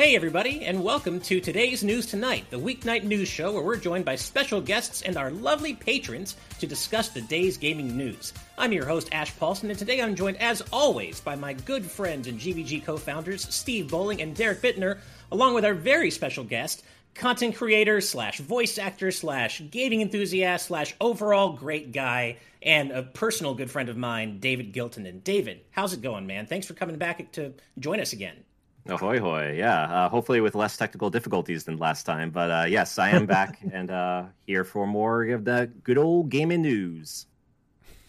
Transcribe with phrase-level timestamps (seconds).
[0.00, 4.06] Hey, everybody, and welcome to today's News Tonight, the weeknight news show where we're joined
[4.06, 8.32] by special guests and our lovely patrons to discuss the day's gaming news.
[8.56, 12.28] I'm your host, Ash Paulson, and today I'm joined, as always, by my good friends
[12.28, 15.00] and GVG co founders, Steve Bowling and Derek Bittner,
[15.30, 16.82] along with our very special guest,
[17.14, 23.52] content creator slash voice actor slash gaming enthusiast slash overall great guy and a personal
[23.52, 25.06] good friend of mine, David Gilton.
[25.06, 26.46] And David, how's it going, man?
[26.46, 28.44] Thanks for coming back to join us again.
[28.90, 29.54] Ahoy, hoy.
[29.56, 29.82] Yeah.
[29.82, 32.30] Uh, hopefully with less technical difficulties than last time.
[32.30, 36.30] But uh, yes, I am back and uh, here for more of the good old
[36.30, 37.26] gaming news.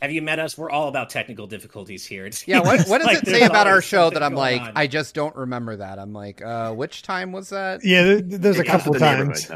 [0.01, 0.57] Have you met us?
[0.57, 2.25] We're all about technical difficulties here.
[2.31, 4.71] It's yeah, what, what does like it say about our show that I'm like, on.
[4.75, 5.99] I just don't remember that?
[5.99, 7.83] I'm like, uh, which time was that?
[7.83, 9.51] Yeah, there's a couple times.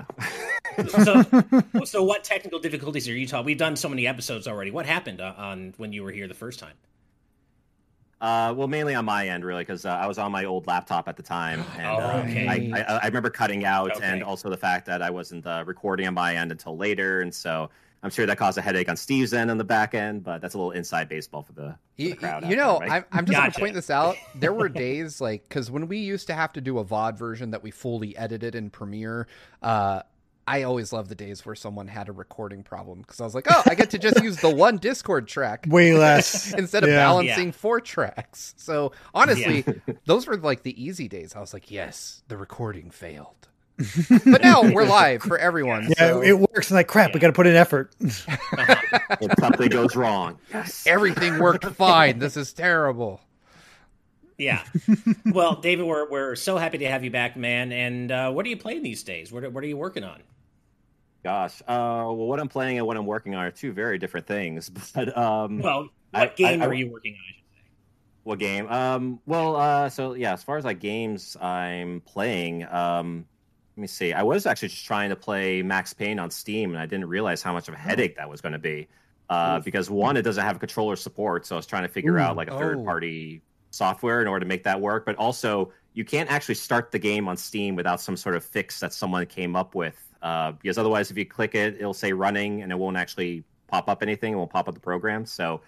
[0.90, 1.24] so,
[1.86, 3.46] so, what technical difficulties are you talking?
[3.46, 4.70] We've done so many episodes already.
[4.70, 6.74] What happened uh, on when you were here the first time?
[8.26, 11.08] Uh, well, mainly on my end, really, because uh, I was on my old laptop
[11.08, 12.48] at the time, and oh, okay.
[12.48, 14.04] I, I, I, remember cutting out, okay.
[14.04, 17.32] and also the fact that I wasn't uh, recording on my end until later, and
[17.32, 17.70] so
[18.02, 20.24] I'm sure that caused a headache on Steve's end on the back end.
[20.24, 22.49] But that's a little inside baseball for the, for you, the crowd.
[22.49, 23.05] You know, there, right?
[23.12, 23.52] I'm, I'm just gotcha.
[23.52, 24.16] gonna point this out.
[24.40, 27.52] There were days like because when we used to have to do a VOD version
[27.52, 29.27] that we fully edited in Premiere,
[29.62, 30.02] uh,
[30.48, 33.48] I always love the days where someone had a recording problem because I was like,
[33.49, 36.98] oh, I get to just use the one Discord track way less instead of yeah.
[36.98, 37.52] balancing yeah.
[37.52, 38.54] four tracks.
[38.57, 39.93] So honestly, yeah.
[40.05, 41.35] those were like the easy days.
[41.35, 43.48] I was like, yes, the recording failed.
[44.26, 45.90] but now we're live for everyone.
[45.90, 46.24] Yeah, so.
[46.24, 46.70] it works.
[46.70, 47.93] And like, crap, we got to put in effort.
[47.99, 50.85] if something goes wrong, yes.
[50.87, 52.20] everything worked fine.
[52.20, 53.20] This is terrible.
[54.37, 54.63] Yeah.
[55.26, 57.74] well, David, we're we're so happy to have you back, man.
[57.74, 59.32] And uh, what are you playing these days?
[59.32, 60.21] What what are you working on?
[61.26, 64.28] Gosh, uh, well, what I'm playing and what I'm working on are two very different
[64.28, 64.69] things.
[64.94, 67.19] But um, well, what I, game I, I, are you working on?
[67.19, 67.72] I should say.
[68.22, 68.68] What game?
[68.68, 73.25] Um, well, uh, so yeah, as far as like games I'm playing, um,
[73.75, 74.14] let me see.
[74.14, 77.41] I was actually just trying to play Max Payne on Steam, and I didn't realize
[77.41, 78.88] how much of a headache that was going to be.
[79.28, 82.19] Uh, because one, it doesn't have controller support, so I was trying to figure Ooh,
[82.19, 82.84] out like a third oh.
[82.84, 83.41] party
[83.72, 85.08] software in order to make that work.
[85.08, 88.80] But also, you can't actually start the game on Steam without some sort of fix
[88.81, 92.62] that someone came up with uh, because otherwise, if you click it, it'll say running
[92.62, 94.34] and it won't actually pop up anything.
[94.34, 95.26] It won't pop up the program.
[95.26, 95.62] So,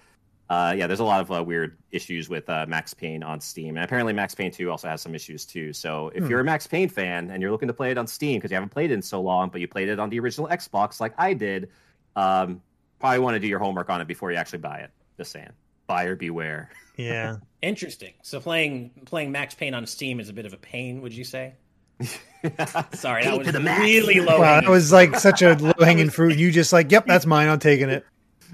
[0.49, 3.75] uh, yeah, there's a lot of uh, weird issues with uh, Max Payne on Steam,
[3.75, 5.73] and apparently Max Payne 2 also has some issues too.
[5.73, 6.29] So, if hmm.
[6.29, 8.55] you're a Max Payne fan and you're looking to play it on Steam because you
[8.55, 11.13] haven't played it in so long, but you played it on the original Xbox like
[11.17, 11.69] I did,
[12.15, 12.61] um,
[12.99, 14.91] probably want to do your homework on it before you actually buy it.
[15.17, 15.51] Just saying,
[15.87, 16.69] buyer beware.
[16.97, 18.15] Yeah, interesting.
[18.23, 21.23] So playing playing Max Payne on Steam is a bit of a pain, would you
[21.23, 21.53] say?
[22.93, 24.39] Sorry, that was really low.
[24.39, 26.37] Wow, that was like such a low hanging fruit.
[26.37, 27.49] You just like, yep, that's mine.
[27.49, 28.05] I'm taking it.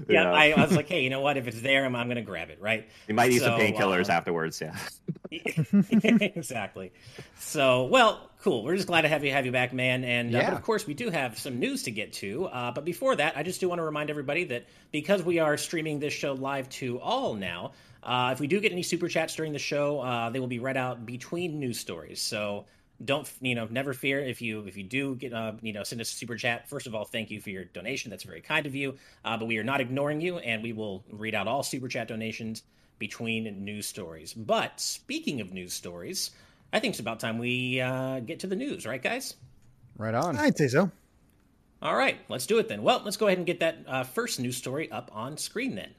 [0.08, 0.32] Yeah, yeah.
[0.32, 1.36] I, I, was like, hey, you know what?
[1.36, 2.88] If it's there, I'm, I'm going to grab it, right?
[3.08, 4.60] You might need so, some painkillers uh, afterwards.
[4.60, 4.76] Yeah,
[5.30, 6.92] exactly.
[7.38, 8.64] So, well, cool.
[8.64, 10.04] We're just glad to have you have you back, man.
[10.04, 10.50] And uh, yeah.
[10.50, 12.46] but of course, we do have some news to get to.
[12.46, 15.56] Uh, but before that, I just do want to remind everybody that because we are
[15.56, 17.72] streaming this show live to all now.
[18.02, 20.58] Uh, if we do get any super chats during the show, uh, they will be
[20.58, 22.20] read out between news stories.
[22.20, 22.66] So
[23.02, 26.00] don't you know never fear if you if you do get uh, you know send
[26.00, 26.68] us a super chat.
[26.68, 28.10] First of all thank you for your donation.
[28.10, 28.96] That's very kind of you.
[29.24, 32.08] Uh, but we are not ignoring you and we will read out all super chat
[32.08, 32.62] donations
[32.98, 34.32] between news stories.
[34.32, 36.30] But speaking of news stories
[36.72, 38.86] i think it's about time we uh, get to the news.
[38.86, 39.34] Right guys?
[39.96, 40.36] Right on.
[40.36, 40.90] I'd say so.
[41.80, 42.18] All right.
[42.28, 42.82] Let's do it then.
[42.82, 45.94] Well let's go ahead and get that uh, first news story up on screen then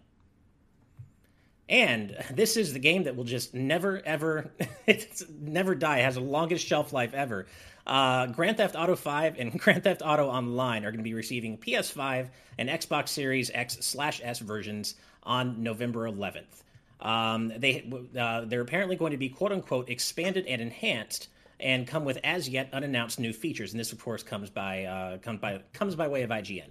[1.67, 4.51] and this is the game that will just never, ever,
[4.85, 5.99] it's never die.
[5.99, 7.47] It has the longest shelf life ever.
[7.87, 11.57] Uh, Grand Theft Auto 5 and Grand Theft Auto Online are going to be receiving
[11.57, 16.63] PS5 and Xbox Series X slash S versions on November 11th.
[17.01, 21.27] Um, they uh, they're apparently going to be quote unquote expanded and enhanced
[21.59, 23.73] and come with as yet unannounced new features.
[23.73, 26.69] And this, of course, comes by uh, comes by comes by way of IGN.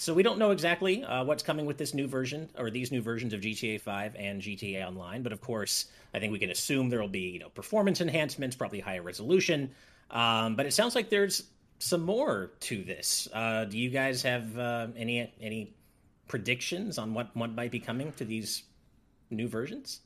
[0.00, 3.02] So we don't know exactly uh, what's coming with this new version or these new
[3.02, 6.88] versions of GTA 5 and GTA Online, but of course, I think we can assume
[6.88, 9.72] there will be you know performance enhancements, probably higher resolution.
[10.10, 11.42] Um, but it sounds like there's
[11.80, 13.28] some more to this.
[13.30, 15.74] Uh, do you guys have uh, any any
[16.28, 18.62] predictions on what what might be coming to these
[19.28, 20.00] new versions?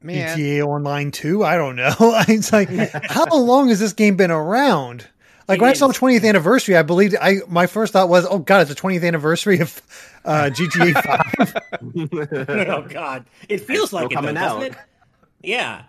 [0.00, 0.38] Man.
[0.38, 1.44] GTA Online 2?
[1.44, 1.94] I don't know.
[2.28, 5.08] it's like, how long has this game been around?
[5.48, 8.38] Like when I saw the 20th anniversary, I believed I my first thought was, "Oh
[8.38, 9.82] God, it's the 20th anniversary of
[10.24, 14.62] uh, GTA 5." oh God, it feels like it, coming though, out.
[14.62, 14.74] It?
[15.42, 15.82] Yeah,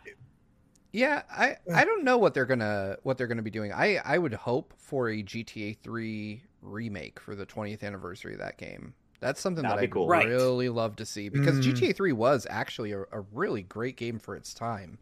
[0.92, 1.24] yeah.
[1.30, 3.72] I I don't know what they're gonna what they're gonna be doing.
[3.72, 8.58] I I would hope for a GTA 3 remake for the 20th anniversary of that
[8.58, 8.94] game.
[9.20, 10.08] That's something That'd that I cool.
[10.08, 10.76] really right.
[10.76, 11.74] love to see because mm.
[11.74, 14.98] GTA 3 was actually a, a really great game for its time.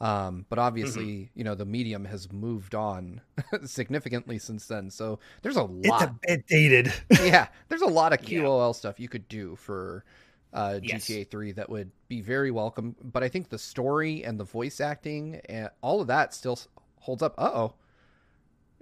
[0.00, 1.38] Um, but obviously, mm-hmm.
[1.38, 3.22] you know, the medium has moved on
[3.64, 4.90] significantly since then.
[4.90, 6.02] So there's a lot.
[6.02, 6.92] It's a bit dated.
[7.10, 8.72] yeah, there's a lot of QOL yeah.
[8.72, 10.04] stuff you could do for
[10.52, 11.06] uh, yes.
[11.06, 12.94] GTA 3 that would be very welcome.
[13.02, 16.58] But I think the story and the voice acting and all of that still
[17.00, 17.34] holds up.
[17.38, 17.74] Uh-oh.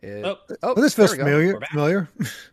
[0.03, 0.39] It, oh.
[0.63, 1.55] oh, this feels familiar.
[1.55, 2.09] We're familiar.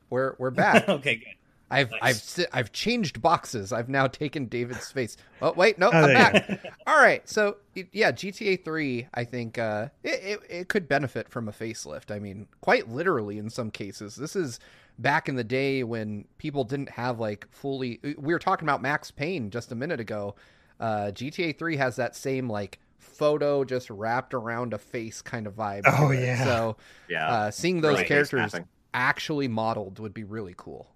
[0.10, 0.88] We're we're back.
[0.88, 1.36] okay, good.
[1.72, 2.40] I've nice.
[2.40, 3.72] I've I've changed boxes.
[3.72, 5.18] I've now taken David's face.
[5.42, 6.64] Oh wait, no, oh, I'm back.
[6.88, 9.08] All right, so yeah, GTA Three.
[9.14, 12.12] I think uh, it, it, it could benefit from a facelift.
[12.12, 14.16] I mean, quite literally in some cases.
[14.16, 14.60] This is
[15.00, 18.00] back in the day when people didn't have like fully.
[18.04, 20.36] We were talking about Max Payne just a minute ago.
[20.80, 25.56] Uh, GTA Three has that same like photo just wrapped around a face kind of
[25.56, 25.84] vibe.
[25.86, 26.44] Oh yeah.
[26.44, 26.78] So
[27.10, 28.56] yeah, uh, seeing those really characters
[28.94, 30.88] actually modeled would be really cool.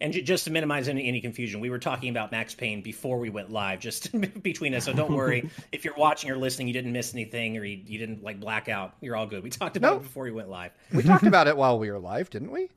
[0.00, 3.30] And just to minimize any, any confusion, we were talking about Max Payne before we
[3.30, 4.12] went live, just
[4.42, 4.84] between us.
[4.84, 7.98] So don't worry if you're watching or listening, you didn't miss anything or you, you
[7.98, 8.94] didn't like black out.
[9.00, 9.42] You're all good.
[9.42, 10.00] We talked about nope.
[10.02, 10.72] it before we went live.
[10.92, 12.68] We talked about it while we were live, didn't we?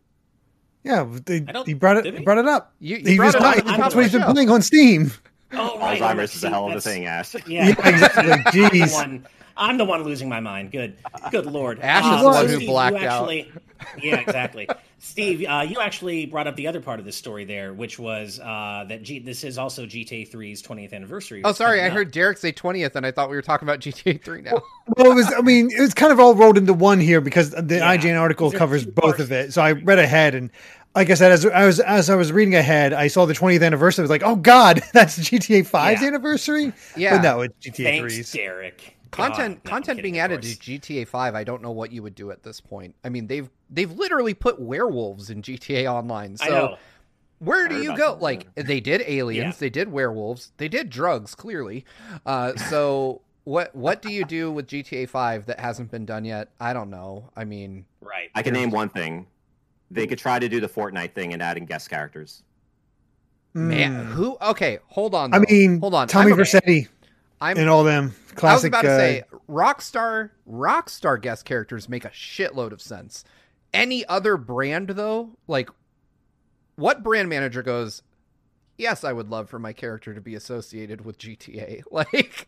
[0.84, 2.18] Yeah, they, he brought it.
[2.18, 2.74] He brought it up.
[2.80, 3.64] You, you he was it up.
[3.66, 5.12] That's what he's been playing on Steam.
[5.54, 6.02] Oh, right.
[6.02, 7.36] Alzheimer's is a hell of a thing, Ash.
[7.46, 8.24] Yeah, yeah exactly.
[8.62, 9.24] Jeez.
[9.62, 10.72] I'm the one losing my mind.
[10.72, 10.98] Good,
[11.30, 11.80] good lord.
[11.82, 14.04] Ash is the one who blacked actually, out.
[14.04, 14.68] yeah, exactly.
[14.98, 18.40] Steve, uh, you actually brought up the other part of the story there, which was
[18.40, 21.44] uh, that G- this is also GTA 3's 20th anniversary.
[21.44, 21.94] Oh, sorry, I up.
[21.94, 24.62] heard Derek say 20th, and I thought we were talking about GTA 3 now.
[24.98, 25.32] Well, it was.
[25.32, 27.96] I mean, it was kind of all rolled into one here because the yeah.
[27.96, 29.54] IGN article covers both of it.
[29.54, 30.50] So I read ahead, and
[30.96, 33.64] like I said, as I was as I was reading ahead, I saw the 20th
[33.64, 34.02] anniversary.
[34.02, 36.08] I was like, oh god, that's GTA 5's yeah.
[36.08, 36.74] anniversary.
[36.98, 38.32] Yeah, but no, it's GTA Thanks, 3's.
[38.32, 42.16] Derek content no, content being added to GTA 5 I don't know what you would
[42.16, 42.96] do at this point.
[43.04, 46.38] I mean, they've they've literally put werewolves in GTA online.
[46.38, 46.78] So
[47.40, 48.18] where do you go?
[48.20, 49.60] Like they did aliens, yeah.
[49.60, 51.86] they did werewolves, they did drugs clearly.
[52.26, 56.50] Uh, so what what do you do with GTA 5 that hasn't been done yet?
[56.60, 57.30] I don't know.
[57.36, 58.30] I mean, right.
[58.36, 59.28] I can name one thing.
[59.90, 62.44] They could try to do the Fortnite thing and adding guest characters.
[63.54, 64.12] Man, mm.
[64.12, 64.38] who?
[64.42, 65.32] Okay, hold on.
[65.32, 65.38] Though.
[65.38, 66.08] I mean, hold on.
[66.08, 66.88] Tommy Vercetti.
[67.42, 68.44] I'm and all them classic.
[68.44, 73.26] I was about to uh, say Rockstar Rockstar guest characters make a shitload of sense.
[73.74, 75.70] Any other brand though, like
[76.76, 78.04] what brand manager goes?
[78.78, 81.84] Yes, I would love for my character to be associated with GTA.
[81.92, 82.48] Like,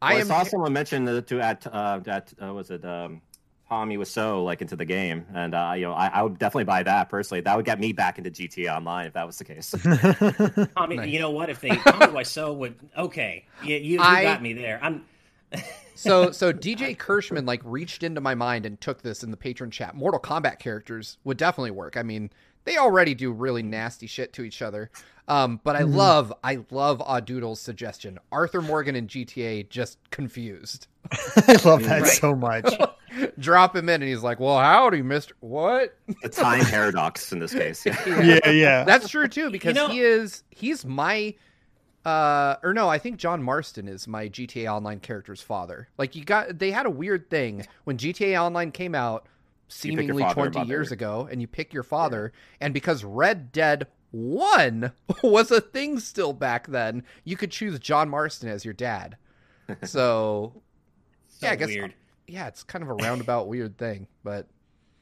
[0.00, 3.20] I, well, I saw someone mention to at uh, at uh, was it um,
[3.68, 6.64] Tommy was so like into the game, and uh, you know I, I, would definitely
[6.64, 7.42] buy that personally.
[7.42, 9.74] That would get me back into GTA Online if that was the case.
[10.76, 11.08] Tommy, nice.
[11.08, 11.50] you know what?
[11.50, 14.78] If they Tommy Wiseau would, okay, you, you, you I, got me there.
[14.82, 15.04] I'm.
[15.94, 19.70] so so DJ Kirschman like reached into my mind and took this in the patron
[19.70, 19.94] chat.
[19.94, 21.96] Mortal Kombat characters would definitely work.
[21.98, 22.30] I mean,
[22.64, 24.90] they already do really nasty shit to each other.
[25.28, 25.94] Um, but I mm-hmm.
[25.94, 28.18] love I love Audoodle's suggestion.
[28.32, 30.86] Arthur Morgan in GTA just confused.
[31.12, 32.06] I love that right.
[32.06, 32.64] so much.
[33.38, 37.52] drop him in, and he's like, "Well, howdy, Mister What?" The time paradox in this
[37.52, 37.84] case.
[37.84, 38.84] Yeah, yeah, yeah.
[38.84, 41.34] that's true too because you know, he is he's my.
[42.04, 45.88] Uh, or no, I think John Marston is my GTA Online character's father.
[45.98, 49.26] Like you got, they had a weird thing when GTA Online came out,
[49.66, 52.66] seemingly twenty years ago, and you pick your father, yeah.
[52.66, 54.92] and because Red Dead One
[55.22, 59.16] was a thing still back then, you could choose John Marston as your dad.
[59.82, 60.54] So,
[61.28, 61.94] so yeah, I guess weird
[62.28, 64.46] yeah, it's kind of a roundabout weird thing, but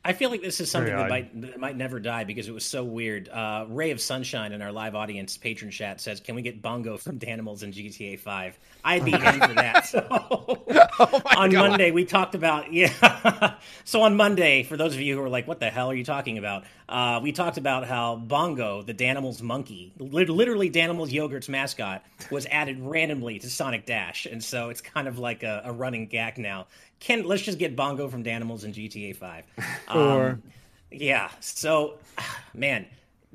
[0.07, 2.65] I feel like this is something that might that might never die because it was
[2.65, 3.29] so weird.
[3.29, 6.97] Uh, Ray of Sunshine in our live audience patron chat says, "Can we get Bongo
[6.97, 9.87] from Danimals in GTA 5?" I'd be in for that.
[9.87, 11.71] So oh on God.
[11.71, 13.55] Monday we talked about yeah.
[13.85, 16.05] so on Monday, for those of you who are like, "What the hell are you
[16.05, 22.05] talking about?" Uh, we talked about how Bongo, the Danimals monkey, literally Danimals Yogurt's mascot,
[22.31, 26.07] was added randomly to Sonic Dash, and so it's kind of like a, a running
[26.07, 26.67] gag now
[27.01, 29.45] can let's just get Bongo from Danimals in GTA Five.
[29.89, 30.43] Um,
[30.91, 31.31] yeah.
[31.41, 31.99] So,
[32.55, 32.87] man,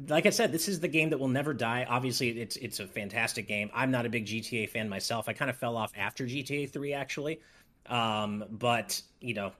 [0.07, 1.85] like I said, this is the game that will never die.
[1.87, 3.69] Obviously, it's it's a fantastic game.
[3.73, 5.29] I'm not a big GTA fan myself.
[5.29, 7.39] I kind of fell off after GTA Three, actually.
[7.87, 9.51] Um, but you know,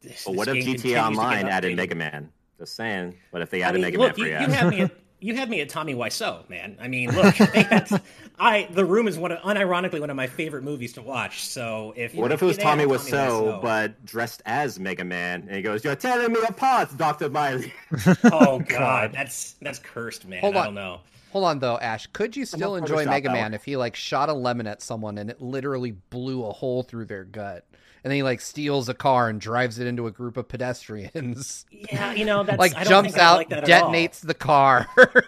[0.00, 2.30] this, well, what if GTA Online added Mega Man?
[2.58, 3.14] Just saying.
[3.30, 4.46] What if they added I mean, Mega look, Man for you?
[4.46, 4.80] You had me.
[4.82, 6.76] At, you had me at Tommy Wiseau, man.
[6.80, 7.34] I mean, look,
[8.38, 11.44] I the room is one of, unironically one of my favorite movies to watch.
[11.44, 15.62] So if what if it was Tommy Wiseau, but dressed as Mega Man, and he
[15.62, 17.72] goes, "You're telling me apart, Doctor Wily."
[18.24, 20.40] oh God, that's that's cursed, man.
[20.40, 20.62] Hold on.
[20.62, 21.00] I don't know.
[21.32, 22.06] Hold on though, Ash.
[22.12, 25.30] Could you still enjoy Mega Man if he like shot a lemon at someone and
[25.30, 27.66] it literally blew a hole through their gut?
[28.08, 31.66] And then he like steals a car and drives it into a group of pedestrians.
[31.70, 34.86] Yeah, you know, that's like jumps out, like detonates the car.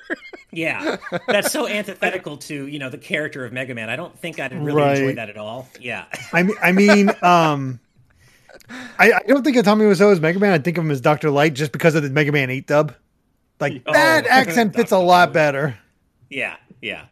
[0.53, 0.97] Yeah,
[1.29, 3.89] that's so antithetical to you know the character of Mega Man.
[3.89, 4.99] I don't think I'd really Right.
[4.99, 5.69] enjoy that at all.
[5.79, 7.79] Yeah, I mean, I mean, um,
[8.99, 10.53] I, I don't think of Tommy Wiseau as Mega Man.
[10.53, 12.95] I think of him as Doctor Light just because of the Mega Man Eight dub.
[13.61, 15.77] Like Oh, that accent fits a lot better.
[16.31, 17.05] yeah, yeah.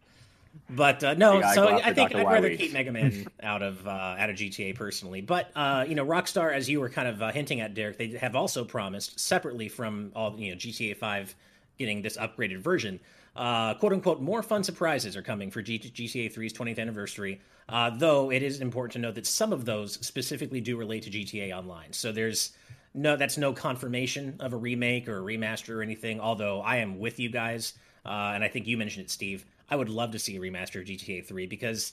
[0.70, 2.14] But uh, no, so I think.
[2.14, 5.22] I'd rather keep Mega Man out of uh, out of GTA personally.
[5.22, 8.08] But uh, you know, Rockstar, as you were kind of uh, hinting at, Derek, they
[8.18, 11.34] have also promised separately from all you know GTA Five
[11.78, 13.00] getting this upgraded version.
[13.34, 17.40] Uh, quote unquote, more fun surprises are coming for G- GTA 3's 20th anniversary.
[17.68, 21.10] Uh, though it is important to note that some of those specifically do relate to
[21.10, 21.92] GTA Online.
[21.92, 22.52] So there's
[22.94, 26.18] no, that's no confirmation of a remake or a remaster or anything.
[26.18, 29.44] Although I am with you guys, uh, and I think you mentioned it, Steve.
[29.70, 31.92] I would love to see a remaster of GTA 3 because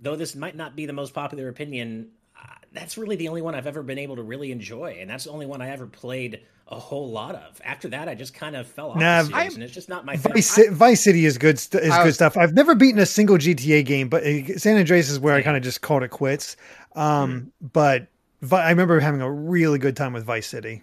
[0.00, 3.54] though this might not be the most popular opinion, uh, that's really the only one
[3.54, 6.40] I've ever been able to really enjoy, and that's the only one I ever played
[6.68, 7.60] a whole lot of.
[7.64, 10.06] After that, I just kind of fell off Nah, the series, and it's just not
[10.06, 10.32] my thing.
[10.32, 11.58] Vice, Ci- Vice City is good.
[11.58, 12.36] St- is I good stuff.
[12.38, 15.56] I've never beaten a single GTA game, but uh, San Andreas is where I kind
[15.56, 16.56] of just called it quits.
[16.96, 18.06] Um, But
[18.40, 20.82] Vi- I remember having a really good time with Vice City.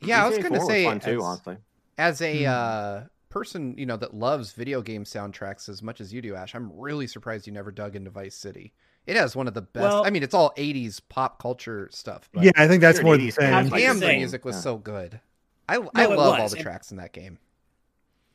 [0.00, 1.56] Yeah, I was going to say fun too, as, honestly.
[1.98, 2.50] as a Hmm.
[2.50, 3.00] uh,
[3.34, 6.70] person, you know, that loves video game soundtracks as much as you do, Ash, I'm
[6.78, 8.72] really surprised you never dug into Vice City.
[9.06, 9.82] It has one of the best.
[9.82, 12.30] Well- I mean, it's all '80s pop culture stuff.
[12.32, 13.70] But yeah, I think that's more an the 80s kid.
[13.72, 14.60] Like damn, the the music was Yeah.
[14.62, 15.20] so good.
[15.68, 17.38] I I love all the tracks in that game.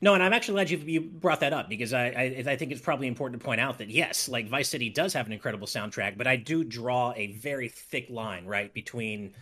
[0.01, 2.71] No, and I'm actually glad you you brought that up because I, I I think
[2.71, 5.67] it's probably important to point out that yes, like Vice City does have an incredible
[5.67, 9.33] soundtrack, but I do draw a very thick line right between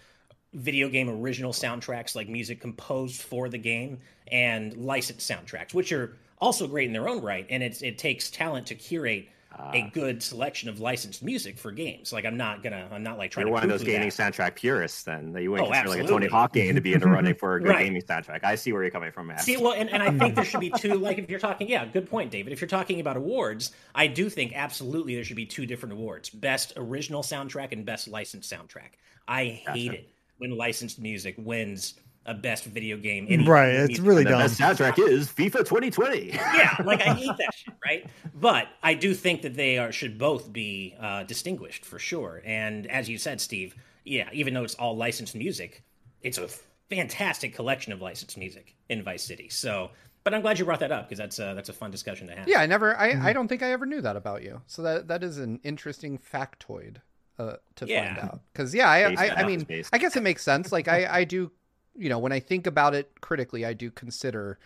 [0.53, 3.99] video game original soundtracks like music composed for the game
[4.31, 8.29] and licensed soundtracks, which are also great in their own right, and it's it takes
[8.31, 9.27] talent to curate
[9.59, 9.71] Ah.
[9.73, 12.13] a good selection of licensed music for games.
[12.13, 14.33] Like I'm not gonna I'm not like trying You're to one of those gaming that.
[14.33, 16.27] soundtrack purists, then that you wouldn't Oh, consider like a absolutely.
[16.27, 17.85] Tony Hawk game to be in the running for a good Right.
[17.85, 18.43] gaming soundtrack.
[18.43, 19.39] I see where you're coming from, man.
[19.39, 20.95] See, well, and, and I think there should be two.
[20.95, 22.53] Like, if you're talking, yeah, good point, David.
[22.53, 26.29] If you're talking about awards, I do think absolutely there should be two different awards:
[26.29, 28.91] best original soundtrack and best licensed soundtrack.
[29.27, 29.93] I hate Gotcha.
[30.01, 33.25] it when licensed music wins a best video game.
[33.29, 34.05] any Right, it's music.
[34.05, 34.39] really the dumb.
[34.41, 36.27] best soundtrack is FIFA 2020.
[36.31, 38.05] yeah, like I hate that shit, right?
[38.35, 42.41] But I do think that they are should both be uh, distinguished for sure.
[42.45, 45.83] And as you said, Steve, yeah, even though it's all licensed music,
[46.21, 46.49] it's a
[46.89, 49.47] fantastic collection of licensed music in Vice City.
[49.49, 49.91] So,
[50.25, 52.35] but I'm glad you brought that up because that's a, that's a fun discussion to
[52.35, 52.47] have.
[52.49, 52.97] Yeah, I never.
[52.97, 53.25] I, Hmm.
[53.25, 54.61] I don't think I ever knew that about you.
[54.67, 56.97] So that that is an interesting factoid
[57.39, 58.15] uh, to Yeah.
[58.15, 58.41] find out.
[58.53, 59.65] Because yeah, I I, I mean.
[59.93, 60.71] I guess it makes sense.
[60.71, 61.51] Like I I do,
[61.95, 64.59] you know, when I think about it critically, I do consider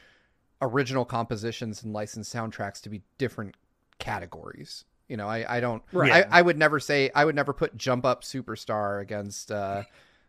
[0.62, 3.56] original compositions and licensed soundtracks to be different
[4.00, 4.86] categories.
[5.08, 5.84] You know, I I don't.
[5.92, 6.26] Right.
[6.32, 9.52] I, I would never say I would never put Jump Up Superstar against.
[9.52, 9.84] uh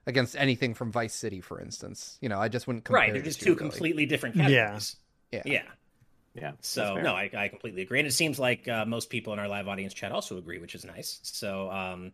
[0.05, 3.03] Against anything from Vice City, for instance, you know, I just wouldn't compare.
[3.03, 3.13] right.
[3.13, 3.71] They're just two, two really.
[3.71, 4.97] completely different categories.
[5.31, 5.43] Yeah.
[5.45, 5.53] Yeah.
[5.53, 5.63] yeah.
[6.35, 9.39] That's So no, I, I completely agree, and it seems like uh, most people in
[9.39, 11.21] our live audience chat also agree, which is nice.
[11.23, 12.13] So um,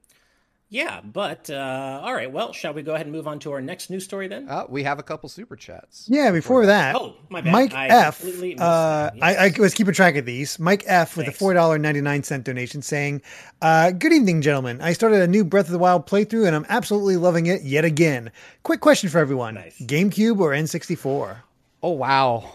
[0.71, 2.31] yeah, but uh, all right.
[2.31, 4.51] Well, shall we go ahead and move on to our next news story then?
[4.51, 6.05] Uh, we have a couple super chats.
[6.11, 7.53] Yeah, before that, oh, my bad.
[7.53, 8.23] Mike I F.
[8.23, 9.15] Uh, that.
[9.23, 10.59] I, I was keeping track of these.
[10.59, 11.17] Mike F.
[11.17, 11.37] with Thanks.
[11.37, 13.23] a four dollar ninety nine cent donation, saying,
[13.63, 14.83] uh, "Good evening, gentlemen.
[14.83, 17.87] I started a new Breath of the Wild playthrough, and I'm absolutely loving it yet
[17.87, 18.31] again.
[18.63, 19.79] Quick question for everyone: Nice.
[19.81, 21.45] GameCube or N sixty four?
[21.83, 22.51] Oh wow,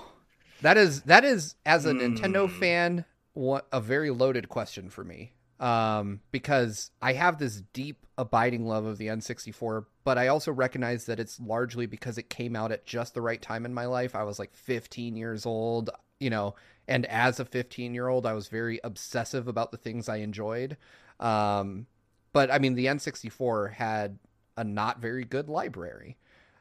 [0.64, 2.60] that is that is as a Nintendo Hmm.
[2.60, 5.34] fan, what a very loaded question for me.
[5.60, 11.06] Um, because I have this deep, abiding love of the N64, but I also recognize
[11.06, 14.14] that it's largely because it came out at just the right time in my life.
[14.16, 15.90] I was like 15 years old,
[16.20, 16.56] you know,
[16.88, 20.76] and as a 15 year old, I was very obsessive about the things I enjoyed.
[21.20, 21.88] Um,
[22.34, 24.20] but I mean, the N64 had
[24.58, 26.18] a not very good library.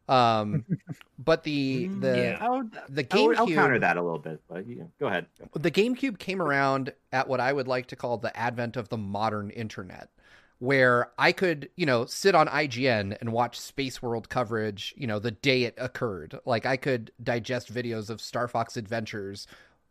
[0.09, 0.65] Um,
[1.19, 2.39] but the the Mm, Yeah.
[2.41, 5.27] I would, the I would- I'll counter that a little bit, but you, go ahead.
[5.55, 8.97] the GameCube came around at what I would like to call the advent of the
[8.99, 10.09] modern internet,
[10.59, 15.19] where I could, you know, sit on IGN and watch Space World coverage, you know,
[15.19, 16.39] the day it occurred.
[16.45, 19.47] Like I could digest videos of Star Fox Adventures,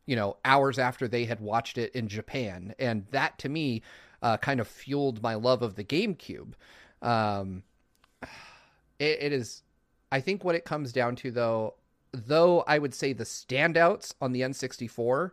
[0.05, 3.81] you know, hours after they had watched it in Japan, and that to me
[4.21, 6.53] uh, kind of fueled my love of the GameCube.
[7.01, 7.63] Um,
[8.99, 9.63] it, it is,
[10.11, 11.75] I think, what it comes down to, though.
[12.13, 15.31] Though I would say the standouts on the N64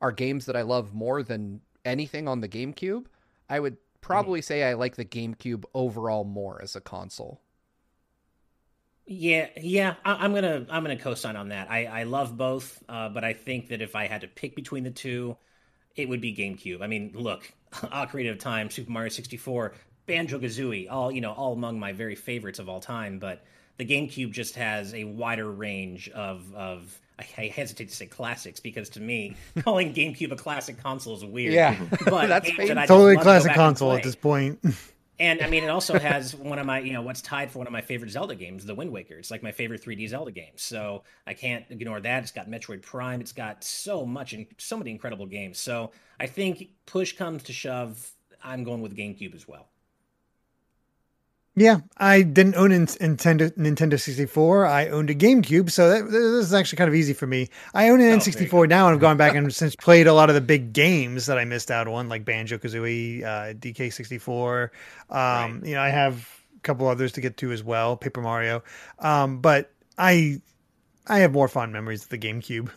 [0.00, 3.06] are games that I love more than anything on the GameCube.
[3.48, 7.40] I would probably say I like the GameCube overall more as a console.
[9.06, 11.70] Yeah, yeah, I, I'm gonna I'm gonna co-sign on that.
[11.70, 14.82] I I love both, uh, but I think that if I had to pick between
[14.84, 15.36] the two,
[15.96, 16.80] it would be GameCube.
[16.82, 19.74] I mean, look, Ocarina of Time, Super Mario 64,
[20.06, 23.18] Banjo Kazooie, all you know, all among my very favorites of all time.
[23.18, 23.44] But
[23.76, 28.88] the GameCube just has a wider range of of I hesitate to say classics because
[28.90, 31.54] to me, calling GameCube a classic console is weird.
[31.54, 34.60] Yeah, but that's that totally classic console at this point.
[35.20, 37.68] And I mean, it also has one of my, you know, what's tied for one
[37.68, 39.14] of my favorite Zelda games, The Wind Waker.
[39.14, 40.54] It's like my favorite 3D Zelda game.
[40.56, 42.24] So I can't ignore that.
[42.24, 43.20] It's got Metroid Prime.
[43.20, 45.58] It's got so much and so many incredible games.
[45.58, 48.10] So I think push comes to shove,
[48.42, 49.68] I'm going with GameCube as well.
[51.56, 54.66] Yeah, I didn't own a Nintendo Nintendo 64.
[54.66, 57.48] I owned a GameCube, so that, this is actually kind of easy for me.
[57.74, 60.28] I own an oh, N64 now, and I've gone back and since played a lot
[60.30, 64.62] of the big games that I missed out on, like Banjo Kazooie, uh, DK64.
[64.64, 64.70] Um,
[65.10, 65.60] right.
[65.62, 68.64] You know, I have a couple others to get to as well, Paper Mario.
[68.98, 70.40] Um, but I
[71.06, 72.68] I have more fond memories of the GameCube.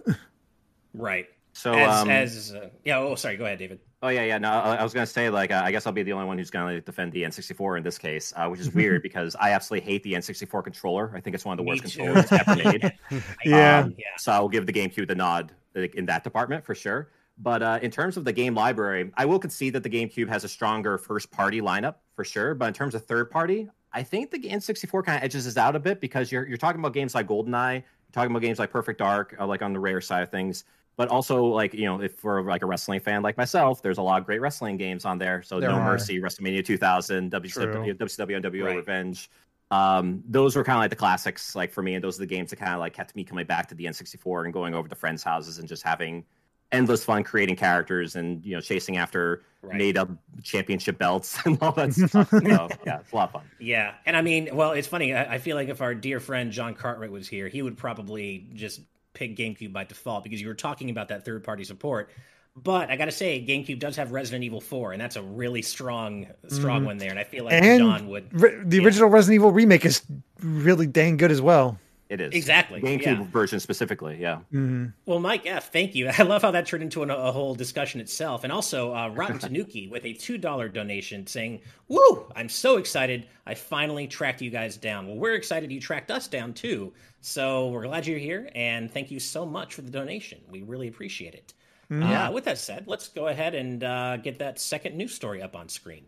[0.94, 1.26] right.
[1.54, 3.00] So as, um, as uh, yeah.
[3.00, 3.38] Oh, sorry.
[3.38, 3.80] Go ahead, David.
[4.04, 4.38] Oh yeah, yeah.
[4.38, 6.52] No, I was gonna say like uh, I guess I'll be the only one who's
[6.52, 10.04] gonna defend the N64 in this case, uh, which is weird because I absolutely hate
[10.04, 11.12] the N64 controller.
[11.16, 12.94] I think it's one of the worst controllers ever made.
[13.46, 13.80] yeah.
[13.80, 14.06] Um, yeah.
[14.18, 17.10] So I will give the GameCube the nod in that department for sure.
[17.40, 20.44] But uh, in terms of the game library, I will concede that the GameCube has
[20.44, 22.54] a stronger first party lineup for sure.
[22.54, 25.76] But in terms of third party, I think the N64 kind of edges us out
[25.76, 28.72] a bit because you're you're talking about games like GoldenEye, you're talking about games like
[28.72, 30.66] Perfect Dark, uh, like on the rare side of things
[30.98, 34.02] but also like you know if we're like a wrestling fan like myself there's a
[34.02, 35.94] lot of great wrestling games on there so there no are.
[35.94, 38.76] mercy wrestlemania 2000 wcw, WCW nwo right.
[38.76, 39.30] revenge
[39.70, 42.26] um, those were kind of like the classics like for me and those are the
[42.26, 44.88] games that kind of like kept me coming back to the n64 and going over
[44.88, 46.26] to friends houses and just having
[46.72, 49.78] endless fun creating characters and you know chasing after right.
[49.78, 50.10] made up
[50.44, 52.30] championship belts and all that stuff.
[52.30, 52.68] so, yeah,
[53.00, 53.44] it's a lot of fun.
[53.60, 55.14] Yeah, and I mean, well, it's funny.
[55.14, 58.50] I, I, feel like if our dear friend John Cartwright was here, he would probably
[58.54, 58.82] just
[59.18, 62.12] pick GameCube by default because you were talking about that third party support.
[62.56, 65.62] But I got to say, GameCube does have Resident Evil 4, and that's a really
[65.62, 66.86] strong, strong mm.
[66.86, 67.12] one there.
[67.12, 68.28] And I feel like and John would.
[68.32, 68.84] Re- the yeah.
[68.84, 70.02] original Resident Evil remake is
[70.42, 71.78] really dang good as well.
[72.10, 73.24] It is exactly GameCube yeah.
[73.26, 74.18] version specifically.
[74.20, 74.38] Yeah.
[74.54, 74.88] Mm-hmm.
[75.06, 76.10] Well, Mike F, thank you.
[76.18, 79.40] I love how that turned into an, a whole discussion itself, and also uh, Rotten
[79.40, 82.32] Tanuki with a two dollar donation saying, "Woo!
[82.36, 83.28] I'm so excited.
[83.46, 85.08] I finally tracked you guys down.
[85.08, 86.94] Well, we're excited you tracked us down too.
[87.28, 90.40] So we're glad you're here, and thank you so much for the donation.
[90.50, 91.54] We really appreciate it.
[91.92, 92.04] Mm-hmm.
[92.04, 95.54] Uh, with that said, let's go ahead and uh, get that second news story up
[95.54, 96.06] on screen.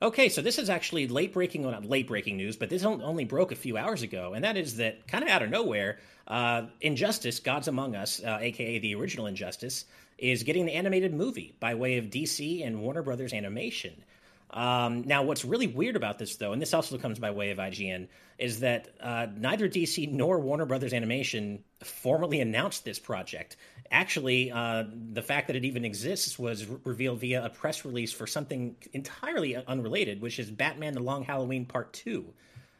[0.00, 3.26] Okay, so this is actually late breaking, well, not late breaking news, but this only
[3.26, 6.62] broke a few hours ago, and that is that kind of out of nowhere, uh,
[6.80, 9.84] Injustice: Gods Among Us, uh, aka the original Injustice,
[10.16, 14.02] is getting an animated movie by way of DC and Warner Brothers Animation.
[14.52, 17.58] Um, now, what's really weird about this, though, and this also comes by way of
[17.58, 18.08] IGN,
[18.38, 23.56] is that uh, neither DC nor Warner Brothers Animation formally announced this project.
[23.90, 28.12] Actually, uh, the fact that it even exists was re- revealed via a press release
[28.12, 32.32] for something entirely unrelated, which is Batman: The Long Halloween Part Two.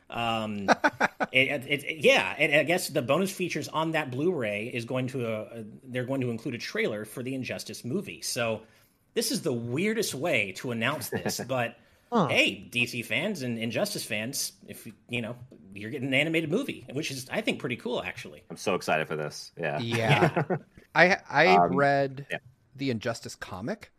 [0.09, 0.69] Um,
[1.33, 5.07] it, it, it, yeah, and I guess the bonus features on that Blu-ray is going
[5.09, 8.21] to uh, they're going to include a trailer for the Injustice movie.
[8.23, 8.63] So
[9.15, 11.77] this is the weirdest way to announce this, but
[12.13, 12.29] huh.
[12.29, 15.37] hey, DC fans and Injustice fans, if you know,
[15.75, 18.43] you're getting an animated movie, which is I think pretty cool actually.
[18.51, 19.53] I'm so excited for this.
[19.59, 19.79] Yeah.
[19.81, 20.43] Yeah.
[20.95, 22.39] I I um, read yeah.
[22.77, 23.93] the Injustice comic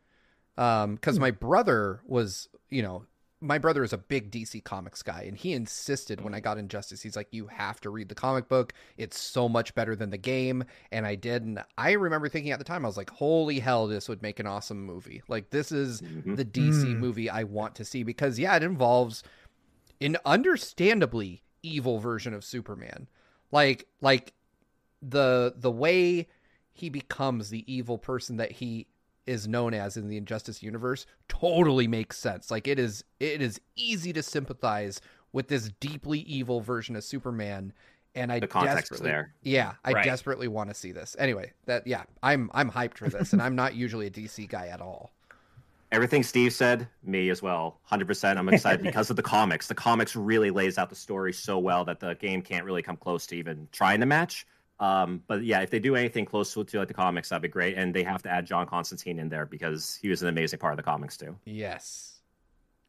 [0.58, 3.06] um cuz my brother was, you know,
[3.42, 7.02] my brother is a big DC Comics guy, and he insisted when I got Injustice,
[7.02, 8.74] he's like, "You have to read the comic book.
[8.98, 12.60] It's so much better than the game." And I did, and I remember thinking at
[12.60, 15.24] the time, I was like, "Holy hell, this would make an awesome movie!
[15.28, 16.36] Like this is mm-hmm.
[16.36, 16.98] the DC mm.
[16.98, 19.24] movie I want to see because yeah, it involves
[20.00, 23.10] an understandably evil version of Superman,
[23.52, 24.34] like like
[25.02, 26.28] the the way
[26.74, 28.88] he becomes the evil person that he
[29.32, 32.52] is known as in the Injustice universe totally makes sense.
[32.52, 35.02] Like it is it is easy to sympathize
[35.34, 37.74] with this deeply evil version of Superman
[38.14, 39.34] and I the context there.
[39.42, 40.06] Yeah, I right.
[40.06, 41.16] desperately want to see this.
[41.18, 44.68] Anyway, that yeah, I'm I'm hyped for this and I'm not usually a DC guy
[44.68, 45.12] at all.
[45.92, 47.78] Everything Steve said, me as well.
[47.92, 48.38] 100%.
[48.38, 49.68] I'm excited because of the comics.
[49.68, 52.96] The comics really lays out the story so well that the game can't really come
[52.96, 54.46] close to even trying to match.
[54.82, 57.48] Um, but yeah, if they do anything close to, to like the comics, that'd be
[57.48, 57.78] great.
[57.78, 60.74] And they have to add John Constantine in there because he was an amazing part
[60.74, 61.38] of the comics too.
[61.46, 62.12] Yes.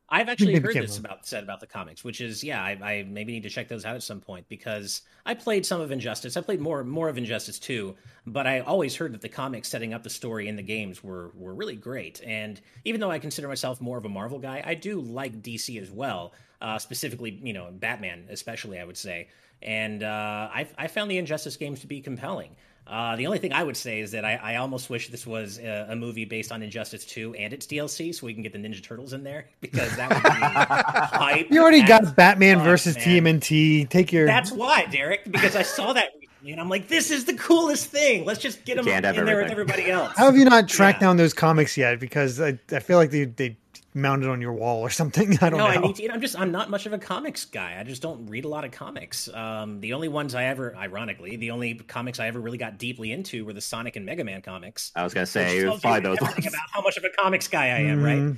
[0.09, 3.33] I've actually heard this about said about the comics, which is yeah, I, I, maybe
[3.33, 6.37] need to check those out at some point because I played some of Injustice.
[6.37, 9.94] I played more more of Injustice too, but I always heard that the comics setting
[9.94, 12.20] up the story in the games were were really great.
[12.22, 15.81] And even though I consider myself more of a Marvel guy, I do like DC
[15.81, 16.35] as well.
[16.61, 19.28] Uh, specifically, you know, Batman, especially, I would say
[19.62, 22.57] and uh, I, I, found the Injustice games to be compelling.
[22.87, 25.59] Uh, the only thing I would say is that I, I almost wish this was
[25.59, 28.59] a, a, movie based on Injustice 2 and its DLC, so we can get the
[28.59, 31.51] Ninja Turtles in there because that would be hype.
[31.51, 33.25] You already got Batman versus man.
[33.40, 33.88] TMNT.
[33.88, 34.27] Take your.
[34.27, 37.87] That's why, Derek, because I saw that recently and I'm like, this is the coolest
[37.87, 38.25] thing.
[38.25, 39.27] Let's just get them in everything.
[39.27, 40.12] there with everybody else.
[40.16, 41.09] How have you not tracked yeah.
[41.09, 42.01] down those comics yet?
[42.01, 43.57] Because I, I feel like they they
[43.94, 45.38] mounted on your wall or something.
[45.40, 45.72] I don't no, know.
[45.72, 47.76] I need to, I'm just I'm not much of a comics guy.
[47.78, 49.28] I just don't read a lot of comics.
[49.28, 53.12] Um, the only ones I ever, ironically, the only comics I ever really got deeply
[53.12, 54.92] into were the Sonic and Mega Man comics.
[54.94, 56.46] I was gonna say probably those ones.
[56.46, 58.28] about how much of a comics guy I am, mm-hmm.
[58.28, 58.37] right?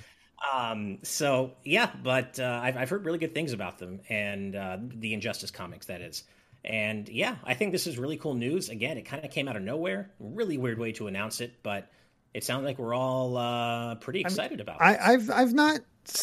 [0.52, 4.78] Um, so yeah, but uh, I've I've heard really good things about them and uh,
[4.80, 6.24] the Injustice comics that is.
[6.64, 8.70] And yeah, I think this is really cool news.
[8.70, 10.10] Again, it kind of came out of nowhere.
[10.18, 11.90] Really weird way to announce it, but
[12.34, 15.00] it sounds like we're all uh, pretty excited I'm, about it.
[15.00, 15.80] I, have I've not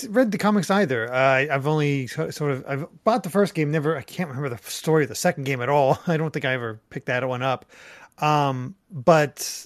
[0.10, 1.12] read the comics either.
[1.12, 3.71] Uh, I've only sort of I've bought the first game.
[3.71, 6.00] Never I can't remember the story of the second game at all.
[6.08, 7.65] I don't think I ever picked that one up.
[8.19, 9.65] Um, but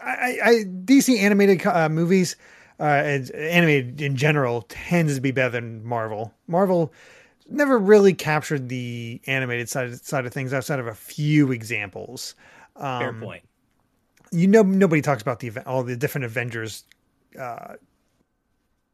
[0.00, 2.34] I, I DC animated uh, movies
[2.80, 6.34] uh, and animated in general tends to be better than Marvel.
[6.48, 6.92] Marvel
[7.48, 12.34] never really captured the animated side side of things outside of a few examples.
[12.76, 13.44] Um, Fair point
[14.34, 16.84] you know nobody talks about the all the different Avengers
[17.38, 17.74] uh,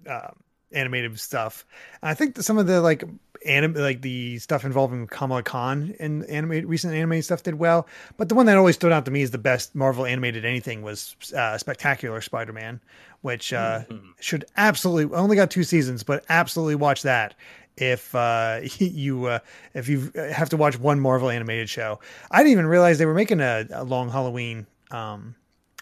[0.09, 0.29] uh,
[0.73, 1.65] animated stuff.
[2.03, 3.05] And I think some of the like
[3.47, 7.87] anim like the stuff involving Kamala Khan and animated recent animated stuff did well.
[8.17, 10.83] But the one that always stood out to me as the best Marvel animated anything
[10.83, 12.81] was uh, Spectacular Spider-Man,
[13.23, 14.11] which uh, mm-hmm.
[14.21, 17.35] should absolutely only got two seasons, but absolutely watch that
[17.77, 19.39] if uh, you uh,
[19.75, 21.99] if you have to watch one Marvel animated show.
[22.31, 25.35] I didn't even realize they were making a, a long Halloween um,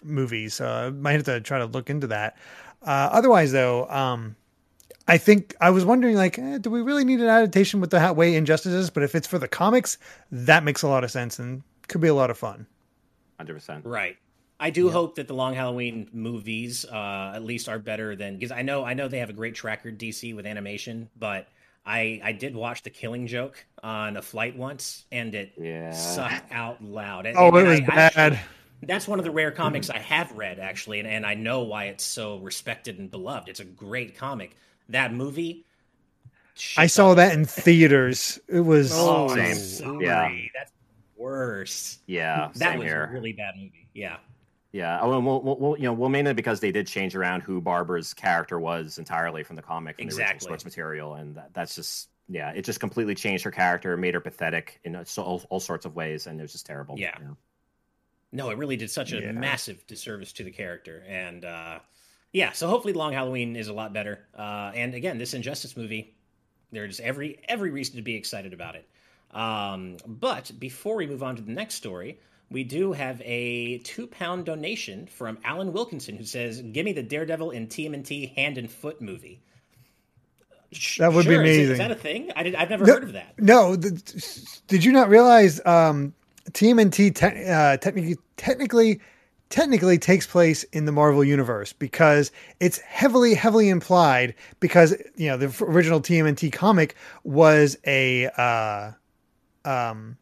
[0.02, 0.54] movies.
[0.54, 2.36] So I might have to try to look into that.
[2.82, 4.36] Uh, otherwise, though, um,
[5.06, 8.12] I think I was wondering, like, eh, do we really need an adaptation with the
[8.12, 8.90] way Injustice is?
[8.90, 9.98] But if it's for the comics,
[10.30, 12.66] that makes a lot of sense and could be a lot of fun.
[13.38, 13.86] Hundred percent.
[13.86, 14.16] Right.
[14.60, 14.92] I do yeah.
[14.92, 18.84] hope that the Long Halloween movies, uh, at least, are better than because I know
[18.84, 21.48] I know they have a great tracker DC with animation, but
[21.86, 25.92] I I did watch The Killing Joke on a flight once, and it yeah.
[25.92, 27.26] sucked out loud.
[27.26, 28.32] And, oh, and it was I, bad.
[28.32, 28.40] I,
[28.82, 29.96] that's one of the rare comics mm-hmm.
[29.96, 33.48] I have read actually, and, and I know why it's so respected and beloved.
[33.48, 34.56] It's a great comic.
[34.88, 35.64] That movie.
[36.76, 38.38] I saw that in theaters.
[38.48, 39.54] It was oh, same.
[39.54, 40.04] Sorry.
[40.04, 40.72] Yeah, that's
[41.16, 41.98] worse.
[42.06, 43.04] Yeah, that was here.
[43.04, 43.88] a really bad movie.
[43.94, 44.16] Yeah.
[44.70, 47.60] Yeah, oh, well, well, well, you know, well, mainly because they did change around who
[47.60, 50.24] Barbara's character was entirely from the comic, from exactly.
[50.26, 53.96] the original source material, and that, that's just yeah, it just completely changed her character,
[53.96, 56.96] made her pathetic in all, all sorts of ways, and it was just terrible.
[56.98, 57.14] Yeah.
[57.18, 57.36] You know?
[58.30, 59.32] No, it really did such a yeah.
[59.32, 61.78] massive disservice to the character, and uh,
[62.32, 62.52] yeah.
[62.52, 64.26] So hopefully, Long Halloween is a lot better.
[64.36, 66.14] Uh, and again, this Injustice movie,
[66.70, 68.86] there's every every reason to be excited about it.
[69.30, 72.18] Um, but before we move on to the next story,
[72.50, 77.02] we do have a two pound donation from Alan Wilkinson who says, "Give me the
[77.02, 79.40] Daredevil and TMNT hand and foot movie."
[80.98, 81.32] That would sure.
[81.32, 81.62] be amazing.
[81.62, 82.30] Is, is, that a thing?
[82.36, 83.40] I did, I've never no, heard of that.
[83.40, 83.90] No, the,
[84.66, 86.12] did you not realize um,
[86.52, 89.00] TMNT te- uh, technically technically
[89.50, 92.30] technically takes place in the Marvel universe because
[92.60, 98.92] it's heavily heavily implied because you know the original TMNT comic was a uh,
[99.64, 100.16] um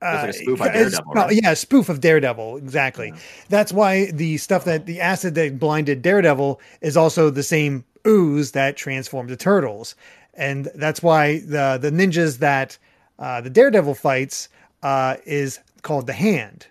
[0.00, 1.32] uh, like spoof Daredevil, right?
[1.42, 2.58] Yeah, spoof of Daredevil.
[2.58, 3.08] Exactly.
[3.08, 3.20] Yeah.
[3.48, 8.52] That's why the stuff that the acid that blinded Daredevil is also the same ooze
[8.52, 9.96] that transformed the turtles,
[10.34, 12.78] and that's why the the ninjas that
[13.18, 14.48] uh, the Daredevil fights
[14.82, 16.66] uh, is called the Hand.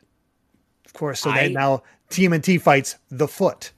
[0.86, 3.72] Of course, so I, that now TMNT fights the Foot.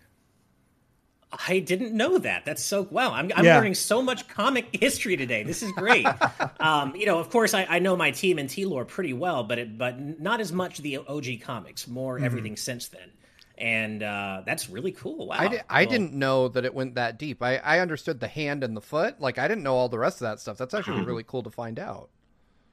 [1.48, 2.46] I didn't know that.
[2.46, 3.12] That's so wow.
[3.14, 3.56] I'm, I'm yeah.
[3.56, 5.44] learning so much comic history today.
[5.44, 6.08] This is great.
[6.60, 9.60] um, you know, of course, I, I know my team TMNT lore pretty well, but
[9.60, 11.88] it, but not as much the OG comics.
[11.88, 12.26] More mm-hmm.
[12.26, 13.12] everything since then
[13.60, 15.28] and uh, that's really cool.
[15.28, 17.44] Wow, I, di- I well, didn't know that it went that deep.
[17.44, 19.20] I, I understood the hand and the foot.
[19.20, 20.58] Like I didn't know all the rest of that stuff.
[20.58, 22.10] That's actually really cool to find out.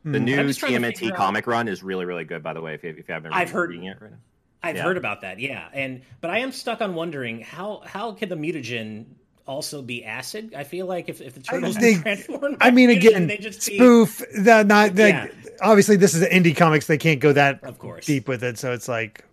[0.07, 0.25] The hmm.
[0.25, 2.41] new TMNT comic run is really, really good.
[2.41, 4.19] By the way, if you, if you haven't I've heard, reading it right now.
[4.63, 4.85] I've yeah.
[4.85, 5.41] heard about that.
[5.41, 9.07] Yeah, and but I am stuck on wondering how how could the mutagen
[9.49, 10.55] also be acid?
[10.57, 14.21] I feel like if, if the turtles they, transform, I mean, again, they just spoof.
[14.21, 15.29] Be, the, not the, yeah.
[15.61, 16.87] obviously this is indie comics.
[16.87, 19.25] They can't go that of course deep with it, so it's like,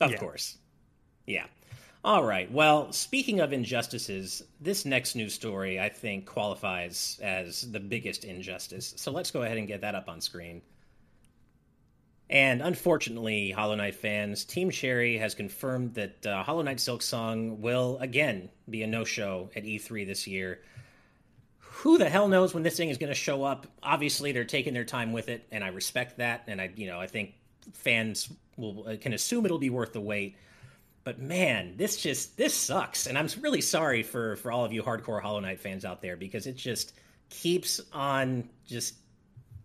[0.00, 0.16] of yeah.
[0.16, 0.58] course,
[1.26, 1.46] yeah.
[2.04, 2.50] All right.
[2.50, 8.94] Well, speaking of injustices, this next news story I think qualifies as the biggest injustice.
[8.96, 10.62] So let's go ahead and get that up on screen.
[12.28, 17.98] And unfortunately, Hollow Knight fans, Team Cherry has confirmed that uh, Hollow Knight Silksong will
[18.00, 20.60] again be a no show at E3 this year.
[21.58, 23.66] who the hell knows when this thing is going to show up?
[23.82, 26.44] Obviously, they're taking their time with it, and I respect that.
[26.48, 27.34] And I, you know, I think
[27.74, 30.36] fans will uh, can assume it'll be worth the wait.
[31.04, 34.82] But man, this just this sucks, and I'm really sorry for for all of you
[34.82, 36.94] hardcore Hollow Knight fans out there because it just
[37.28, 38.94] keeps on just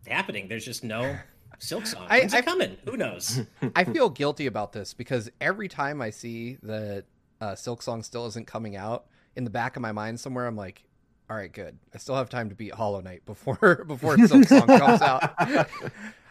[0.07, 0.47] happening.
[0.47, 1.15] There's just no
[1.59, 2.09] Silksong.
[2.09, 2.77] When's I, it coming?
[2.85, 3.41] Who knows?
[3.75, 7.05] I feel guilty about this because every time I see that
[7.39, 10.83] uh, Silksong still isn't coming out, in the back of my mind somewhere, I'm like,
[11.29, 11.77] all right, good.
[11.93, 15.67] I still have time to beat Hollow Knight before before Silksong comes out.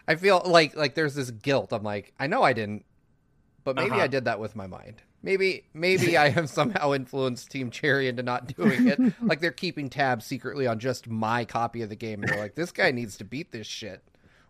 [0.09, 1.73] I feel like like there's this guilt.
[1.73, 2.85] I'm like, I know I didn't,
[3.67, 4.03] but maybe uh-huh.
[4.03, 5.03] I did that with my mind.
[5.25, 9.01] Maybe maybe I have somehow influenced Team Cherry into not doing it.
[9.21, 12.55] like they're keeping tabs secretly on just my copy of the game, and they're like,
[12.55, 14.05] this guy needs to beat this shit.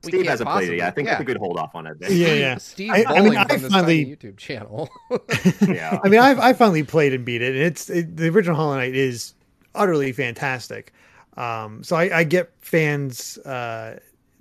[0.04, 0.78] We Steve hasn't possibly, played it.
[0.80, 1.18] Yeah, I think yeah.
[1.18, 1.96] we could hold off on it.
[2.10, 2.58] Yeah, yeah.
[2.58, 4.90] Steve I, I mean, I finally YouTube channel.
[5.66, 7.54] yeah, I mean, I I finally played and beat it.
[7.54, 9.32] And it's it, the original Hollow Knight is
[9.74, 10.92] utterly fantastic.
[11.38, 13.98] Um, so I, I, get fans uh,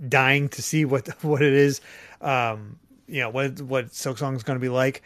[0.07, 1.79] dying to see what what it is,
[2.19, 5.01] um, you know, what what Silksong is going to be like.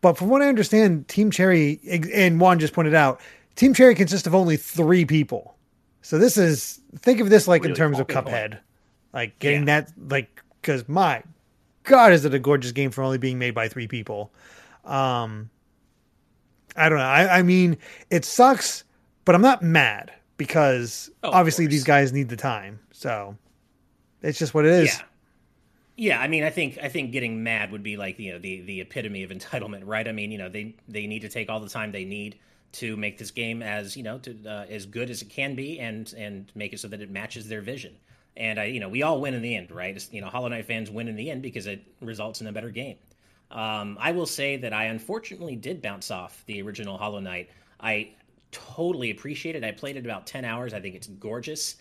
[0.00, 1.80] But from what I understand, Team Cherry
[2.14, 3.20] and Juan just pointed out,
[3.54, 5.56] Team Cherry consists of only three people.
[6.02, 8.58] So this is think of this like really in terms of Cuphead,
[9.12, 9.82] like getting yeah.
[9.82, 11.22] that like because my
[11.84, 14.30] God, is it a gorgeous game for only being made by three people?
[14.84, 15.50] Um,
[16.76, 17.04] I don't know.
[17.04, 17.76] I, I mean,
[18.10, 18.84] it sucks
[19.24, 22.80] but I'm not mad because oh, obviously these guys need the time.
[22.90, 23.36] So
[24.22, 24.98] it's just what it is.
[24.98, 25.04] Yeah.
[26.00, 28.62] Yeah, I mean, I think I think getting mad would be like you know the
[28.62, 30.08] the epitome of entitlement, right?
[30.08, 32.38] I mean, you know, they they need to take all the time they need
[32.72, 35.78] to make this game as you know to uh, as good as it can be,
[35.78, 37.98] and and make it so that it matches their vision.
[38.34, 40.02] And I, you know, we all win in the end, right?
[40.10, 42.70] You know, Hollow Knight fans win in the end because it results in a better
[42.70, 42.96] game.
[43.50, 47.50] Um, I will say that I unfortunately did bounce off the original Hollow Knight.
[47.78, 48.12] I
[48.52, 49.64] totally appreciate it.
[49.64, 50.72] I played it about 10 hours.
[50.72, 51.76] I think it's gorgeous,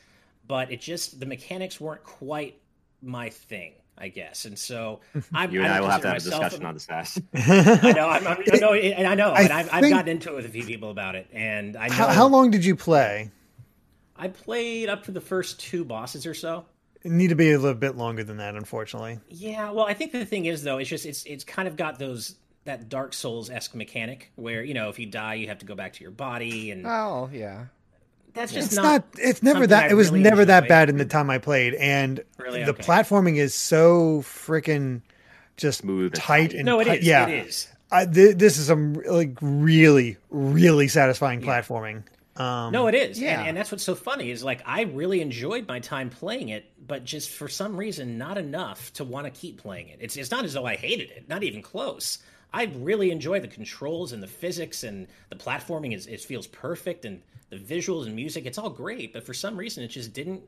[0.45, 2.60] but it just, the mechanics weren't quite
[3.01, 3.75] my thing.
[3.99, 5.01] I guess, and so
[5.33, 7.19] I'm, you and I, I will have to have a discussion on this fast.
[7.33, 10.29] I know, I'm, I'm, I know, and I know, I and I've, I've, gotten into
[10.29, 11.93] it with a few people about it, and I know.
[11.93, 13.31] How, how, long did you play?
[14.15, 16.65] I played up to the first two bosses or so.
[17.03, 19.19] It need to be a little bit longer than that, unfortunately.
[19.29, 21.99] Yeah, well, I think the thing is though, it's just it's it's kind of got
[21.99, 22.35] those
[22.65, 25.75] that Dark Souls esque mechanic where you know if you die you have to go
[25.75, 27.65] back to your body and oh yeah,
[28.33, 28.83] that's just it's not.
[28.83, 29.85] not it's never that.
[29.85, 32.63] I it was really never that bad in the time I played, and really?
[32.63, 32.83] the okay.
[32.83, 35.01] platforming is so freaking
[35.57, 37.05] just smooth, tight and no, it is.
[37.05, 37.67] Yeah, it is.
[37.91, 41.61] I, th- this is some like really, really satisfying yeah.
[41.61, 42.03] platforming.
[42.39, 43.19] Um, no, it is.
[43.19, 43.39] Yeah.
[43.39, 46.71] And, and, that's what's so funny is like I really enjoyed my time playing it,
[46.87, 49.97] but just for some reason, not enough to want to keep playing it.
[50.01, 52.19] It's it's not as though I hated it, not even close.
[52.53, 57.05] I really enjoy the controls and the physics and the platforming is it feels perfect
[57.05, 60.43] and the visuals and music it's all great but for some reason it just didn't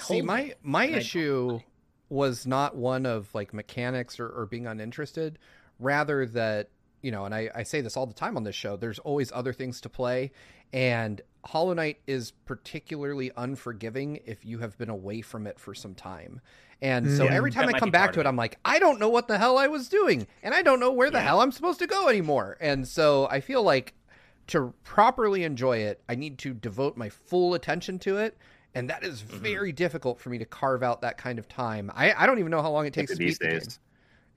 [0.00, 1.60] see my my issue
[2.08, 5.38] was not one of like mechanics or, or being uninterested.
[5.78, 6.70] Rather that
[7.02, 9.30] you know and I, I say this all the time on this show there's always
[9.32, 10.32] other things to play
[10.72, 15.94] and hollow knight is particularly unforgiving if you have been away from it for some
[15.94, 16.40] time
[16.80, 19.00] and so yeah, every time I come back to it, it, I'm like, I don't
[19.00, 21.24] know what the hell I was doing, and I don't know where the yeah.
[21.24, 22.56] hell I'm supposed to go anymore.
[22.60, 23.94] And so I feel like
[24.48, 28.36] to properly enjoy it, I need to devote my full attention to it.
[28.74, 29.38] And that is mm-hmm.
[29.38, 31.90] very difficult for me to carve out that kind of time.
[31.94, 33.60] I, I don't even know how long it takes to beat the game.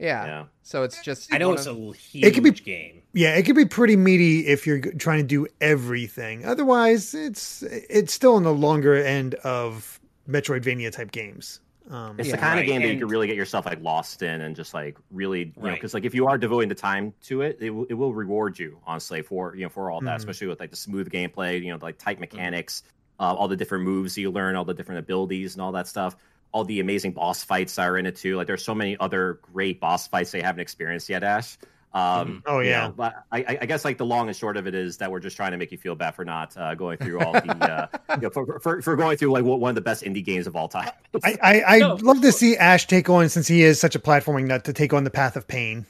[0.02, 0.26] Yeah.
[0.26, 0.46] yeah.
[0.64, 3.04] So it's just I know it's of, a huge it could be, game.
[3.14, 6.46] Yeah, it could be pretty meaty if you're trying to do everything.
[6.46, 11.60] Otherwise, it's it's still on the longer end of Metroidvania type games.
[11.90, 12.62] Um, it's yeah, the kind right.
[12.62, 15.40] of game that you can really get yourself like lost in and just like really,
[15.40, 15.70] you right.
[15.70, 18.14] know, because like if you are devoting the time to it, it, w- it will
[18.14, 21.10] reward you honestly for you know for all that, mm especially with like the smooth
[21.10, 22.22] gameplay, you know, like tight mm-hmm.
[22.22, 25.72] mechanics, mm uh, all the different moves you learn, all the different abilities and all
[25.72, 26.16] that stuff,
[26.52, 28.36] all the amazing boss fights that are in it too.
[28.36, 31.58] Like there's so many other great boss fights they haven't experienced yet, Ash.
[31.94, 32.38] Um, mm-hmm.
[32.46, 34.74] oh yeah, you know, but I, I, guess like the long and short of it
[34.74, 37.20] is that we're just trying to make you feel bad for not uh, going through
[37.20, 40.04] all the uh, you know, for, for, for going through like one of the best
[40.04, 40.90] indie games of all time.
[41.22, 44.00] I I, I no, love to see Ash take on since he is such a
[44.00, 45.86] platforming nut to take on the path of pain.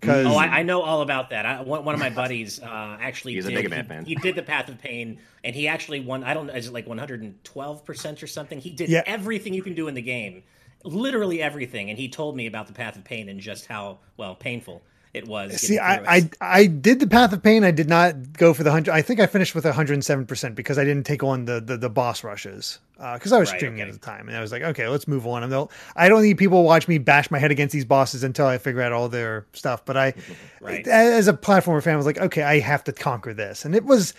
[0.00, 0.26] Cause...
[0.26, 1.44] Oh, I, I, know all about that.
[1.44, 4.04] I, one, one of my buddies uh, actually he's did, a Mega Man he, fan.
[4.04, 6.22] He did the Path of Pain, and he actually won.
[6.22, 8.60] I don't know, is it like one hundred and twelve percent or something?
[8.60, 9.02] He did yeah.
[9.06, 10.44] everything you can do in the game,
[10.84, 11.90] literally everything.
[11.90, 14.82] And he told me about the Path of Pain and just how well painful
[15.14, 15.60] it was.
[15.60, 17.64] See, I, I, I did the Path of Pain.
[17.64, 18.92] I did not go for the hundred.
[18.92, 21.60] I think I finished with hundred and seven percent because I didn't take on the
[21.60, 23.88] the, the boss rushes because uh, I was right, streaming okay.
[23.88, 25.42] at the time, and I was like, okay, let's move on.
[25.42, 28.58] And I don't need people watch me bash my head against these bosses until I
[28.58, 29.84] figure out all their stuff.
[29.84, 30.14] But I,
[30.60, 30.86] right.
[30.86, 33.84] as a platformer fan, I was like, okay, I have to conquer this, and it
[33.84, 34.14] was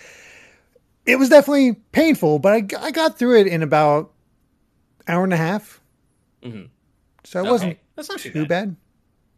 [1.06, 4.12] it was definitely painful, but I, I got through it in about
[5.08, 5.82] hour and a half.
[6.43, 6.65] Mm-hmm.
[7.23, 7.52] So it okay.
[7.52, 8.69] wasn't That's not too, too bad.
[8.69, 8.75] bad.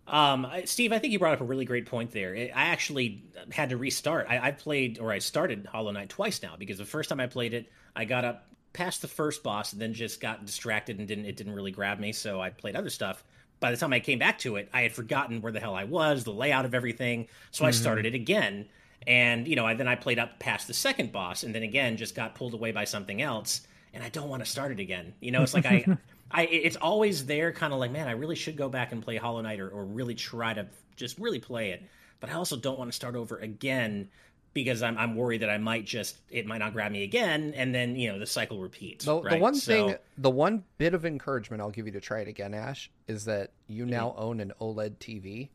[0.07, 2.33] Um, Steve, I think you brought up a really great point there.
[2.35, 4.27] I actually had to restart.
[4.29, 7.27] I, I played or I started Hollow Knight twice now because the first time I
[7.27, 11.07] played it, I got up past the first boss and then just got distracted and
[11.07, 13.23] didn't it didn't really grab me, so I played other stuff.
[13.59, 15.83] By the time I came back to it, I had forgotten where the hell I
[15.83, 17.67] was, the layout of everything, so mm-hmm.
[17.67, 18.67] I started it again.
[19.07, 21.97] And you know, I, then I played up past the second boss, and then again
[21.97, 23.61] just got pulled away by something else,
[23.93, 25.13] and I don't want to start it again.
[25.19, 25.85] You know, it's like I,
[26.33, 29.17] I, it's always there, kind of like, man, I really should go back and play
[29.17, 31.83] Hollow Knight, or, or really try to just really play it.
[32.19, 34.09] But I also don't want to start over again
[34.53, 37.73] because I'm I'm worried that I might just it might not grab me again, and
[37.73, 39.05] then you know the cycle repeats.
[39.05, 39.31] The, right?
[39.31, 42.27] the one so, thing, the one bit of encouragement I'll give you to try it
[42.27, 44.21] again, Ash, is that you now mm-hmm.
[44.21, 45.49] own an OLED TV,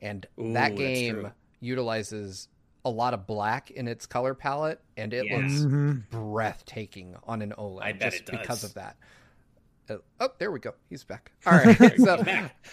[0.00, 2.48] and Ooh, that game utilizes
[2.84, 5.40] a lot of black in its color palette, and it yes.
[5.40, 5.98] looks mm-hmm.
[6.10, 8.96] breathtaking on an OLED just because of that.
[9.88, 10.74] Uh, oh, there we go.
[10.88, 11.32] He's back.
[11.46, 11.98] All right.
[11.98, 12.22] so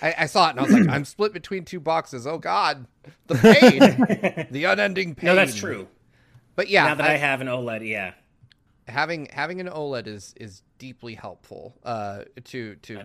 [0.01, 2.25] I, I, saw it and I was like, I'm split between two boxes.
[2.25, 2.85] Oh God,
[3.27, 5.27] the pain, the unending pain.
[5.27, 5.87] No, that's true.
[6.55, 8.13] But yeah, now that I, I, have an OLED, yeah,
[8.87, 13.03] having having an OLED is is deeply helpful uh, to to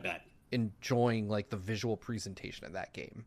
[0.52, 3.24] enjoying like the visual presentation of that game.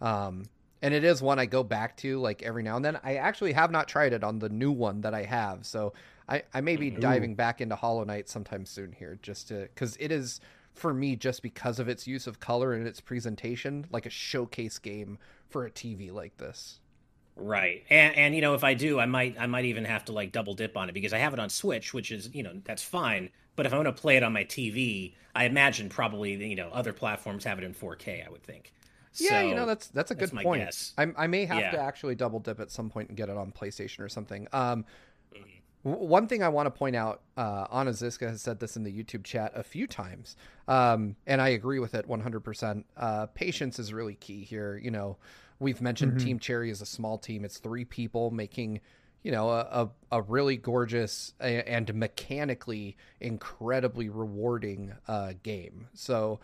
[0.00, 0.44] Um,
[0.82, 2.98] and it is one I go back to like every now and then.
[3.02, 5.94] I actually have not tried it on the new one that I have, so
[6.28, 6.98] I, I may be Ooh.
[6.98, 10.40] diving back into Hollow Knight sometime soon here, just to because it is
[10.72, 14.78] for me just because of its use of color and its presentation, like a showcase
[14.78, 16.80] game for a TV like this.
[17.36, 20.12] Right, and and you know if I do, I might I might even have to
[20.12, 22.52] like double dip on it because I have it on Switch, which is you know
[22.64, 23.30] that's fine.
[23.56, 26.70] But if I'm going to play it on my TV, I imagine probably you know
[26.72, 28.26] other platforms have it in 4K.
[28.26, 28.72] I would think.
[29.16, 30.92] Yeah, so, you know that's that's a good that's point.
[30.98, 31.70] I, I may have yeah.
[31.72, 34.48] to actually double dip at some point and get it on PlayStation or something.
[34.52, 34.84] Um,
[35.84, 38.92] one thing I want to point out, uh, Anna Ziska has said this in the
[38.92, 40.34] YouTube chat a few times,
[40.66, 42.84] um, and I agree with it 100%.
[42.96, 44.80] Uh, patience is really key here.
[44.82, 45.18] You know,
[45.58, 46.26] we've mentioned mm-hmm.
[46.26, 48.80] Team Cherry is a small team, it's three people making,
[49.22, 49.60] you know, a,
[50.10, 55.88] a, a really gorgeous and mechanically incredibly rewarding uh, game.
[55.92, 56.40] So,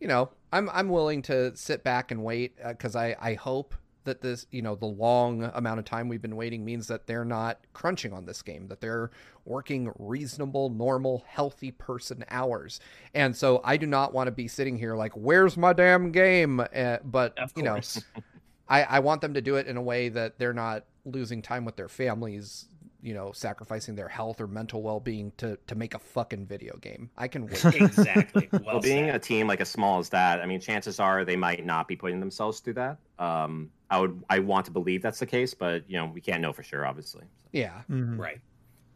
[0.00, 3.74] you know, I'm, I'm willing to sit back and wait because uh, I, I hope
[4.08, 7.24] that this, you know, the long amount of time we've been waiting means that they're
[7.24, 9.10] not crunching on this game, that they're
[9.44, 12.80] working reasonable, normal, healthy person hours.
[13.14, 16.60] And so I do not want to be sitting here like, where's my damn game?
[16.60, 17.78] Uh, but, you know,
[18.68, 21.64] I, I want them to do it in a way that they're not losing time
[21.64, 22.66] with their families
[23.08, 27.08] you know sacrificing their health or mental well-being to to make a fucking video game.
[27.16, 27.64] I can wait.
[27.88, 28.48] Exactly.
[28.52, 31.36] Well, well being a team like as small as that i mean chances are they
[31.36, 32.98] might not be putting themselves through that.
[33.18, 36.42] Um i would i want to believe that's the case but you know we can't
[36.42, 37.24] know for sure obviously.
[37.52, 37.80] Yeah.
[37.90, 38.20] Mm-hmm.
[38.20, 38.40] right.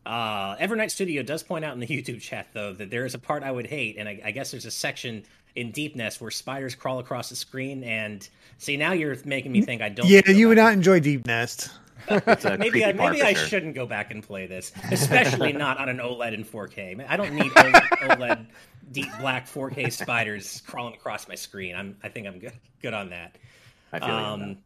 [0.05, 3.19] Uh evernight studio does point out in the youtube chat though that there is a
[3.19, 6.75] part i would hate and I, I guess there's a section in Deepnest where spiders
[6.75, 8.27] crawl across the screen and
[8.59, 10.09] see now you're making me think I don't.
[10.09, 11.71] Yeah, you would not enjoy Deepnest
[12.59, 13.47] maybe I, maybe I sure.
[13.47, 17.05] shouldn't go back and play this, especially not on an OLED in 4K.
[17.09, 18.47] I don't need OLED
[18.91, 21.75] deep black 4K spiders crawling across my screen.
[21.75, 23.37] I'm I think I'm good good on that.
[23.93, 24.59] I feel um,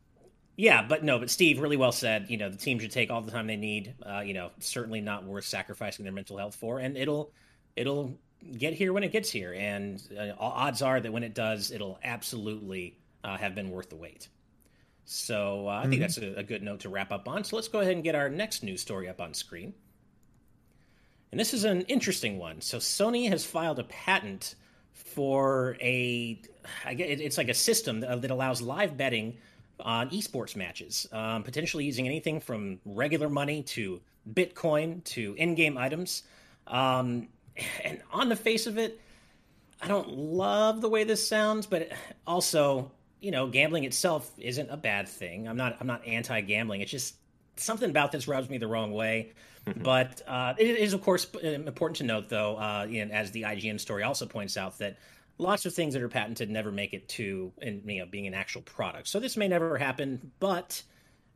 [0.57, 2.27] yeah, but no, but Steve, really well said.
[2.31, 3.94] You know, the team should take all the time they need.
[4.05, 7.31] Uh, you know, certainly not worth sacrificing their mental health for, and it'll
[7.77, 8.18] it'll
[8.57, 9.55] get here when it gets here.
[9.55, 13.96] And uh, odds are that when it does, it'll absolutely uh, have been worth the
[13.96, 14.29] wait.
[15.07, 15.90] So uh, I mm-hmm.
[15.90, 17.45] think that's a, a, good note to wrap up on.
[17.45, 19.73] So let's go ahead and get our next news story up on screen.
[21.31, 22.61] And this is an interesting one.
[22.61, 24.57] So Sony has filed a patent
[24.92, 26.40] for a,
[26.85, 29.37] I guess it's like a system that, allows live betting
[29.79, 34.01] on esports matches, um, potentially using anything from regular money to
[34.33, 36.25] Bitcoin to in-game items.
[36.66, 37.29] Um,
[37.85, 39.01] and on the face of it,
[39.81, 41.92] I don't love the way this sounds, but
[42.27, 42.90] also
[43.27, 45.49] you know, gambling itself isn't a bad thing.
[45.49, 46.81] I'm not I'm not anti-gambling.
[46.81, 47.17] It's just
[47.57, 49.33] something about this rubs me the wrong way.
[49.67, 49.83] Mm-hmm.
[49.83, 53.43] But uh, it is, of course, important to note, though, uh, you know, as the
[53.43, 54.99] IGN story also points out, that
[55.39, 58.35] lots of things that are patented never make it to, in, you know, being an
[58.35, 59.09] actual product.
[59.09, 60.81] So this may never happen, but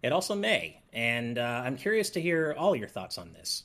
[0.05, 0.81] it also may.
[0.93, 3.65] And uh, I'm curious to hear all your thoughts on this.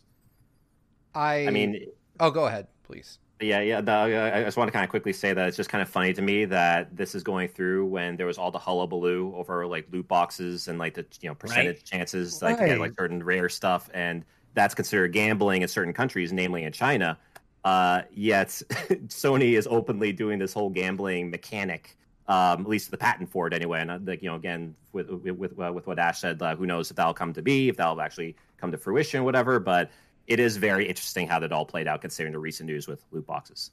[1.13, 1.85] I, I mean,
[2.19, 3.19] oh, go ahead, please.
[3.41, 3.81] Yeah, yeah.
[3.81, 6.13] The, I just want to kind of quickly say that it's just kind of funny
[6.13, 9.87] to me that this is going through when there was all the hullabaloo over like
[9.91, 11.83] loot boxes and like the you know percentage right.
[11.83, 12.67] chances like right.
[12.67, 14.23] to get like certain rare stuff, and
[14.53, 17.17] that's considered gambling in certain countries, namely in China.
[17.65, 18.47] Uh, yet
[19.07, 23.53] Sony is openly doing this whole gambling mechanic, um, at least the patent for it
[23.53, 23.81] anyway.
[23.81, 26.65] And uh, like you know, again with with uh, with what Ash said, uh, who
[26.65, 29.59] knows if that'll come to be, if that'll actually come to fruition, whatever.
[29.59, 29.91] But
[30.27, 33.25] it is very interesting how that all played out, considering the recent news with loot
[33.27, 33.71] boxes.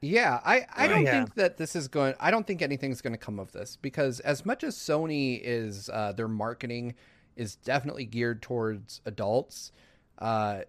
[0.00, 1.10] Yeah, I, I don't Yeah.
[1.10, 2.14] think that this is going.
[2.20, 5.88] I don't think anything's going to come of this because as much as Sony is
[5.92, 6.94] uh, their marketing
[7.36, 9.72] is definitely geared towards adults,
[10.18, 10.60] uh,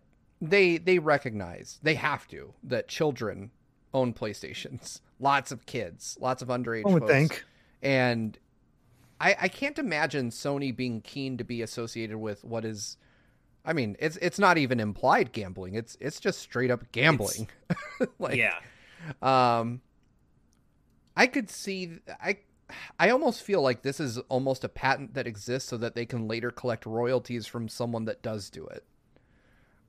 [0.41, 3.51] they they recognize they have to that children
[3.93, 5.01] own PlayStations.
[5.19, 6.85] Lots of kids, lots of underage.
[6.89, 7.11] I would folks.
[7.11, 7.43] think.
[7.81, 8.37] and
[9.19, 12.95] I I can't imagine Sony being keen to be associated with what is.
[13.65, 15.75] I mean, it's it's not even implied gambling.
[15.75, 17.49] It's it's just straight up gambling.
[18.19, 18.55] like, yeah.
[19.21, 19.81] um,
[21.15, 21.99] I could see.
[22.21, 22.37] I
[22.99, 26.27] I almost feel like this is almost a patent that exists so that they can
[26.27, 28.83] later collect royalties from someone that does do it.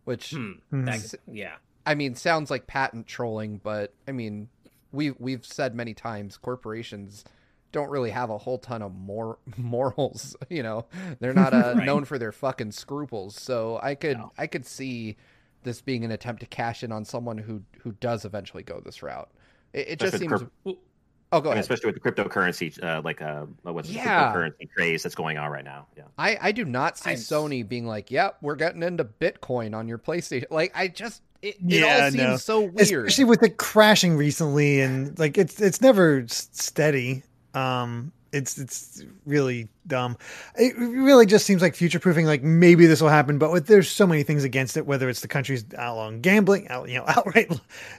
[0.05, 0.53] Which Hmm.
[0.71, 0.85] Hmm.
[0.87, 1.57] That- yeah.
[1.87, 4.49] I mean sounds like patent trolling, but I mean
[4.93, 7.25] we we've said many times corporations
[7.73, 10.87] don't really have a whole ton of mor- morals, you know.
[11.21, 11.87] They're not uh, Right.
[11.87, 13.35] known for their fucking scruples.
[13.37, 14.33] So I could No.
[14.39, 15.17] I could see
[15.63, 19.03] this being an attempt to cash in on someone who who does eventually go this
[19.03, 19.31] route.
[19.73, 20.43] It, it just seems.
[20.65, 20.77] with
[21.33, 21.61] Oh, go I mean, ahead.
[21.63, 25.65] especially with the cryptocurrency, uh, like uh, what's the cryptocurrency craze that's going on right
[25.65, 25.87] now.
[25.97, 29.73] Yeah, I, I do not see I'm- Sony being like, "Yep, we're getting into Bitcoin
[29.73, 32.37] on your PlayStation." Like, I just it, it all seems no.
[32.37, 32.81] so weird.
[32.81, 37.23] especially with it crashing recently and like it's it's never steady
[37.55, 40.17] um it's it's really dumb
[40.57, 43.91] it really just seems like future proofing like maybe this will happen but with, there's
[43.91, 47.51] so many things against it whether it's the country's outlawing gambling out you know outright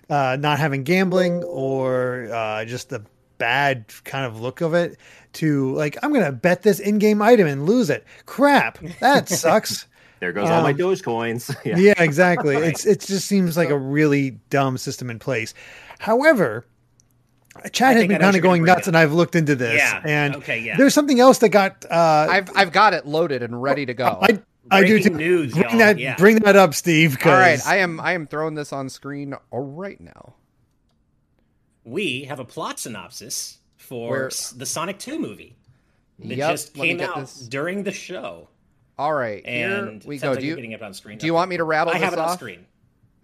[0.09, 3.03] uh not having gambling or uh just the
[3.37, 4.97] bad kind of look of it
[5.33, 9.87] to like i'm gonna bet this in-game item and lose it crap that sucks
[10.21, 11.55] there goes all my Um, Dogecoins.
[11.65, 11.77] yeah.
[11.77, 12.55] yeah, exactly.
[12.55, 15.55] It's it just seems like a really dumb system in place.
[15.97, 16.63] However,
[17.71, 19.77] Chad has been kind of going nuts, bring and I've looked into this.
[19.77, 20.77] Yeah, And okay, yeah.
[20.77, 21.85] there's something else that got.
[21.89, 24.19] Uh, I've I've got it loaded and ready to go.
[24.21, 24.39] I
[24.69, 25.17] I do Breaking too.
[25.17, 25.77] news, bring y'all.
[25.79, 26.15] that Yeah.
[26.15, 27.17] bring that up, Steve.
[27.25, 30.35] All right, Because I am I am throwing this on screen right now.
[31.83, 35.55] we have a plot synopsis for Where- s- the Sonic 2 movie.
[36.19, 37.35] that Yep, just came out this.
[37.47, 38.47] during the show.
[38.99, 40.27] All right, And here we it go.
[40.27, 41.17] sounds like do you're getting it on screen.
[41.17, 42.65] do you want me to rattle I this have it on screen.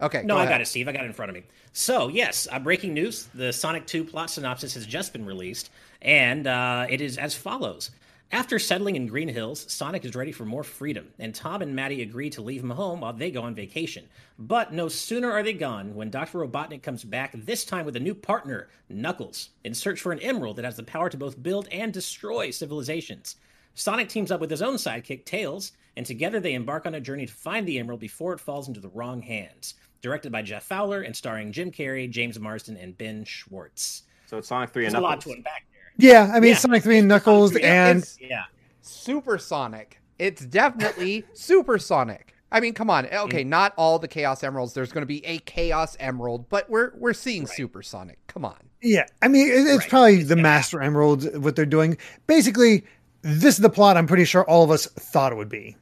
[0.00, 0.86] Okay, No, go I got it, Steve.
[0.86, 1.42] I got it in front of me.
[1.72, 5.70] So, yes, uh, breaking news: the Sonic 2 plot synopsis has just been released,
[6.02, 7.90] and uh, it is as follows:
[8.30, 12.02] After settling in Green Hills, Sonic is ready for more freedom, and Tom and Maddie
[12.02, 14.04] agree to leave him home while they go on vacation.
[14.38, 16.38] But no sooner are they gone when Dr.
[16.38, 20.56] Robotnik comes back, this time with a new partner, Knuckles, in search for an emerald
[20.56, 23.34] that has the power to both build and destroy civilizations.
[23.74, 27.26] Sonic teams up with his own sidekick, Tails, and together they embark on a journey
[27.26, 29.74] to find the emerald before it falls into the wrong hands.
[30.00, 34.04] Directed by Jeff Fowler and starring Jim Carrey, James Marsden, and Ben Schwartz.
[34.26, 36.10] So it's Sonic Three and There's a lot to unpack there.
[36.10, 36.56] yeah, I mean Yeah.
[36.58, 38.44] Sonic Three and Knuckles, Sonic and It's Yeah.
[38.80, 40.00] supersonic.
[40.18, 42.34] It's definitely supersonic.
[42.50, 43.06] I mean, come on.
[43.06, 43.48] Okay, mm.
[43.48, 44.72] not all the Chaos Emeralds.
[44.72, 48.18] There's going to be a Chaos Emerald, but we're we're seeing supersonic.
[48.26, 48.56] Come on.
[48.82, 49.88] yeah, I mean it's Right.
[49.88, 51.96] probably the Master Emeralds what they're doing.
[52.26, 52.84] Basically,
[53.22, 53.96] this is the plot.
[53.96, 55.76] I'm pretty sure all of us thought it would be.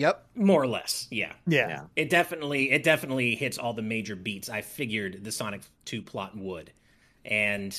[0.00, 0.26] Yep.
[0.34, 1.32] More or less, yeah.
[1.46, 1.82] Yeah, Yeah.
[1.94, 6.36] It definitely it definitely hits all the major beats I figured the Sonic 2 plot
[6.36, 6.72] would.
[7.24, 7.78] And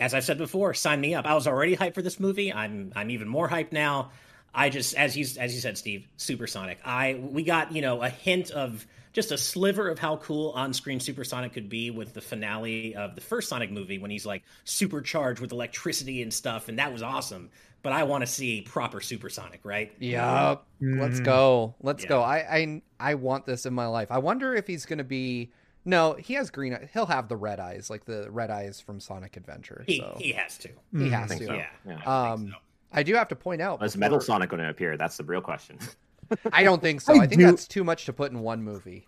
[0.00, 1.26] as I've said before, sign me up.
[1.26, 2.50] I was already hyped for this movie.
[2.52, 4.10] I'm I'm even more hyped now.
[4.54, 6.78] I just as you as you said, Steve, Supersonic.
[6.82, 11.00] I we got, you know, a hint of just a sliver of how cool on-screen
[11.00, 15.40] Supersonic could be with the finale of the first Sonic movie when he's like supercharged
[15.40, 17.50] with electricity and stuff, and that was awesome.
[17.82, 19.92] But I want to see proper Supersonic, right?
[20.00, 20.64] Yep.
[20.80, 21.24] Let's Mhm.
[21.24, 21.74] go.
[21.80, 22.08] Let's Yeah.
[22.08, 22.22] go.
[22.22, 24.08] I, I I want this in my life.
[24.10, 25.52] I wonder if he's going to be.
[25.84, 26.74] No, he has green.
[26.74, 29.84] eye- He'll have the red eyes, like the red eyes from Sonic Adventure.
[29.86, 30.68] He, so he has to.
[30.92, 31.46] he Mm, has to.
[31.46, 31.54] so.
[31.54, 31.66] Yeah.
[31.86, 32.00] Yeah.
[32.04, 32.56] I Um, think so.
[32.92, 33.82] I do have to point out.
[33.84, 34.96] Is Metal Sonic going to appear?
[34.96, 35.78] That's the real question.
[36.52, 37.12] I don't think so.
[37.18, 39.06] I I, think do- that's too much to put in one movie.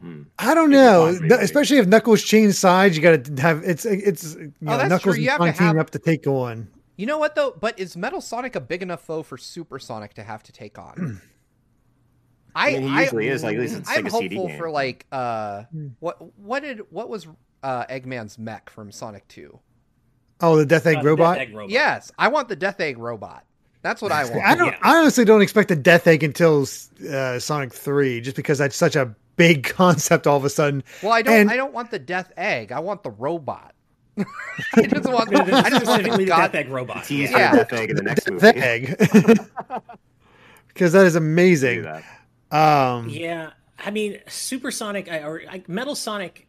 [0.00, 0.22] Hmm.
[0.38, 2.96] I don't know, quad especially if Knuckles change sides.
[2.96, 5.22] You got to have it's it's you know, Oh, that's Knuckles true.
[5.24, 6.68] You and have to Sonic teaming have- up to take on.
[7.00, 7.54] You know what though?
[7.58, 11.20] But is Metal Sonic a big enough foe for Supersonic to have to take on?
[12.54, 14.58] I mean, he usually is, like, at least it's I'm like a CD hopeful game.
[14.58, 15.88] for like uh Hmm.
[16.00, 17.26] what what did what was
[17.62, 19.58] uh Eggman's mech from Sonic 2?
[20.42, 21.36] Oh, the Death Egg Uh, robot.
[21.38, 21.70] Death Egg robot.
[21.70, 23.44] Yes, I want the Death Egg robot.
[23.82, 24.44] That's what I want.
[24.44, 24.68] I don't.
[24.72, 24.78] Yeah.
[24.82, 26.66] I honestly don't expect a Death Egg until
[27.10, 30.26] uh, Sonic Three, just because that's such a big concept.
[30.26, 31.34] All of a sudden, Well, I don't.
[31.34, 32.72] And- I don't want the Death Egg.
[32.72, 33.74] I want the robot.
[34.74, 35.30] I just want.
[35.30, 36.54] The, I just want Specifically the the god.
[36.54, 37.04] Egg robot.
[37.04, 37.50] Tease Yeah.
[37.50, 38.40] for Death Egg in the next movie.
[38.40, 38.96] Death Egg,
[40.68, 41.86] because that is amazing.
[42.50, 46.46] Um, Yeah, I mean, Supersonic I- or I, Metal Sonic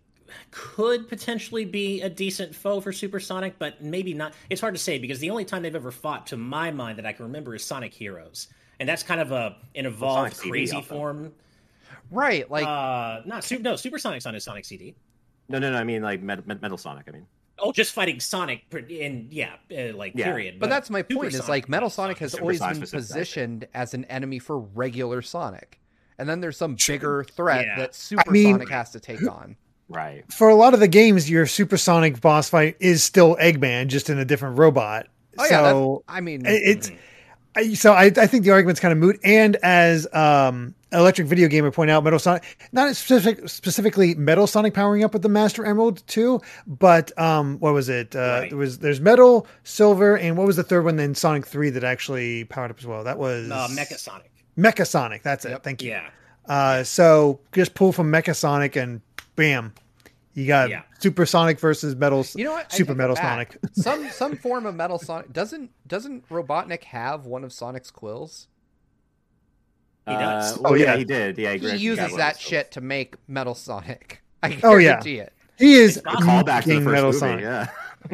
[0.49, 4.33] could potentially be a decent foe for Supersonic, but maybe not.
[4.49, 7.05] It's hard to say because the only time they've ever fought, to my mind, that
[7.05, 8.47] I can remember is Sonic Heroes,
[8.79, 10.87] and that's kind of a an evolved Sonic CD crazy also.
[10.87, 11.33] form.
[12.09, 13.61] Right, like uh, not super.
[13.63, 14.95] No, Supersonic's on his Sonic CD.
[15.49, 15.77] No, no, no.
[15.77, 17.05] I mean like Metal, Metal Sonic.
[17.07, 17.27] I mean.
[17.61, 20.25] Oh, just fighting Sonic in yeah, uh, like Yeah.
[20.25, 20.59] period.
[20.59, 21.33] But that's my point.
[21.33, 23.19] Is like Metal Sonic has Super always Sonic been specifically.
[23.21, 25.79] positioned as an enemy for regular Sonic,
[26.17, 27.77] and then there's some bigger threat Yeah.
[27.77, 29.55] that Super mean- Sonic has to take on.
[29.93, 30.23] Right.
[30.31, 34.17] For a lot of the games, your supersonic boss fight is still Eggman, just in
[34.19, 35.07] a different robot.
[35.37, 36.91] Oh yeah, so I mean, it- it's
[37.57, 39.19] I, so I, I think the argument's kind of moot.
[39.21, 44.73] And as um, Electric Video Gamer point out, Metal Sonic, not specific, specifically Metal Sonic
[44.73, 48.15] powering up with the Master Emerald too, but um, what was it?
[48.15, 48.49] Uh, Right.
[48.49, 50.97] There was there's Metal, Silver, and what was the third one?
[50.97, 53.03] Then Sonic Three that actually powered up as well.
[53.03, 54.31] That was uh, Mecha Sonic.
[54.57, 55.23] Mecha Sonic.
[55.23, 55.63] That's it.
[55.63, 55.91] Thank you.
[55.91, 56.09] Yeah,
[56.47, 58.99] Uh, so just pull from Mecha Sonic and
[59.37, 59.73] bam,
[60.33, 60.81] you got Yeah.
[60.99, 62.25] Super Sonic versus Metal.
[62.35, 62.71] you know what?
[62.71, 63.57] Super Metal back.
[63.73, 63.75] Sonic.
[63.75, 68.47] some some form of Metal Sonic doesn't doesn't Robotnik have one of Sonic's quills?
[70.07, 70.57] He does.
[70.57, 70.85] Uh, oh yeah.
[70.85, 70.97] yeah.
[70.97, 71.37] he did.
[71.37, 74.21] Yeah, He got uses that of shit to make Metal Sonic.
[74.43, 74.99] I Oh, yeah.
[75.03, 75.33] it.
[75.57, 77.17] He is It's A callback to the first Metal movie.
[77.19, 77.41] Sonic.
[77.43, 77.67] Yeah.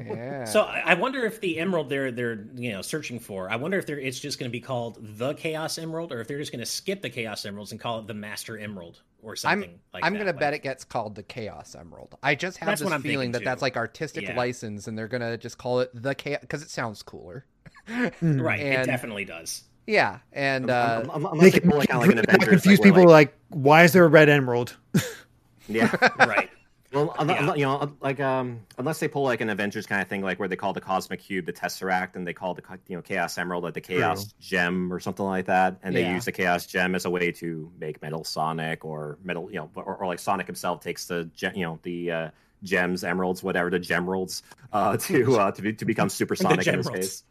[0.06, 0.44] Yeah.
[0.44, 3.50] So I I wonder if the emerald they're they're you know searching for.
[3.50, 6.28] I wonder if they're it's just going to be called the Chaos Emerald, or if
[6.28, 9.38] they're just going to skip the Chaos Emeralds and call it the Master Emerald or
[9.38, 10.20] something like I'm that.
[10.20, 12.18] gonna bet it gets called the Chaos Emerald.
[12.22, 14.36] I just have That's this feeling thinking, that that's like artistic Yeah.
[14.36, 17.46] license, and they're gonna just call it the Chaos because it sounds cooler.
[17.88, 18.42] Mm.
[18.42, 19.64] Right, it definitely does.
[19.88, 22.50] Yeah, and uh, Um, um, unless They they can pull like, like an not Avengers,
[22.50, 24.76] confuse like, people like, why is there a red emerald?
[25.68, 25.92] yeah.
[26.20, 26.50] Right.
[26.94, 27.50] Well, un- Yeah.
[27.50, 30.40] un- you know, like um, unless they pull like an Avengers kind of thing, like
[30.40, 33.38] where they call the Cosmic Cube the Tesseract, and they call the you know Chaos
[33.38, 36.14] Emerald like the Chaos Gem or something like that, and they Yeah.
[36.16, 39.70] use the Chaos Gem as a way to make Metal Sonic or Metal, you know,
[39.76, 42.30] or, or like Sonic himself takes the gem, you know the uh,
[42.64, 46.78] gems, emeralds, whatever the gemeralds, uh, to uh, to be, to become Super Sonic in
[46.78, 46.96] this Gemeralds.
[46.96, 47.24] case.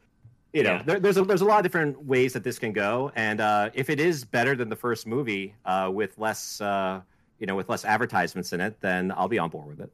[0.57, 0.83] You know, Yeah.
[0.85, 3.69] there, there's a there's a lot of different ways that this can go, and uh,
[3.75, 7.03] if it is better than the first movie uh, with less, uh,
[7.39, 9.93] you know, with less advertisements in it, then I'll be on board with it.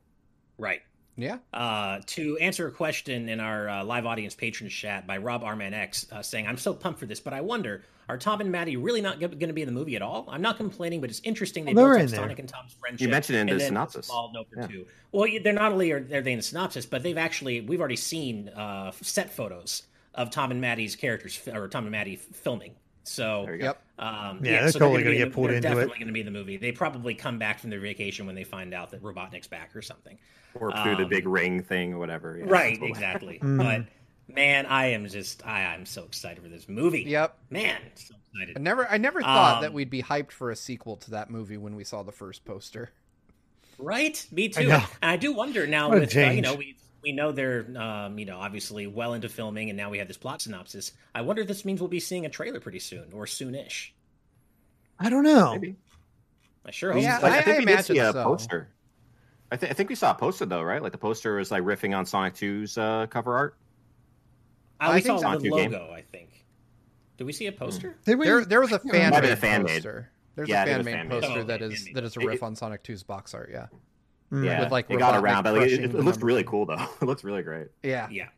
[0.59, 0.83] Right.
[1.17, 5.43] yeah, Uh, to answer a question in our uh, live audience patron chat by Rob
[5.43, 8.53] Arman X uh, saying, I'm so pumped for this, but I wonder, are Tom and
[8.53, 10.27] Maddie really not going to be in the movie at all?
[10.29, 12.17] I'm not complaining, but it's interesting they Well, they're built up.
[12.19, 13.01] Sonic and Tom's friendship.
[13.05, 14.07] You mentioned it in the synopsis.
[14.07, 14.69] Small note or Yeah.
[14.69, 14.87] two.
[15.11, 17.97] Well, they're not only are are they in the synopsis, but they've actually we've already
[17.97, 19.83] seen uh, set photos
[20.15, 22.75] of Tom and Maddie's characters or Tom and Maddie f- filming.
[23.05, 23.65] So There you go.
[23.67, 23.83] yep.
[23.99, 25.71] um, Yeah, they're so totally gonna gonna be get the- pulled they're into it.
[25.71, 26.57] Definitely going to be in the movie.
[26.57, 29.83] They probably come back from their vacation when they find out that Robotnik's back or
[29.83, 30.19] something.
[30.55, 32.37] or through the Um, big ring thing or whatever.
[32.39, 32.91] yeah, right, totally.
[32.91, 33.39] exactly.
[33.43, 33.57] Mhm.
[34.29, 37.03] But man, I am just I, I'm so excited for this movie.
[37.05, 37.39] Yep.
[37.51, 38.17] Man, so excited.
[38.37, 38.63] I excited.
[38.63, 41.57] never, I never thought that Um, we'd be hyped for a sequel to that movie
[41.57, 42.91] when we saw the first poster.
[43.79, 44.25] Right?
[44.31, 44.69] Me too.
[44.69, 44.85] know.
[45.01, 46.43] And I do wonder now What with uh, you change.
[46.47, 49.99] know we we know they're um, you know obviously well into filming and now we
[49.99, 50.93] have this plot synopsis.
[51.15, 53.91] I wonder if this means we'll be seeing a trailer pretty soon or soonish.
[54.99, 55.53] I don't know.
[55.53, 55.77] Maybe.
[56.65, 57.27] I sure hope Yeah, so.
[57.27, 58.25] I- I, think I we did see imagine a so.
[58.25, 58.69] poster.
[59.51, 60.83] I, th- I think we saw a poster though, right?
[60.83, 63.57] Like the poster was like riffing on Sonic 2's uh, cover art.
[64.81, 65.39] I, I we think saw so.
[65.39, 65.73] the Two game.
[65.73, 65.93] logo.
[65.93, 66.45] I think.
[67.19, 67.97] Did we see a poster?
[68.07, 68.25] Did we?
[68.27, 69.75] There, there was a fan, made a fan made.
[69.75, 70.11] poster.
[70.35, 71.21] There's Yeah, a fan made fan made.
[71.23, 72.29] poster Oh, that okay, is fan that is a made.
[72.29, 73.51] riff on Sonic 2's box art.
[73.53, 73.79] Yeah, Mm.
[74.33, 76.65] Yeah, With, like, it got around, but like, it, it, the it looked really cool
[76.65, 76.87] though.
[77.03, 77.69] It looks really great.
[77.83, 78.29] yeah, Yeah.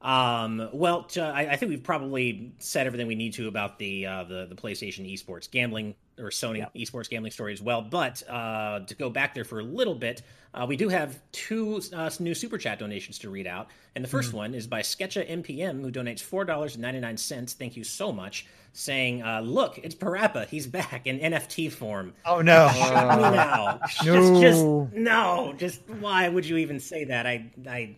[0.00, 4.46] Um, well, I think we've probably said everything we need to about the uh, the
[4.46, 7.82] the PlayStation esports gambling or Sony esports gambling story as well.
[7.82, 10.22] But uh, to go back there for a little bit,
[10.54, 14.08] uh, we do have two uh, new super chat donations to read out, and the
[14.08, 17.52] 1st one is by Sketcha MPM, who donates four dollars and ninety nine cents.
[17.54, 18.46] Thank you so much.
[18.76, 20.48] Saying, uh, "Look, it's Parappa.
[20.48, 22.68] He's back in NFT form." Oh no.
[22.74, 23.80] Shut me now.
[24.02, 24.40] Just, No.
[24.40, 25.54] just no.
[25.56, 27.24] Just why would you even say that?
[27.26, 27.96] I, I,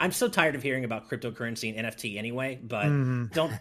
[0.00, 2.60] I'm so tired of hearing about cryptocurrency and NFT anyway.
[2.62, 3.32] But Mhm.
[3.32, 3.52] don't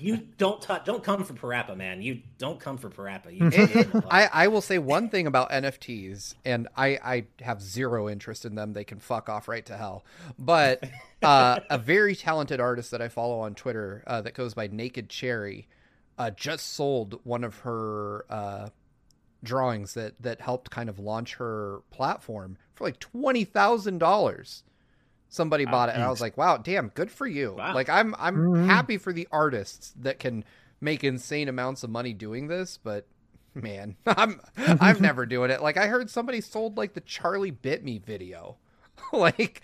[0.00, 2.02] you don't touch, don't come for Parappa, man.
[2.02, 3.32] You don't come for Parappa.
[3.32, 8.44] You, I, I will say one thing about NFTs, and I, I have zero interest
[8.44, 8.72] in them.
[8.72, 10.04] They can fuck off right to hell.
[10.38, 10.82] But
[11.22, 15.08] uh, a very talented artist that I follow on Twitter uh, that goes by Naked
[15.08, 15.68] Cherry
[16.18, 18.68] uh, just sold one of her uh,
[19.44, 24.62] drawings that, that helped kind of launch her platform for like $20,000.
[25.34, 25.72] Somebody Wow.
[25.72, 27.74] bought it, and I was like, "Wow, damn, good for you!" Wow.
[27.74, 28.66] Like, I'm I'm Mhm.
[28.66, 30.44] happy for the artists that can
[30.80, 33.06] make insane amounts of money doing this, but
[33.52, 35.60] man, I'm I'm never doing it.
[35.60, 38.58] Like I heard somebody sold like the Charlie Bit Me video.
[39.12, 39.60] like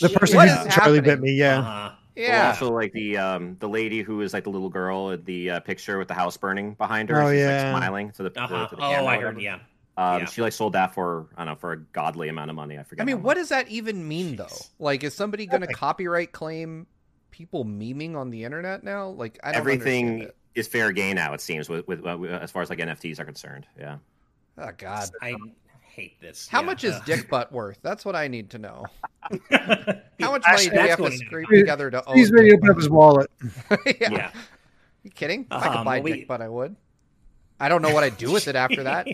[0.00, 1.58] The person What who is Charlie bit me, yeah.
[1.58, 1.90] uh-huh.
[2.26, 2.48] Well, yeah.
[2.48, 5.60] also like the um the lady who is like the little girl in the uh,
[5.60, 7.20] picture with the house burning behind her.
[7.22, 7.46] Oh, She's yeah.
[7.46, 8.66] like smiling to the, Uh-huh.
[8.68, 9.04] to the Oh, camera.
[9.04, 9.40] or I heard.
[9.40, 9.58] Yeah.
[9.96, 10.24] Um, yeah.
[10.26, 12.78] She like sold that for I don't know for a godly amount of money.
[12.78, 13.02] I forget.
[13.02, 14.46] I mean, what does that even mean though?
[14.78, 15.76] Like is somebody going to Nothing.
[15.76, 16.86] copyright claim
[17.30, 19.08] people memeing on the internet now?
[19.08, 20.22] Like I don't everything understand
[20.54, 20.58] it.
[20.60, 21.34] is fair game now?
[21.34, 23.66] It seems with with uh, as far as like NFTs are concerned.
[23.78, 23.98] Yeah.
[24.58, 25.34] Oh God, I
[25.82, 26.48] hate this.
[26.48, 27.78] How Yeah, much is Dick Butt worth?
[27.82, 28.86] That's what I need to know.
[29.50, 31.60] How much money do we have to scrape there.
[31.60, 32.16] together to own?
[32.16, 33.30] He's ready to open up his wallet.
[34.00, 34.10] Yeah.
[34.10, 34.30] yeah.
[35.02, 35.42] You kidding?
[35.42, 36.76] If I could Um, buy well, we- Dick Butt, I would.
[37.62, 39.06] I don't know what I'd do with it after that.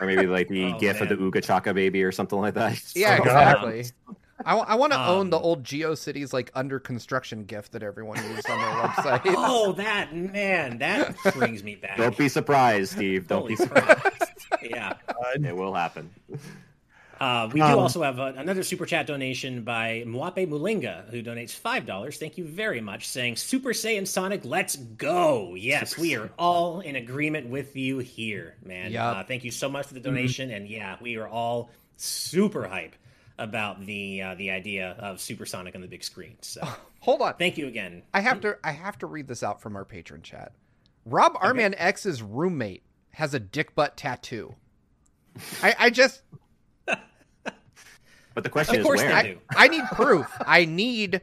[0.00, 1.30] or maybe like the Oh, gif of the man.
[1.32, 2.80] Ooga Chaka baby or something like that.
[2.94, 3.84] Yeah, Oh, exactly.
[4.46, 8.48] I, want to own the Um, old GeoCities like under construction gift that everyone used
[8.48, 9.22] on their website.
[9.36, 11.96] oh, that man, that brings me back.
[11.96, 13.26] Don't be surprised, Steve.
[13.26, 14.22] Don't Holy be surprised.
[14.62, 14.94] Yeah.
[15.34, 16.10] it will happen.
[17.20, 21.22] Uh, we do Um, also have uh, another super chat donation by Mwape Mulinga, who
[21.22, 22.18] donates five dollars.
[22.18, 25.54] Thank you very much, saying Super Saiyan Sonic, let's go!
[25.54, 28.92] Yes, we are all in agreement with you here, man.
[28.92, 29.16] Yup.
[29.16, 32.94] Uh, thank you so much for the donation, and yeah, we are all super hype
[33.38, 36.36] about the uh, the idea of Super Sonic on the big screen.
[36.40, 36.60] So
[37.00, 37.34] Hold on.
[37.34, 38.02] thank you again.
[38.12, 40.52] I have to I have to read this out from our patron chat.
[41.04, 44.54] Rob Arman X's roommate has a dick butt tattoo.
[45.62, 46.22] I, I just
[48.38, 49.08] But the question Of is course where.
[49.08, 49.38] they I, do.
[49.56, 50.26] I need proof.
[50.46, 51.22] I need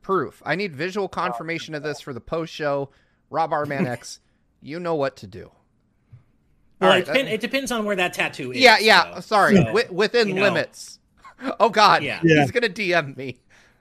[0.00, 0.42] proof.
[0.46, 2.88] I need visual confirmation of this for the post show.
[3.28, 4.20] Rob Arman X,
[4.62, 5.50] you know what to do.
[6.80, 8.58] Well, All right, it, depend, that- it depends on where that tattoo is.
[8.60, 9.16] yeah, yeah.
[9.16, 10.42] so- sorry, so, wi- within you know.
[10.42, 11.00] limits.
[11.60, 12.20] Oh God, Yeah.
[12.24, 12.40] Yeah.
[12.40, 13.38] he's gonna DM me.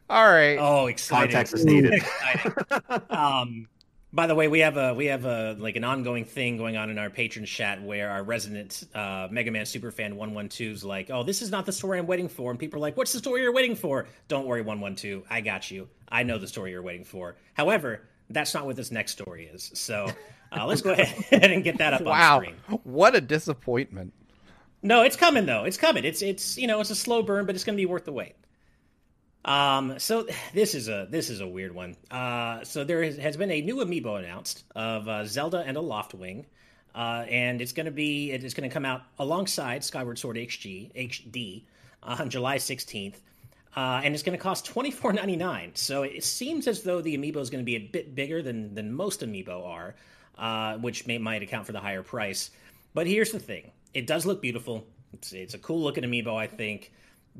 [0.10, 0.58] All right.
[0.60, 1.32] Oh, excited!
[1.32, 1.94] Context is needed.
[1.94, 2.54] Excited.
[3.10, 3.68] um,
[4.14, 6.90] by the way, we have a we have a like an ongoing thing going on
[6.90, 10.84] in our patron chat where our resident uh, Mega Man superfan one one two is
[10.84, 13.12] like, "Oh, this is not the story I'm waiting for," and people are like, "What's
[13.12, 15.90] the story you're waiting for?" Don't worry, one one two, I got you.
[16.10, 17.36] I know the story you're waiting for.
[17.54, 19.72] However, that's not what this next story is.
[19.74, 20.10] So
[20.54, 21.14] uh, let's go ahead
[21.52, 22.80] and get that up wow, on screen.
[22.86, 24.14] what a disappointment.
[24.84, 25.66] No, it's coming though.
[25.66, 26.06] It's coming.
[26.06, 28.14] It's it's you know it's a slow burn, but it's going to be worth the
[28.14, 28.36] wait.
[29.48, 31.96] Um, so this is a this is a weird one.
[32.12, 36.44] Uh, so there has been a new amiibo announced of uh, Zelda and a Loftwing,
[36.94, 40.36] uh, and it's going to be it is going to come out alongside Skyward Sword
[40.36, 41.64] HG HD
[42.04, 43.22] on July sixteenth.
[43.76, 45.72] Uh, and it's going to cost twenty four ninety nine.
[45.76, 48.76] So it seems as though the amiibo is going to be a bit bigger than
[48.76, 49.96] than most amiibo are,
[50.38, 52.52] uh, which may might account for the higher price.
[52.94, 54.86] But here's the thing: it does look beautiful.
[55.14, 56.92] It's, it's a cool looking amiibo, I think,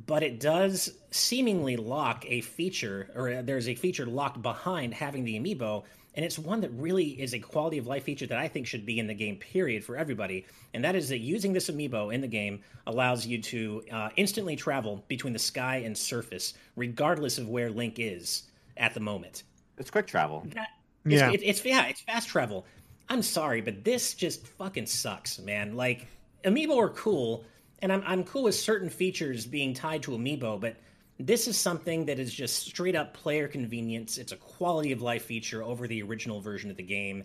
[0.06, 5.24] but it does seemingly lock a feature, or uh, there's a feature locked behind having
[5.24, 5.84] the amiibo,
[6.14, 8.86] and it's one that really is a quality of life feature that I think should
[8.86, 10.46] be in the game, period, for everybody.
[10.74, 14.56] And that is that using this amiibo in the game allows you to uh, instantly
[14.56, 18.44] travel between the sky and surface, regardless of where Link is
[18.78, 19.44] at the moment.
[19.78, 20.44] It's quick travel.
[20.54, 20.70] That,
[21.06, 21.32] it's, Yeah.
[21.32, 22.66] it, it's yeah, it's fast travel.
[23.10, 25.76] I'm sorry, but this just fucking sucks, man.
[25.76, 26.08] Like
[26.44, 27.46] amiibo are cool,
[27.80, 30.78] and I'm I'm cool with certain features being tied to amiibo, but
[31.20, 34.18] this is something that is just straight up player convenience.
[34.18, 37.24] It's a quality of life feature over the original version of the game,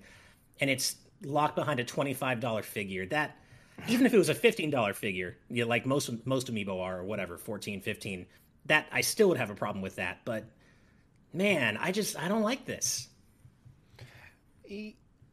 [0.61, 3.07] and it's locked behind a twenty five dollar figure.
[3.07, 3.37] That
[3.89, 6.99] even if it was a fifteen dollar figure, you know, like most most amiibo are
[7.01, 8.27] or whatever, 14, 15,
[8.67, 10.21] that I still would have a problem with that.
[10.25, 10.45] But
[11.33, 13.09] man, I just I don't like this.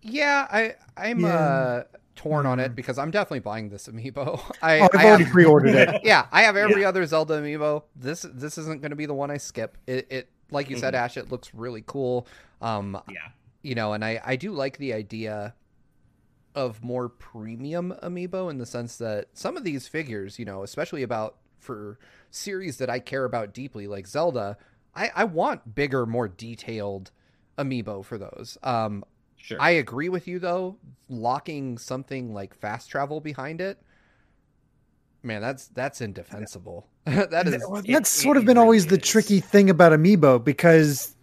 [0.02, 1.26] Yeah, I I'm Yeah.
[1.26, 1.84] uh
[2.20, 4.40] torn on it because I'm definitely buying this amiibo.
[4.62, 6.02] I, Oh, I've I already have- pre-ordered it.
[6.04, 7.84] yeah, I have every other Zelda amiibo.
[7.96, 9.78] This this isn't going to be the one I skip.
[9.88, 11.16] It, it like you said, Ash.
[11.16, 12.28] It looks really cool.
[12.62, 13.20] Um, Yeah.
[13.62, 15.54] you know, and I I do like the idea
[16.56, 21.04] of more premium amiibo in the sense that some of these figures, you know, especially
[21.04, 22.00] about for
[22.32, 24.58] series that I care about deeply, like Zelda,
[24.96, 27.12] I I want bigger, more detailed
[27.58, 28.58] amiibo for those.
[28.64, 29.04] Um,
[29.42, 29.60] Sure.
[29.60, 30.78] I agree with you though.
[31.10, 33.82] Locking something like fast travel behind it,
[35.24, 36.88] man, that's that's indefensible.
[37.06, 39.70] that is Well, it- that's it- sort of it been always really the tricky thing
[39.70, 41.16] about amiibo because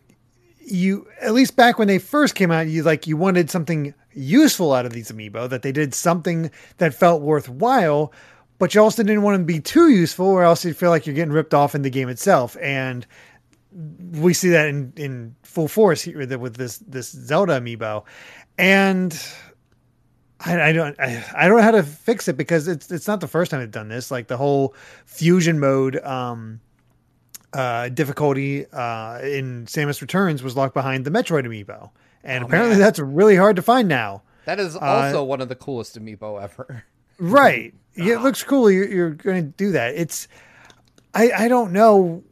[0.58, 4.72] you at least back when they first came out you like you wanted something useful
[4.72, 8.12] out of these amiibo that they did something that felt worthwhile
[8.58, 11.06] but you also didn't want them to be too useful or else you feel like
[11.06, 13.06] you're getting ripped off in the game itself and
[13.72, 18.04] we see that in, in full force here with with this this Zelda amiibo
[18.58, 19.18] and
[20.40, 23.20] I, I don't I, I don't know how to fix it because it's it's not
[23.20, 24.10] the first time they've done this.
[24.10, 24.74] Like the whole
[25.06, 26.60] fusion mode um,
[27.52, 31.90] uh, difficulty uh, in Samus Returns was locked behind the Metroid amiibo,
[32.22, 32.80] and Oh, apparently man.
[32.80, 34.22] that's really hard to find now.
[34.44, 36.84] that is also one of the coolest amiibo ever.
[37.18, 37.74] Right?
[37.98, 38.70] Yeah, it looks cool.
[38.70, 39.94] You're, you're going to do that.
[39.94, 40.28] It's
[41.14, 42.22] I I don't know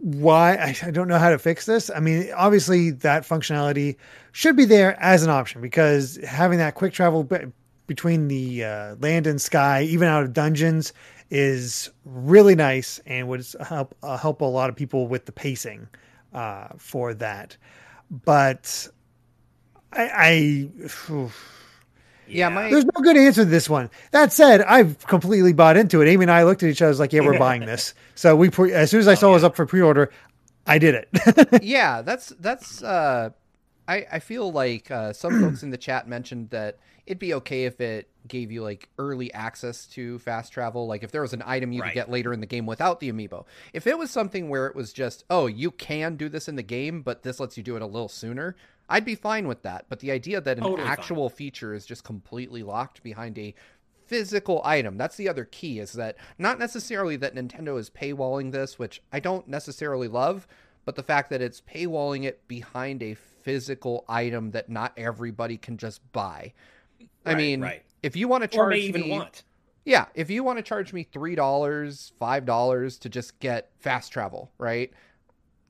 [0.00, 1.90] why I, I don't know how to fix this.
[1.94, 3.96] I mean, obviously that functionality
[4.32, 7.52] should be there as an option because having that quick travel be-
[7.86, 10.92] between the uh, land and sky, even out of dungeons,
[11.30, 15.86] is really nice and would help uh, help a lot of people with the pacing
[16.32, 17.56] uh, for that.
[18.24, 18.88] But
[19.92, 21.28] I, I
[22.30, 23.90] Yeah, my There's no good answer to this one.
[24.12, 26.08] That said, I've completely bought into it.
[26.08, 28.36] Amy and I looked at each other I was like, "Yeah, we're buying this." So
[28.36, 30.10] we pre- as soon as I saw it was up for pre-order,
[30.66, 31.62] I did it.
[31.62, 32.82] yeah, that's that's.
[32.82, 33.30] uh
[33.88, 37.64] I I feel like uh, some folks in the chat mentioned that it'd be okay
[37.64, 40.86] if it gave you like early access to fast travel.
[40.86, 41.88] Like if there was an item you Right.
[41.88, 43.46] could get later in the game without the amiibo.
[43.72, 46.62] If it was something where it was just, oh, you can do this in the
[46.62, 48.54] game, but this lets you do it a little sooner,
[48.90, 49.86] I'd be fine with that.
[49.88, 50.92] But the idea that an Totally fine.
[50.92, 53.54] actual feature is just completely locked behind a
[54.06, 54.96] physical item.
[54.98, 59.20] That's the other key is that not necessarily that Nintendo is paywalling this, which I
[59.20, 60.48] don't necessarily love,
[60.84, 65.76] but the fact that it's paywalling it behind a physical item that not everybody can
[65.78, 66.52] just buy.
[67.24, 67.82] I Right, mean, right.
[68.02, 69.44] if you want to or charge even me, want.
[69.84, 74.12] yeah, if you want to charge me three dollars, five dollars to just get fast
[74.12, 74.90] travel, right?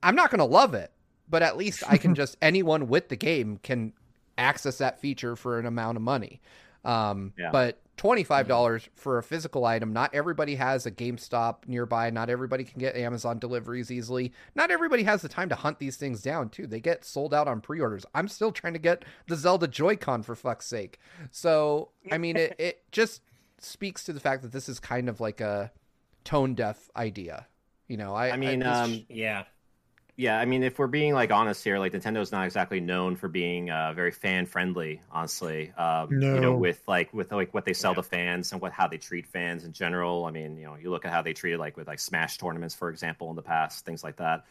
[0.03, 0.91] I'm not gonna love it,
[1.31, 3.93] but at least I can just anyone with the game can
[4.37, 6.41] access that feature for an amount of money.
[6.85, 7.51] Um, Yeah.
[7.53, 9.93] But twenty five dollars for a physical item.
[9.93, 12.09] Not everybody has a GameStop nearby.
[12.09, 14.33] Not everybody can get Amazon deliveries easily.
[14.55, 16.67] Not everybody has the time to hunt these things down too.
[16.67, 18.07] They get sold out on pre-orders.
[18.15, 20.99] I'm still trying to get the Zelda Joy-Con for fuck's sake.
[21.31, 23.21] So I mean, it it just
[23.59, 25.71] speaks to the fact that this is kind of like a
[26.25, 27.47] tone deaf idea.
[27.89, 29.45] You know, I I mean, this- um, Yeah.
[30.17, 33.29] Yeah, I mean, if we're being like honest here, like Nintendo's not exactly known for
[33.29, 35.01] being uh, very fan friendly.
[35.11, 38.73] Honestly, um, you know, with like with like what they sell to fans and what
[38.73, 40.27] how they treat fans in general.
[40.27, 42.75] I mean, you know, you look at how they treated like with like Smash tournaments,
[42.75, 44.45] for example, in the past, things like that.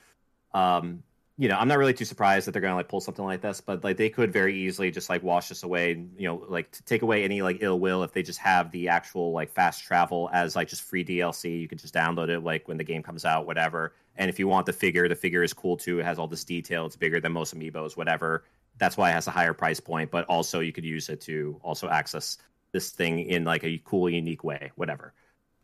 [0.53, 1.03] Um,
[1.39, 3.61] you know, I'm not really too surprised that they're gonna like pull something like this,
[3.61, 5.91] but like they could very easily just like wash this away.
[6.17, 8.89] You know, like to take away any like ill will if they just have the
[8.89, 11.61] actual like fast travel as like just free DLC.
[11.61, 13.93] You can just download it like when the game comes out, whatever.
[14.19, 15.99] And if you want the figure, the figure is cool too.
[15.99, 16.85] It has all this detail.
[16.85, 18.43] It's bigger than most amiibos, whatever.
[18.77, 20.11] That's why it has a higher price point.
[20.11, 22.37] But also, you could use it to also access
[22.71, 25.13] this thing in like a cool, unique way, whatever.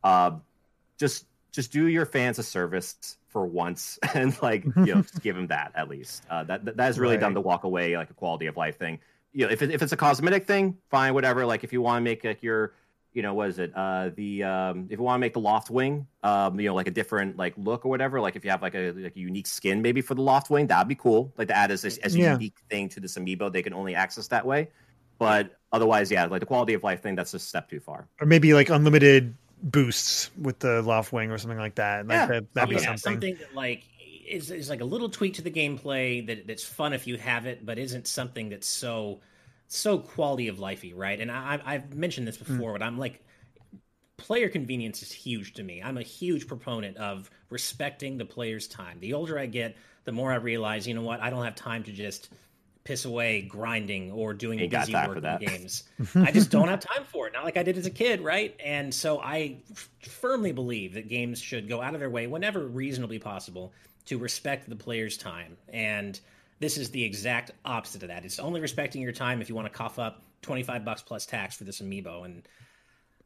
[0.03, 0.32] Uh,
[0.97, 5.36] just just do your fans a service for once and like you know just give
[5.36, 6.24] them that at least.
[6.30, 7.36] Uh, that that is really done Right.
[7.36, 8.99] to walk away like a quality of life thing.
[9.34, 11.45] You know, if it, if it's a cosmetic thing, fine, whatever.
[11.45, 12.74] Like if you want to make like your
[13.16, 13.72] you know, what is it?
[13.74, 16.91] Uh, the um, if you want to make the Loftwing, um, you know, like a
[16.91, 18.20] different like look or whatever.
[18.22, 20.88] Like if you have like a like a unique skin maybe for the Loftwing, that'd
[20.88, 21.34] be cool.
[21.38, 22.34] Like to add as as a Yeah.
[22.34, 24.68] unique thing to this amiibo, they can only access that way.
[25.18, 28.07] But otherwise, yeah, like the quality of life thing, that's a step too far.
[28.20, 32.05] or maybe like unlimited boosts with the Loftwing or something like that.
[32.05, 32.28] Like Yeah.
[32.28, 33.36] that, that'd be yeah, something.
[33.38, 33.84] that like
[34.28, 37.45] is is like a little tweak to the gameplay that that's fun if you have
[37.45, 39.22] it, but isn't something that's so
[39.68, 41.20] so quality of lifey, right?
[41.20, 42.55] And I, I've mentioned this hmm.
[42.55, 43.22] before, but I'm like
[44.18, 45.82] player convenience is huge to me.
[45.84, 48.97] I'm a huge proponent of respecting the player's time.
[48.99, 51.84] The older I get, the more I realize, you know what, I don't have time
[51.84, 52.30] to just
[52.86, 55.84] piss away grinding or doing Ain't busy work for in games.
[56.16, 57.34] I just don't have time for it.
[57.34, 58.55] Not like I did as a kid, right?
[58.63, 62.66] And so I f- firmly believe that games should go out of their way whenever
[62.66, 63.74] reasonably possible
[64.05, 65.57] to respect the player's time.
[65.70, 66.20] And
[66.60, 68.26] this is the exact opposite of that.
[68.26, 71.56] It's only respecting your time if you want to cough up 25 bucks plus tax
[71.56, 72.47] for this amiibo and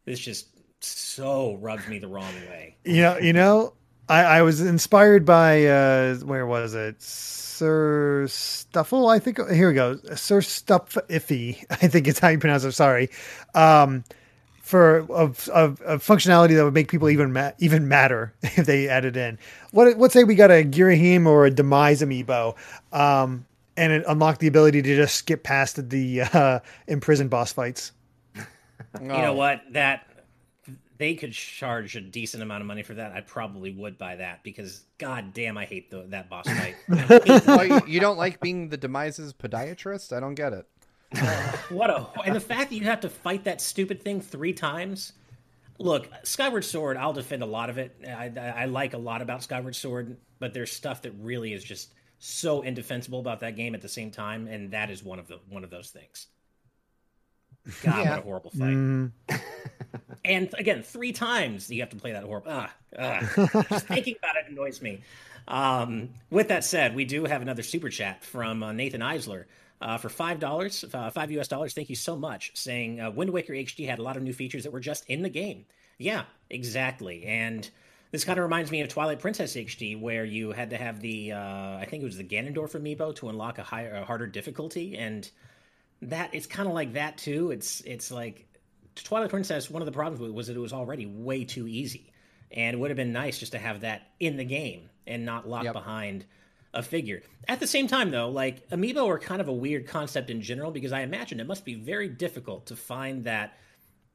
[0.05, 0.47] this just
[0.81, 2.75] so rubs me the wrong way.
[2.85, 3.73] You know, you know,
[4.07, 7.01] I, I was inspired by uh where was it?
[7.01, 9.37] Sir Stuffle, I think.
[9.51, 9.99] Here we go.
[10.15, 12.71] Sir Stuff Iffy, I think it's how you pronounce it.
[12.71, 13.09] Sorry.
[13.53, 14.03] Um,
[14.69, 18.87] for of, of, of functionality that would make people even ma- even matter if they
[18.87, 19.39] added in.
[19.71, 22.55] What let's say we got a Girahim or a Demise amiibo,
[22.93, 27.93] um, and it unlocked the ability to just skip past the uh, imprisoned boss fights.
[29.01, 29.61] You know what?
[29.71, 30.07] That
[30.99, 33.11] they could charge a decent amount of money for that.
[33.11, 36.75] I probably would buy that because god damn I hate the, that boss fight.
[37.47, 40.15] Oh, you, you don't like being the demise's podiatrist?
[40.15, 40.67] I don't get it.
[41.69, 45.13] What a and the fact that you have to fight that stupid thing three times.
[45.77, 47.95] Look, Skyward Sword, I'll defend a lot of it.
[48.05, 51.63] I, I, I like a lot about Skyward Sword, but there's stuff that really is
[51.63, 55.27] just so indefensible about that game at the same time, and that is one of
[55.27, 56.27] the one of those things.
[57.83, 58.09] God, Yeah.
[58.11, 58.69] what a horrible fight!
[58.69, 59.11] Mm,
[60.25, 62.51] And again, three times you have to play that horrible.
[62.51, 63.63] Ah, ah.
[63.69, 65.01] just thinking about it annoys me.
[65.47, 69.45] Um, with that said, we do have another super chat from uh, Nathan Eisler
[69.81, 71.73] uh, for five dollars, uh, five US dollars.
[71.73, 72.51] Thank you so much.
[72.55, 75.21] Saying uh, Wind Waker HD had a lot of new features that were just in
[75.21, 75.65] the game.
[75.97, 77.23] Yeah, exactly.
[77.25, 77.69] And
[78.11, 81.31] this kind of reminds me of Twilight Princess HD, where you had to have the
[81.33, 84.97] uh, I think it was the Ganondorf amiibo to unlock a higher, a harder difficulty,
[84.97, 85.29] and
[86.01, 87.51] that it's kind of like that too.
[87.51, 88.47] It's it's like
[88.95, 89.69] Twilight Princess.
[89.69, 92.11] One of the problems with it was that it was already way too easy,
[92.51, 95.47] and it would have been nice just to have that in the game and not
[95.47, 95.73] locked Yep.
[95.73, 96.25] behind
[96.73, 97.21] a figure.
[97.47, 100.71] At the same time, though, like amiibo are kind of a weird concept in general
[100.71, 103.57] because I imagine it must be very difficult to find that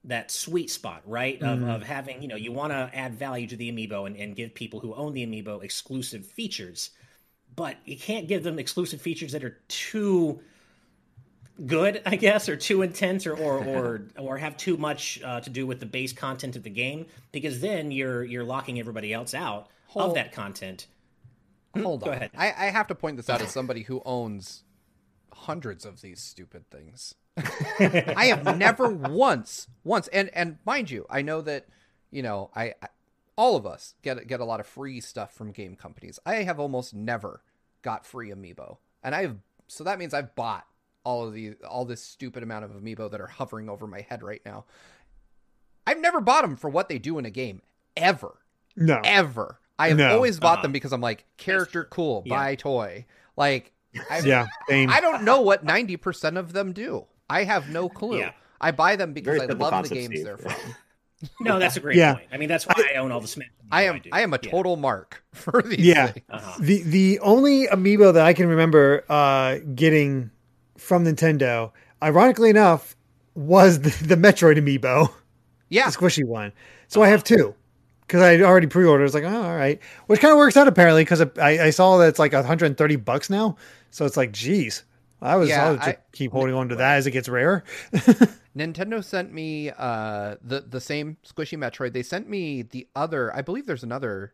[0.05, 1.41] that sweet spot, right?
[1.41, 1.65] Mm-hmm.
[1.65, 4.37] Of, of having, you know, you want to add value to the amiibo and, and
[4.37, 6.91] give people who own the amiibo exclusive features,
[7.57, 10.41] but you can't give them exclusive features that are too
[11.67, 15.51] good, I guess, or too intense, or or or, or have too much uh, to
[15.51, 19.35] do with the base content of the game, because then you're you're locking everybody else
[19.35, 20.11] out Hold.
[20.11, 20.87] of that content.
[21.83, 22.31] Hold Go on, ahead.
[22.37, 24.64] I, I have to point this out as somebody who owns
[25.33, 27.14] hundreds of these stupid things.
[27.37, 31.66] I have never once, once, and and mind you, I know that
[32.11, 32.89] you know I, I
[33.37, 36.18] all of us get get a lot of free stuff from game companies.
[36.25, 37.43] I have almost never
[37.83, 40.66] got free amiibo, and I've so that means I've bought
[41.05, 44.22] all of the all this stupid amount of amiibo that are hovering over my head
[44.22, 44.64] right now.
[45.87, 47.61] I've never bought them for what they do in a game
[47.97, 48.39] ever.
[48.77, 49.61] No, ever.
[49.79, 50.14] I have no.
[50.14, 52.37] always bought uh them because I'm like character cool, yeah.
[52.37, 53.07] buy toy.
[53.37, 53.72] Like,
[54.11, 54.91] I've, yeah, same.
[54.91, 57.07] I don't know what ninety percent of them do.
[57.29, 58.18] I have no clue.
[58.18, 58.33] Yeah.
[58.61, 60.25] I buy them because Very I love the games Steve.
[60.25, 60.55] they're from.
[61.41, 62.14] no, that's a great yeah.
[62.14, 62.29] point.
[62.33, 63.49] I mean, that's why I, I own all the Smash.
[63.70, 64.83] I am I, I, am a total yeah.
[64.83, 65.81] mark for these.
[65.81, 66.12] Yeah.
[66.31, 66.59] Uh-huh.
[66.61, 70.31] The the only amiibo that I can remember uh, getting
[70.79, 71.72] from Nintendo,
[72.03, 72.97] ironically enough,
[73.35, 75.12] was the, the Metroid amiibo.
[75.68, 75.91] Yeah.
[75.91, 76.53] The squishy one.
[76.89, 77.09] So uh-huh.
[77.09, 77.55] I have two
[78.07, 79.03] because I already pre-ordered.
[79.03, 81.71] I was like, oh, all right, which kind of works out apparently because I, I,
[81.71, 83.57] saw that it's like 130 bucks now.
[83.91, 84.85] So it's like, geez,
[85.23, 87.65] I was yeah, I'll just I, keep holding on to that as it gets rare.
[88.57, 91.93] Nintendo sent me uh, the the same squishy Metroid.
[91.93, 93.35] They sent me the other.
[93.35, 94.33] I believe there's another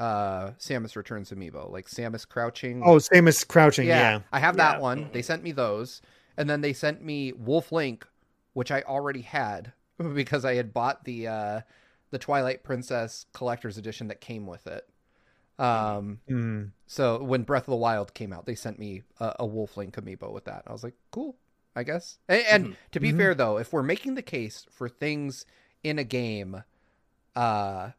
[0.00, 2.82] uh, Samus Returns amiibo, like Samus Crouching.
[2.82, 3.86] Oh, Samus Crouching.
[3.86, 4.20] Yeah, yeah.
[4.32, 4.82] I have that yeah.
[4.82, 5.10] one.
[5.12, 6.02] They sent me those,
[6.36, 8.06] and then they sent me Wolf Link,
[8.54, 9.72] which I already had
[10.14, 11.60] because I had bought the uh,
[12.12, 14.88] the Twilight Princess collector's edition that came with it.
[15.58, 16.70] Um, mm.
[16.86, 19.96] so when Breath of the Wild came out, they sent me a, a Wolf Link
[19.96, 20.62] amiibo with that.
[20.66, 21.36] I was like, cool,
[21.74, 22.18] I guess.
[22.28, 22.74] And, and mm-hmm.
[22.92, 23.18] to be mm-hmm.
[23.18, 25.46] fair though, if we're making the case for things
[25.82, 26.62] in a game,
[27.34, 27.90] uh,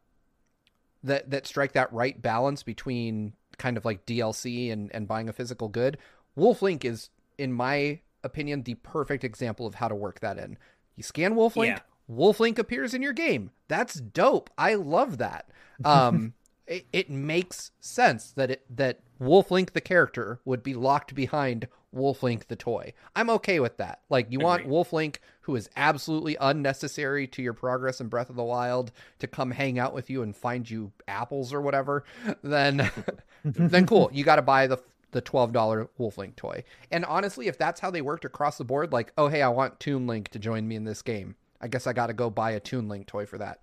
[1.02, 5.32] that that strike that right balance between kind of like DLC and and buying a
[5.32, 5.98] physical good,
[6.36, 10.56] Wolf Link is, in my opinion, the perfect example of how to work that in.
[10.96, 11.82] You scan Wolf Link, yeah.
[12.06, 13.50] Wolf Link appears in your game.
[13.68, 14.50] That's dope.
[14.58, 15.48] I love that.
[15.84, 16.34] Um,
[16.66, 21.68] it, it makes sense that it that Wolf Link the character would be locked behind
[21.92, 22.92] Wolf Link the toy.
[23.14, 24.00] I'm okay with that.
[24.10, 24.46] Like you Agreed.
[24.46, 28.92] want Wolf Link who is absolutely unnecessary to your progress in Breath of the Wild
[29.18, 32.04] to come hang out with you and find you apples or whatever,
[32.42, 32.90] then
[33.44, 34.10] then cool.
[34.12, 34.78] You got to buy the
[35.12, 36.64] the $12 Wolf Link toy.
[36.90, 39.78] And honestly, if that's how they worked across the board, like, oh hey, I want
[39.78, 41.36] Toon Link to join me in this game.
[41.64, 43.58] I guess I got to go buy a Toon Link toy for that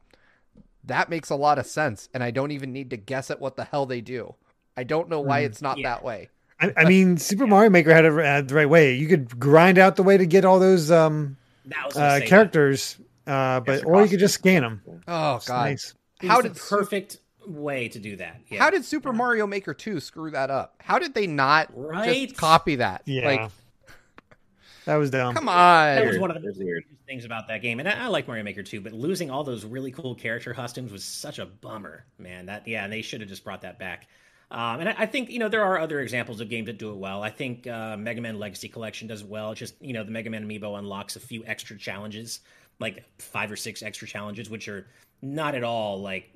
[0.83, 3.55] that makes a lot of sense, and I don't even need to guess at what
[3.55, 4.35] the hell they do.
[4.75, 5.47] I don't know why hmm.
[5.47, 5.89] it's not yeah.
[5.89, 6.29] that way.
[6.59, 8.93] I, I mean, Super Mario Maker had it had the right way.
[8.93, 11.37] You could grind out the way to get all those um,
[11.95, 14.81] uh, characters, uh, but or you could just scan them.
[15.07, 15.95] Oh it's god, nice.
[16.21, 18.41] how did perfect way to do that?
[18.47, 18.59] Yeah.
[18.59, 20.75] How did Super Mario Maker two screw that up?
[20.79, 22.27] How did they not right?
[22.27, 23.01] just copy that?
[23.05, 23.25] Yeah.
[23.25, 23.51] Like,
[24.85, 25.33] that was dumb.
[25.33, 25.95] Come on.
[25.95, 28.63] That was one of the things about that game, and I, I, like Mario Maker
[28.63, 28.79] too.
[28.79, 32.45] But losing all those really cool character costumes was such a bummer, man.
[32.45, 34.07] That yeah, and they should have just brought that back.
[34.49, 36.91] Um, and I, I, think you know there are other examples of games that do
[36.91, 37.21] it well.
[37.21, 39.53] I think uh, Mega Man Legacy Collection does well.
[39.53, 42.39] just you know the Mega Man Amiibo unlocks a few extra challenges,
[42.79, 44.87] like five or six extra challenges, which are
[45.21, 46.31] not at all like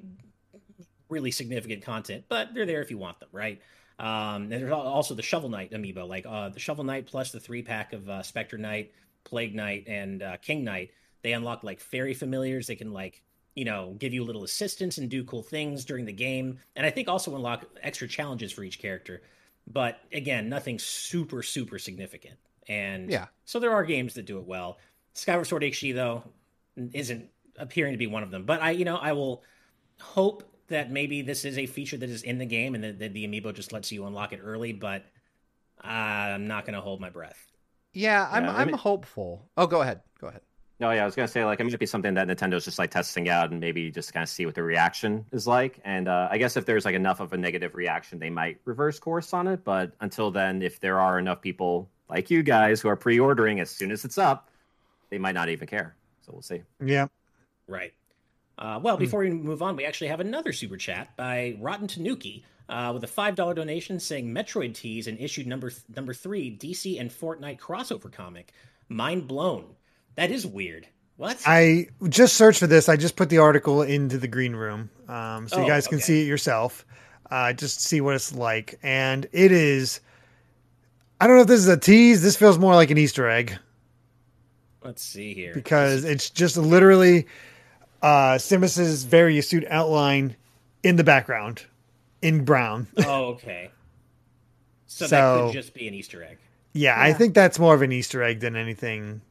[1.07, 3.61] really significant content, but they're there if you want them, right?
[3.97, 7.39] Um, and there's also the Shovel Knight amiibo, like uh, the Shovel Knight plus the
[7.39, 8.91] three pack of uh, Spectre Knight,
[9.25, 10.91] Plague Knight, and uh, King Knight.
[11.21, 12.67] They unlock like fairy familiars.
[12.67, 13.21] They can like
[13.55, 16.85] you know give you a little assistance and do cool things during the game, and
[16.85, 19.21] I think also unlock extra challenges for each character.
[19.67, 22.35] But again, nothing super super significant.
[22.69, 24.77] And yeah, so there are games that do it well.
[25.13, 26.23] Skyward Sword HD though
[26.93, 28.45] isn't appearing to be one of them.
[28.45, 29.43] But I you know I will
[29.99, 33.13] hope that maybe this is a feature that is in the game and that, that
[33.13, 35.05] the amiibo just lets you unlock it early, but
[35.79, 37.51] I'm not going to hold my breath.
[37.95, 39.47] Yeah, I'm yeah, I'm mean, hopeful.
[39.55, 40.01] Oh, go ahead.
[40.19, 40.41] Go ahead.
[40.81, 42.65] No, yeah, I was gonna say like I mean, it might be something that Nintendo's
[42.65, 45.79] just like testing out and maybe just kind of see what the reaction is like.
[45.85, 48.99] And uh, I guess if there's like enough of a negative reaction, they might reverse
[48.99, 49.63] course on it.
[49.63, 53.69] But until then, if there are enough people like you guys who are pre-ordering as
[53.69, 54.49] soon as it's up,
[55.09, 55.95] they might not even care.
[56.25, 56.63] So we'll see.
[56.83, 57.07] Yeah.
[57.67, 57.93] Right.
[58.57, 59.03] Uh, well, hmm.
[59.03, 63.03] before we move on, we actually have another super chat by Rotten Tanuki uh, with
[63.03, 67.09] a five dollar donation saying Metroid tease and issued number th- number three DC and
[67.09, 68.53] Fortnite crossover comic.
[68.89, 69.75] Mind blown.
[70.15, 70.87] That is weird.
[71.17, 71.41] What?
[71.45, 72.89] I just searched for this.
[72.89, 75.97] I just put the article into the green room, um, so oh, you guys can
[75.97, 76.03] okay.
[76.03, 76.85] see it yourself.
[77.31, 78.79] uh, just see what it's like.
[78.83, 80.01] And it is.
[81.19, 82.21] I don't know if this is a tease.
[82.21, 83.57] This feels more like an Easter egg.
[84.83, 85.53] Let's see here.
[85.53, 87.25] Because it's just literally
[88.01, 90.35] uh, Samus's very astute outline
[90.83, 91.63] in the background
[92.25, 92.87] in brown.
[93.05, 93.69] oh, okay.
[94.87, 96.39] So, so, that could just be an Easter egg.
[96.73, 99.21] Yeah, yeah, I think that's more of an Easter egg than anything.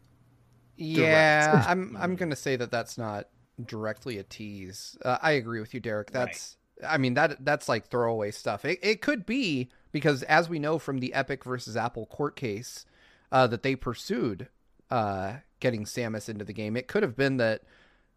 [0.76, 3.28] Yeah, I'm I'm gonna say that that's not
[3.64, 4.96] directly a tease.
[5.04, 6.10] Uh, I agree with you, Derek.
[6.12, 6.90] That's right.
[6.92, 8.64] I mean that that's like throwaway stuff.
[8.64, 12.86] It it could be because as we know from the Epic versus Apple court case
[13.32, 14.48] uh, that they pursued
[14.90, 17.62] uh, getting Samus into the game, it could have been that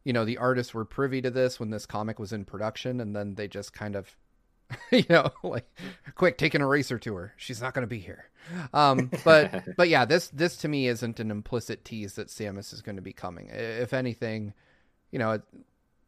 [0.04, 3.16] you know the artists were privy to this when this comic was in production, and
[3.16, 4.16] then they just kind of
[4.92, 5.70] you know, like
[6.16, 7.34] quick, take an eraser to her.
[7.38, 8.30] She's not going to be here.
[8.74, 12.82] Um, but but yeah, this this to me isn't an implicit tease that Samus is
[12.82, 13.50] going to be coming.
[13.52, 14.54] If anything,
[15.12, 15.42] you know,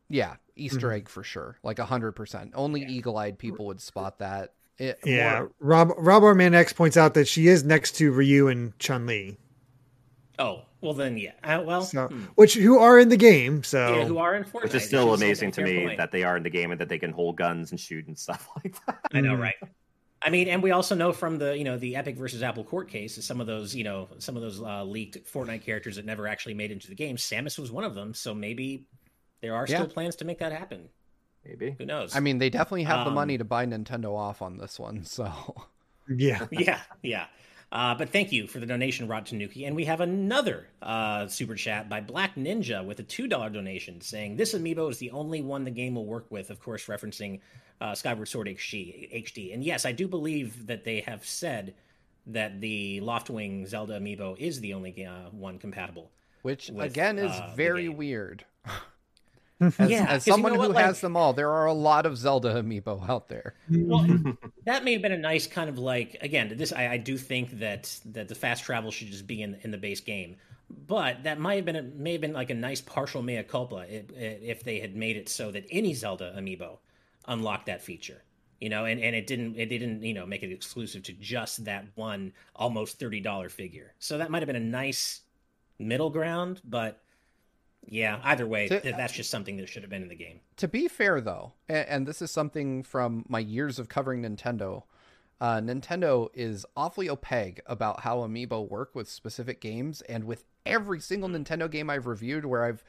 [0.09, 0.95] yeah, Easter mm-hmm.
[0.95, 2.51] egg for sure, like a hundred percent.
[2.55, 2.89] Only yeah.
[2.89, 4.53] eagle-eyed people would spot that.
[4.77, 5.51] It, yeah, or...
[5.59, 9.37] Rob Rob Arman X points out that she is next to Ryu and Chun Li.
[10.37, 11.31] Oh, well then, yeah.
[11.43, 12.23] Uh, well, so, hmm.
[12.35, 13.63] which who are in the game?
[13.63, 14.63] So yeah, who are in Fortnite?
[14.63, 15.97] Which is still amazing to me point.
[15.97, 18.17] that they are in the game and that they can hold guns and shoot and
[18.17, 18.99] stuff like that.
[19.13, 19.41] I know, hmm.
[19.41, 19.55] right?
[20.21, 22.89] I mean, and we also know from the you know the Epic versus Apple court
[22.89, 26.27] case, some of those you know some of those uh, leaked Fortnite characters that never
[26.27, 27.15] actually made into the game.
[27.15, 28.85] Samus was one of them, so maybe
[29.41, 29.93] there are still yeah.
[29.93, 30.89] plans to make that happen.
[31.45, 32.15] Maybe who knows?
[32.15, 35.03] I mean, they definitely have um, the money to buy Nintendo off on this one,
[35.05, 35.31] so
[36.09, 37.25] yeah, yeah, yeah.
[37.71, 39.65] Uh, but thank you for the donation, Rotten Tanuki.
[39.65, 44.37] And we have another uh, super chat by Black Ninja with a $2 donation saying,
[44.37, 47.41] This amiibo is the only one the game will work with, of course, referencing
[47.79, 49.53] uh, Skyward Sword HD.
[49.53, 51.75] And yes, I do believe that they have said
[52.25, 56.09] that the Loftwing Zelda amiibo is the only uh, one compatible.
[56.41, 58.45] Which, with, again, is uh, very weird.
[59.61, 62.05] As, yeah, as someone you know who like, has them all, there are a lot
[62.05, 63.55] of Zelda amiibo out there.
[63.69, 64.31] Well, mm-hmm.
[64.63, 66.53] that may have been a nice kind of like again.
[66.55, 69.71] This I, I, do think that that the fast travel should just be in in
[69.71, 70.37] the base game,
[70.69, 73.85] but that might have been a, may have been like a nice partial mea culpa
[73.89, 76.77] if, if they had made it so that any Zelda amiibo
[77.27, 78.23] unlocked that feature.
[78.61, 81.65] You know, and, and it didn't it didn't you know make it exclusive to just
[81.65, 83.93] that one almost thirty dollar figure.
[83.99, 85.21] So that might have been a nice
[85.79, 87.01] middle ground, but
[87.87, 90.41] yeah, either way, to, that's just something that should have been in the game.
[90.57, 94.83] To be fair, though, and, and this is something from my years of covering Nintendo,
[95.41, 100.99] uh, Nintendo is awfully opaque about how amiibo work with specific games, and with every
[100.99, 102.83] single Nintendo game I've reviewed where I've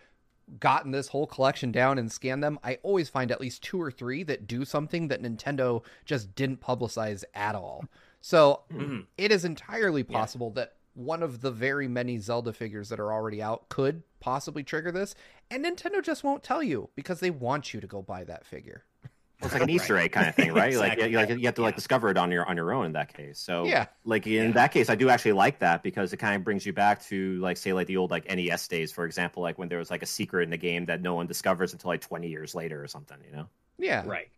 [0.58, 3.90] gotten this whole collection down and scanned them, I always find at least two or
[3.90, 7.84] three that do something that Nintendo just didn't publicize at all.
[8.20, 9.02] So mm-hmm.
[9.16, 10.62] it is entirely possible yeah.
[10.62, 14.92] that one of the very many Zelda figures that are already out could possibly trigger
[14.92, 15.14] this,
[15.50, 18.84] and Nintendo just won't tell you because they want you to go buy that figure.
[19.02, 20.68] Well, it's like an Easter egg kind of thing, right?
[20.72, 21.02] exactly.
[21.02, 22.92] Like, you, like you have to like discover it on your on your own in
[22.92, 23.38] that case.
[23.38, 24.52] So yeah, like in yeah.
[24.52, 27.40] that case, I do actually like that because it kind of brings you back to
[27.40, 30.02] like say like the old like NES days, for example, like when there was like
[30.02, 32.88] a secret in the game that no one discovers until like twenty years later or
[32.88, 33.48] something, you know?
[33.78, 34.28] Yeah, right,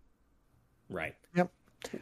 [0.88, 1.16] right.
[1.34, 1.50] Yep.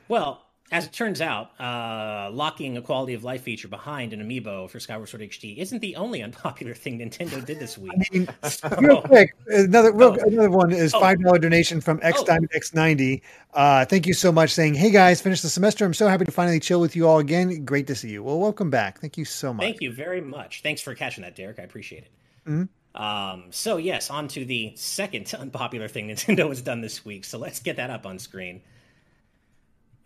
[0.08, 0.42] Well,
[0.72, 4.78] as it turns out, uh, locking a quality of life feature behind an amiibo for
[4.78, 7.92] Skyward Sword HD isn't the only unpopular thing Nintendo did this week.
[7.92, 8.28] I mean,
[8.78, 10.26] real quick, another real, oh.
[10.26, 11.00] another one is oh.
[11.00, 12.38] five dollar donation from X oh.
[12.52, 13.22] X ninety.
[13.54, 14.50] Uh, thank you so much.
[14.50, 15.84] Saying, "Hey guys, finished the semester.
[15.84, 17.64] I'm so happy to finally chill with you all again.
[17.64, 18.22] Great to see you.
[18.22, 19.00] Well, welcome back.
[19.00, 19.64] Thank you so much.
[19.64, 20.62] Thank you very much.
[20.62, 21.58] Thanks for catching that, Derek.
[21.58, 22.10] I appreciate it."
[22.48, 23.02] Mm-hmm.
[23.02, 27.24] Um, so yes, on to the second unpopular thing Nintendo has done this week.
[27.24, 28.62] So let's get that up on screen.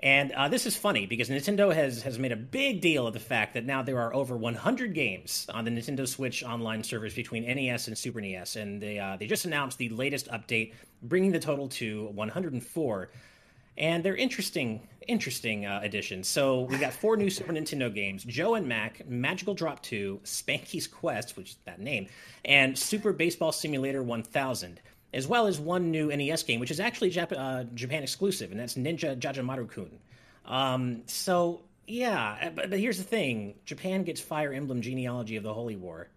[0.04, 3.20] And uh, this is funny because Nintendo has has made a big deal of the
[3.20, 7.42] fact that now there are over 100 games on the Nintendo Switch online servers between
[7.46, 11.40] NES and Super NES, and they uh, they just announced the latest update, bringing the
[11.40, 13.10] total to 104.
[13.76, 16.28] And they're interesting, interesting uh, additions.
[16.28, 20.86] So we got four new Super Nintendo games: Joe and Mac, Magical Drop 2, Spanky's
[20.86, 22.08] Quest, which is that name,
[22.44, 24.82] and Super Baseball Simulator 1000
[25.14, 28.60] as well as one new NES game, which is actually Jap- uh, Japan exclusive, and
[28.60, 29.90] that's Ninja Jajamaru-kun.
[30.44, 35.42] Um, so yeah, uh, but, but, here's the thing: Japan gets Fire Emblem Genealogy of
[35.42, 36.08] the Holy War.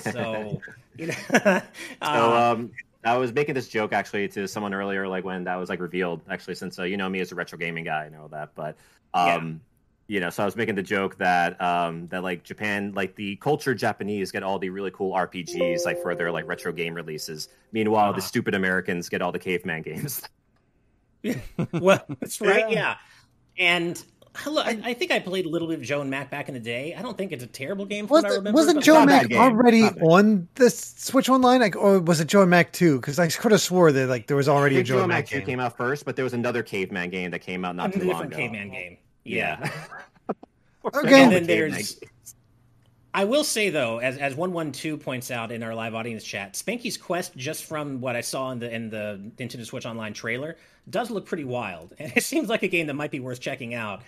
[0.00, 0.60] So
[0.96, 1.60] you know, uh,
[2.02, 2.70] so um,
[3.04, 6.22] I was making this joke actually to someone earlier, like when that was like revealed.
[6.28, 8.76] Actually, since uh, you know me as a retro gaming guy, I know that, but
[9.14, 9.60] um,
[10.08, 13.36] you know, so I was making the joke that um, that like Japan, like the
[13.36, 17.48] culture Japanese get all the really cool RPGs like for their like retro game releases.
[17.72, 18.16] Meanwhile, uh-huh.
[18.16, 20.22] the stupid Americans get all the caveman games.
[21.22, 21.34] yeah,
[21.72, 22.70] well, that's right.
[22.70, 22.96] Yeah.
[23.58, 24.02] And
[24.46, 26.54] Look, I, I, think I played a little bit of Joe and Mac back in
[26.54, 26.94] the day.
[26.96, 28.06] I don't think it's a terrible game.
[28.06, 32.28] Was the, wasn't Joe and Mac already on the Switch Online, like, or was it
[32.28, 33.00] Joe and Mac two?
[33.00, 35.40] Because I could have swore that like there was already a Joe, and Mac, two
[35.40, 38.06] came out first, but there was another Caveman game that came out not a too
[38.06, 38.36] long ago.
[38.36, 38.98] Caveman game,
[39.28, 39.58] yeah.
[39.60, 40.32] yeah.
[40.94, 41.24] okay.
[41.24, 42.00] And then there's
[43.14, 46.22] I will say though, as as one one two points out in our live audience
[46.22, 50.12] chat, Spanky's quest, just from what I saw in the in the Nintendo Switch Online
[50.12, 50.56] trailer,
[50.90, 53.74] does look pretty wild, and it seems like a game that might be worth checking
[53.74, 54.02] out.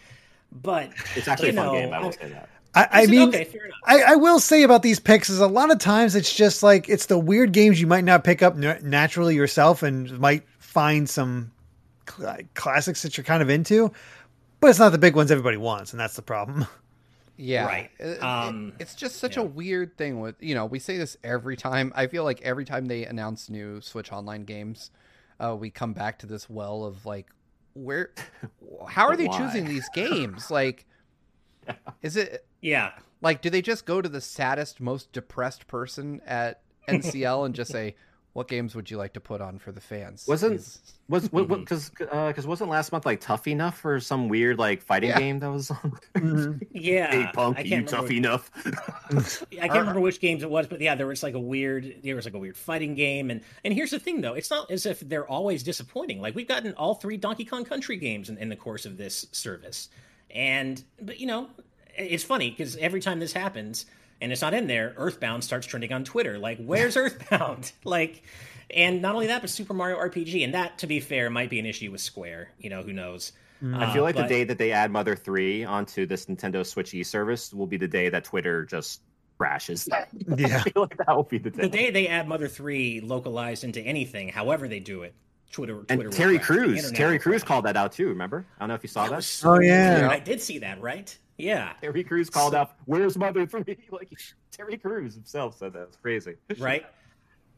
[0.52, 1.92] But it's actually a fun know, game.
[1.92, 2.48] I will say that.
[2.72, 3.48] I, I mean, okay,
[3.84, 6.88] I, I, will say about these picks is a lot of times it's just like
[6.88, 11.50] it's the weird games you might not pick up naturally yourself and might find some
[12.08, 13.90] cl- classics that you're kind of into,
[14.60, 16.66] but it's not the big ones everybody wants, and that's the problem.
[17.42, 17.64] Yeah.
[17.64, 17.90] Right.
[17.98, 19.44] It, um, it, it's just such yeah.
[19.44, 21.90] a weird thing with, you know, we say this every time.
[21.96, 24.90] I feel like every time they announce new Switch Online games,
[25.42, 27.30] uh, we come back to this well of like,
[27.72, 28.10] where,
[28.88, 29.38] how are they why?
[29.38, 30.50] choosing these games?
[30.50, 30.84] Like,
[32.02, 32.92] is it, yeah.
[33.22, 37.72] Like, do they just go to the saddest, most depressed person at NCL and just
[37.72, 37.96] say,
[38.32, 40.24] what games would you like to put on for the fans?
[40.28, 40.52] Wasn't
[41.08, 45.10] was because because uh, wasn't last month like tough enough for some weird like fighting
[45.10, 45.18] yeah.
[45.18, 45.98] game that was on?
[46.14, 46.62] Mm-hmm.
[46.72, 48.50] yeah, hey punk, I you tough enough.
[49.60, 52.14] I can't remember which games it was, but yeah, there was like a weird there
[52.14, 54.86] was like a weird fighting game, and and here's the thing though, it's not as
[54.86, 56.20] if they're always disappointing.
[56.20, 59.26] Like we've gotten all three Donkey Kong Country games in, in the course of this
[59.32, 59.88] service,
[60.30, 61.48] and but you know
[61.96, 63.86] it's funny because every time this happens
[64.20, 66.38] and it's not in there, Earthbound starts trending on Twitter.
[66.38, 67.72] Like, where's Earthbound?
[67.84, 68.22] like,
[68.74, 70.44] and not only that, but Super Mario RPG.
[70.44, 72.50] And that, to be fair, might be an issue with Square.
[72.58, 73.32] You know, who knows?
[73.62, 74.28] I feel like uh, but...
[74.28, 77.76] the day that they add Mother 3 onto this Nintendo Switch e service will be
[77.76, 79.02] the day that Twitter just
[79.38, 79.88] crashes.
[80.36, 80.58] Yeah.
[80.58, 81.62] I feel like that will be the day.
[81.62, 85.14] The day they add Mother 3 localized into anything, however they do it,
[85.50, 85.82] Twitter.
[85.82, 86.90] Twitter and Terry Crews.
[86.92, 88.08] Terry Crews called that out too.
[88.08, 88.46] Remember?
[88.56, 89.16] I don't know if you saw that.
[89.16, 89.22] that.
[89.24, 90.80] So oh yeah, I did see that.
[90.80, 91.16] Right?
[91.42, 91.72] Yeah.
[91.80, 93.64] Terry Crews called out, "Where's Mother 3?
[93.90, 94.10] Like
[94.50, 95.82] Terry Crews himself said that.
[95.84, 96.34] It's crazy.
[96.58, 96.84] Right.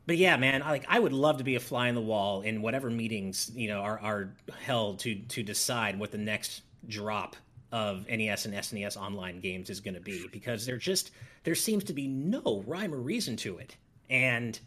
[0.06, 2.60] But yeah, man, like I would love to be a fly in the wall in
[2.60, 7.36] whatever meetings you know are are held to to decide what the next drop
[7.70, 11.12] of NES and SNES online games is going to be because there just
[11.44, 13.76] there seems to be no rhyme or reason to it,
[14.10, 14.58] and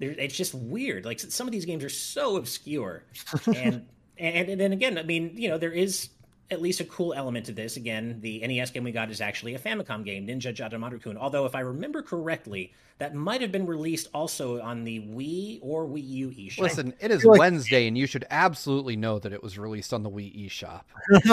[0.00, 1.04] it's just weird.
[1.04, 3.04] Like some of these games are so obscure,
[3.54, 3.86] and
[4.18, 6.08] and and then again, I mean, you know, there is
[6.52, 7.76] at least a cool element to this.
[7.76, 11.16] Again, the NES game we got is actually a Famicom game, Ninja Jajamaru-kun.
[11.16, 15.86] Although, if I remember correctly, that might have been released also on the Wii or
[15.86, 16.60] Wii U eShop.
[16.60, 17.38] Listen, it is like...
[17.38, 20.82] Wednesday, and you should absolutely know that it was released on the Wii eShop.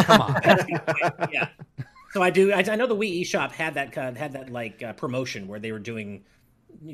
[0.04, 0.42] Come on.
[1.32, 1.50] yeah.
[2.12, 2.52] So I do.
[2.52, 5.60] I, I, know the Wii eShop had that uh, had that like uh, promotion where
[5.60, 6.24] they were doing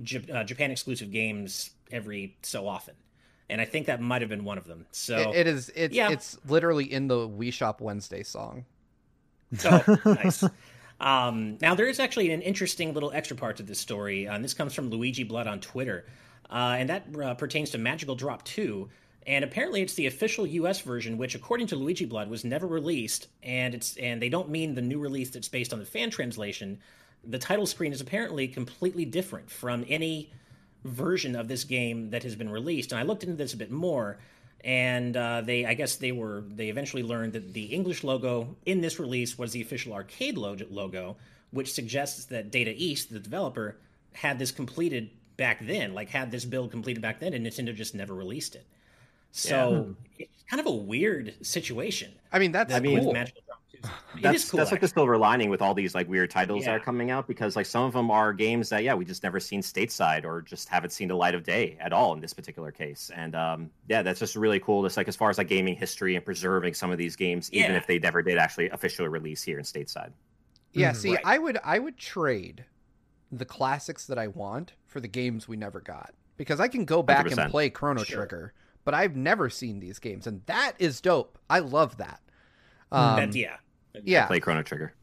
[0.03, 2.95] J- uh, Japan exclusive games every so often
[3.49, 4.85] and I think that might have been one of them.
[4.91, 5.71] So it, it is.
[5.75, 6.09] It's yeah.
[6.09, 8.65] it's literally in the Wii Shop Wednesday song.
[9.63, 10.43] Oh, nice.
[10.99, 14.53] Um, now there is actually an interesting little extra part to this story, and this
[14.53, 16.05] comes from Luigi Blood on Twitter,
[16.49, 18.89] uh, and that uh, pertains to Magical Drop Two.
[19.27, 20.81] And apparently, it's the official U.S.
[20.81, 23.27] version, which, according to Luigi Blood, was never released.
[23.41, 26.79] And it's and they don't mean the new release that's based on the fan translation.
[27.23, 30.31] The title screen is apparently completely different from any
[30.85, 32.91] version of this game that has been released.
[32.91, 34.19] And I looked into this a bit more,
[34.63, 38.81] and uh, they, I guess they were, they eventually learned that the English logo in
[38.81, 41.17] this release was the official arcade logo,
[41.51, 43.77] which suggests that Data East, the developer,
[44.13, 47.95] had this completed back then, like had this build completed back then, and Nintendo just
[47.95, 48.65] never released it.
[49.31, 50.27] So yeah.
[50.27, 52.11] it's kind of a weird situation.
[52.31, 53.11] I mean, that's I mean, cool.
[53.11, 53.41] Magical
[54.21, 56.71] that's cool, that's like the silver lining with all these like weird titles yeah.
[56.71, 59.23] that are coming out because like some of them are games that yeah we just
[59.23, 62.33] never seen stateside or just haven't seen the light of day at all in this
[62.33, 65.47] particular case and um, yeah that's just really cool just like as far as like
[65.47, 67.77] gaming history and preserving some of these games even yeah.
[67.77, 70.11] if they never did actually officially release here in stateside
[70.73, 71.21] yeah mm, see right.
[71.25, 72.65] i would i would trade
[73.31, 77.01] the classics that i want for the games we never got because i can go
[77.03, 77.37] back 100%.
[77.37, 78.17] and play chrono sure.
[78.17, 78.53] trigger
[78.83, 82.21] but i've never seen these games and that is dope i love that
[82.91, 83.57] um, that, yeah
[84.03, 84.93] yeah play Chrono Trigger.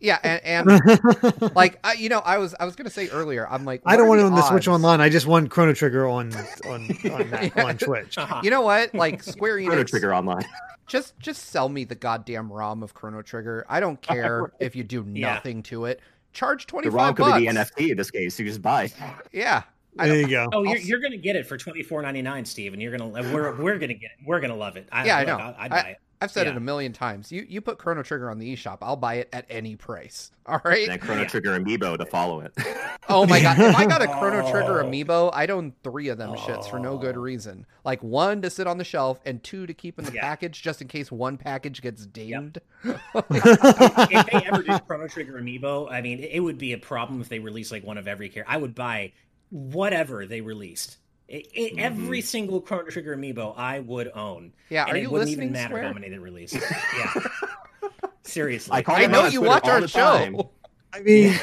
[0.00, 3.66] Yeah, and, and like I, you know, I was I was gonna say earlier, I'm
[3.66, 5.00] like, I don't want to on the Switch Online.
[5.00, 6.32] I just want Chrono Trigger on
[6.66, 7.64] on on, that, yeah.
[7.64, 8.16] on Twitch.
[8.16, 8.40] Uh-huh.
[8.42, 8.94] You know what?
[8.94, 10.44] Like Square Enix, Chrono Trigger Online.
[10.86, 13.66] Just just sell me the goddamn ROM of Chrono Trigger.
[13.68, 15.62] I don't care if you do nothing yeah.
[15.64, 16.00] to it.
[16.32, 17.14] Charge twenty five.
[17.14, 18.38] The ROM could be the NFT in this case.
[18.38, 18.90] You just buy.
[19.32, 19.62] Yeah.
[19.96, 20.48] There you go.
[20.52, 22.96] Oh, you're, you're going to get it for twenty four ninety nine, Steve, and you're
[22.96, 24.24] going to we're we're going to get it.
[24.24, 24.88] We're going to love it.
[24.90, 25.54] I, yeah, I know.
[25.58, 25.96] I, buy it.
[26.22, 26.52] I've said Yeah.
[26.52, 27.32] it a million times.
[27.32, 30.30] You you put Chrono Trigger on the eShop, I'll buy it at any price.
[30.46, 30.82] All right.
[30.82, 31.28] And then Chrono Yeah.
[31.28, 32.52] Trigger amiibo to follow it.
[33.08, 33.58] Oh my god!
[33.58, 34.84] If I got a Chrono Trigger Oh.
[34.84, 37.20] amiibo, I'd own three of them shits for no good oh.
[37.20, 37.66] reason.
[37.82, 40.20] Like one to sit on the shelf, and two to keep in the Yeah.
[40.20, 42.58] package, just in case one package gets dinged.
[42.84, 47.28] if they ever did Chrono Trigger amiibo, I mean, it would be a problem if
[47.28, 48.52] they released like one of every character.
[48.52, 49.12] I would buy
[49.50, 50.98] whatever they released.
[51.32, 52.24] I I- Every mm-hmm.
[52.26, 54.52] single Chrono Trigger amiibo, I would own.
[54.68, 55.82] Yeah, and are it you wouldn't listening, even matter Square?
[55.84, 56.54] how many they released.
[56.54, 57.14] Yeah,
[58.22, 58.84] seriously.
[58.86, 60.34] I I know out you Twitter watch all our the time.
[60.34, 60.50] show.
[60.92, 61.38] I mean,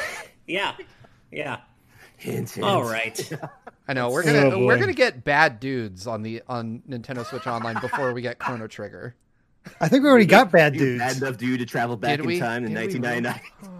[0.45, 0.73] Yeah,
[1.31, 1.57] yeah.
[2.18, 2.65] Hint, hint.
[2.65, 3.30] All right.
[3.88, 4.65] I know we're Oh, gonna boy.
[4.65, 8.68] we're gonna get bad dudes on the on Nintendo Switch Online before we get Chrono
[8.68, 9.15] Trigger.
[9.80, 10.99] I think we already got bad dudes.
[10.99, 12.39] Bad enough dude to travel back Did in we?
[12.39, 13.22] time in Did we really?
[13.22, 13.80] 1999.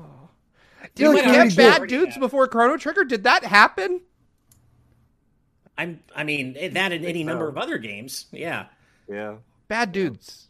[0.96, 3.04] Did we like get bad dudes before Chrono Trigger?
[3.04, 4.02] Did that happen?
[5.78, 6.02] I'm.
[6.16, 7.28] I mean, that and any so.
[7.28, 8.26] number of other games.
[8.32, 8.66] Yeah.
[9.10, 9.36] Yeah.
[9.68, 10.48] Bad dudes.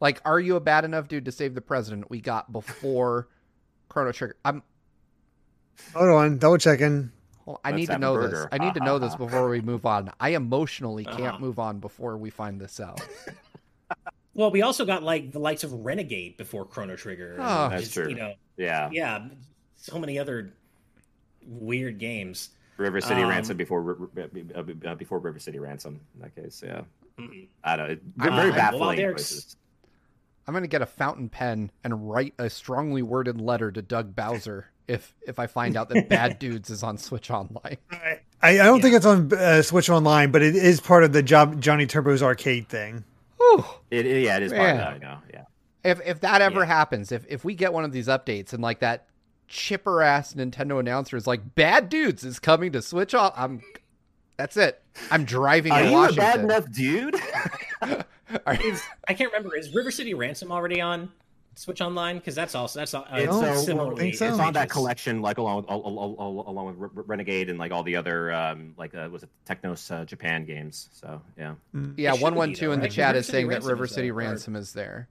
[0.00, 2.10] Like, are you a bad enough dude to save the president?
[2.10, 3.28] We got before
[3.88, 4.36] Chrono Trigger.
[4.44, 4.62] I'm.
[5.94, 7.10] Hold on, double checking.
[7.46, 8.46] Well, I Let's need to have a know this.
[8.52, 10.10] I need to know this before we move on.
[10.20, 11.38] I emotionally can't Uh-huh.
[11.38, 13.00] move on before we find this out.
[14.32, 17.36] Well, we also got like the likes of Renegade before Chrono Trigger.
[17.38, 17.68] Oh.
[17.68, 18.08] That's just, true.
[18.08, 18.88] You know, Yeah.
[18.92, 19.26] yeah,
[19.76, 20.54] so many other
[21.44, 22.50] weird games.
[22.80, 24.22] River City Um, Ransom before uh,
[24.88, 26.00] uh, before River City Ransom.
[26.14, 26.82] In that case, yeah.
[27.18, 27.46] Mhm.
[27.62, 27.92] I don't know.
[27.92, 29.56] It- Uh, Very well, baffling choices.
[30.48, 34.66] I'm gonna get a fountain pen and write a strongly worded letter to Doug Bowser
[34.88, 37.76] if if I find out that Bad Dudes is on Switch Online.
[37.92, 41.22] I, I don't think it's on uh, Switch Online, but it is part of the
[41.22, 43.04] job Johnny Turbo's arcade thing.
[43.36, 43.64] Whew.
[43.90, 44.92] It, it- yeah, it is part of that.
[44.94, 45.18] I know.
[45.32, 45.44] Yeah.
[45.84, 46.66] If if that ever Yeah.
[46.66, 49.06] happens, if if we get one of these updates and like that
[49.50, 53.60] chipper ass Nintendo announcer is like Bad Dudes is coming to Switch off." I'm
[54.38, 54.80] that's it.
[55.10, 57.14] I'm driving Are to you a bad enough dude?
[58.64, 59.56] Is I can't remember.
[59.56, 61.10] Is River City Ransom already on
[61.56, 62.16] Switch Online?
[62.16, 63.96] Because that's also that's uh, It's don't similarly.
[64.00, 64.28] think so.
[64.28, 68.74] It's on that collection, like along along with Renegade and like all the other um,
[68.78, 70.88] like uh, was it Technos uh, Japan games.
[70.92, 71.54] So yeah,
[71.96, 72.92] yeah, It should one be, one two though, in the right?
[72.92, 75.08] chat River is City saying that River is, uh, City or- Ransom is there.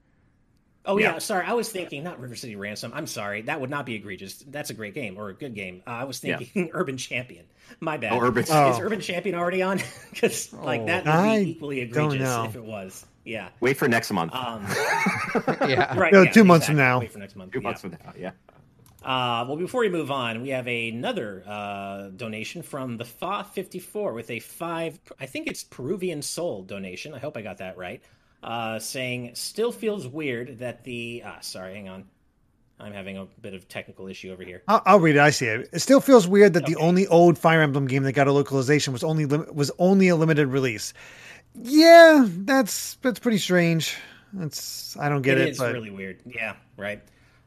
[0.86, 1.14] Oh yeah.
[1.14, 1.20] Yeah.
[1.20, 1.46] sorry.
[1.46, 2.92] I was thinking not River City Ransom.
[2.96, 3.42] I'm sorry.
[3.44, 4.44] That would not be egregious.
[4.48, 5.84] That's a great game or a good game.
[5.86, 6.38] Uh, I was Yeah.
[6.38, 7.46] thinking Urban Champion.
[7.80, 8.14] My bad.
[8.14, 8.72] Oh, Urban- Oh.
[8.72, 9.80] Is Urban Champion already on?
[10.12, 10.86] Because like Oh.
[10.88, 13.06] that would I be equally egregious if it was.
[13.26, 13.50] Yeah.
[13.60, 14.34] wait for next month.
[14.34, 14.66] Um,
[15.68, 15.96] Yeah.
[15.98, 16.12] right.
[16.14, 17.00] No, yeah, two months from now.
[17.00, 17.52] Wait for next month.
[17.52, 17.64] Two yeah.
[17.64, 18.14] months from now.
[18.18, 18.32] Yeah.
[19.04, 24.30] Uh, well, before we move on, we have another uh, donation from the Fa54 with
[24.30, 27.14] a five, I think it's Peruvian Sol donation.
[27.14, 28.02] I hope I got that right.
[28.42, 31.24] Uh, saying, still feels weird that the.
[31.26, 32.06] Ah, sorry, hang on.
[32.80, 34.64] I'm having a bit of technical issue over here.
[34.68, 35.20] I'll, I'll read it.
[35.20, 35.70] I see it.
[35.74, 38.94] It still feels weird that the only old Fire Emblem game that got a localization
[38.94, 40.94] was only lim- was only a limited release.
[41.56, 43.98] Yeah, that's that's pretty strange.
[44.32, 45.48] That's I don't get it.
[45.48, 46.22] it, is but really weird.
[46.26, 47.02] Yeah, right.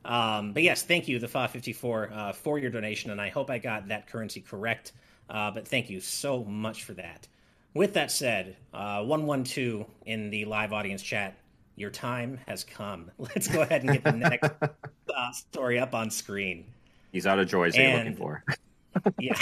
[0.05, 3.59] Um, but yes, thank you, the Fa54, uh, for your donation, and I hope I
[3.59, 4.93] got that currency correct.
[5.31, 7.29] Uh, but thank you so much for that.
[7.75, 11.39] With that said, uh, 112 in the live audience chat,
[11.77, 13.11] your time has come.
[13.19, 16.67] Let's go ahead and get the next uh, story up on screen.
[17.13, 17.75] He's out of joys.
[17.77, 18.45] And- looking for.
[19.19, 19.35] Yeah.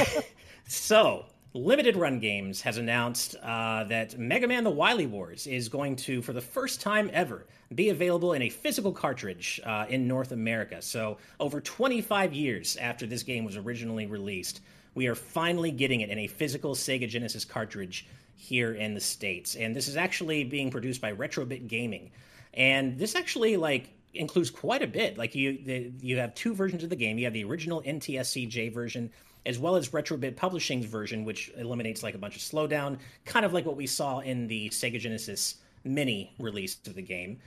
[0.69, 5.97] so, Limited Run Games has announced uh, that Mega Man The Wily Wars is going
[5.97, 10.31] to, for the first time ever, be available in a physical cartridge uh, in North
[10.31, 10.81] America.
[10.81, 14.61] So, over 25 years after this game was originally released,
[14.95, 18.07] we are finally getting it in a physical Sega Genesis cartridge
[18.41, 19.55] here in the States.
[19.55, 22.11] And this is actually being produced by Retrobit Gaming.
[22.55, 25.19] And this actually, like, includes quite a bit.
[25.19, 27.19] Like you, the, you have two versions of the game.
[27.19, 29.11] You have the original NTSC-J version,
[29.47, 33.53] as well as Retrobit Publishing's version, which eliminates like a bunch of slowdown, kind of
[33.53, 37.39] like what we saw in the Sega Genesis Mini release of the game.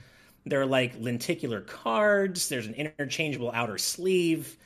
[0.46, 2.48] There are like lenticular cards.
[2.48, 4.56] There's an interchangeable outer sleeve,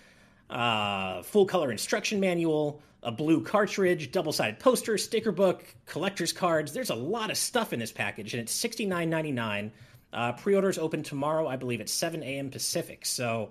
[0.50, 6.72] uh, full color instruction manual, a blue cartridge, double sided poster, sticker book, collector's cards.
[6.72, 9.70] There's a lot of stuff in this package, and it's $69.99.
[10.12, 12.50] Uh, pre-orders open tomorrow, I believe, at 7 a.m.
[12.50, 13.04] Pacific.
[13.04, 13.50] So,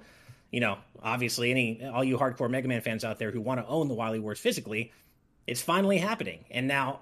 [0.51, 3.67] you know, obviously, any all you hardcore Mega Man fans out there who want to
[3.67, 4.91] own the Wily Wars physically,
[5.45, 6.45] it's finally happening.
[6.49, 7.01] And now,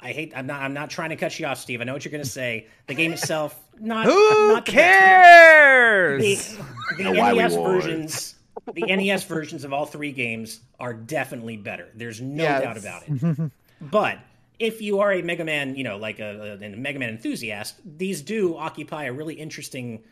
[0.00, 0.32] I hate.
[0.34, 0.62] I'm not.
[0.62, 1.80] I'm not trying to cut you off, Steve.
[1.80, 2.66] I know what you're going to say.
[2.86, 4.06] The game itself, not.
[4.06, 6.22] Who not the cares?
[6.22, 6.56] The,
[6.98, 8.34] the The NES versions,
[8.74, 11.88] the NES versions of all three games are definitely better.
[11.94, 13.50] There's no Yeah, doubt about it.
[13.80, 14.18] but
[14.58, 18.22] if you are a Mega Man, you know, like a, a, Mega Man enthusiast, these
[18.22, 20.02] do occupy a really interesting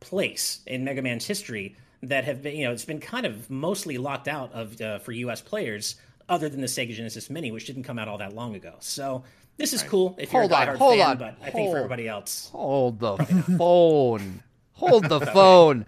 [0.00, 3.96] place in Mega Man's history that have been, you know, it's been kind of mostly
[3.98, 5.40] locked out of uh, for U.S.
[5.40, 5.96] players
[6.28, 8.74] other than the Sega Genesis Mini, which didn't come out all that long ago.
[8.80, 9.24] So
[9.56, 9.90] this is right.
[9.90, 12.08] cool if hold you're a diehard hold fan, on, but I hold, think for everybody
[12.08, 13.16] else, hold the
[13.58, 15.86] phone, hold the phone.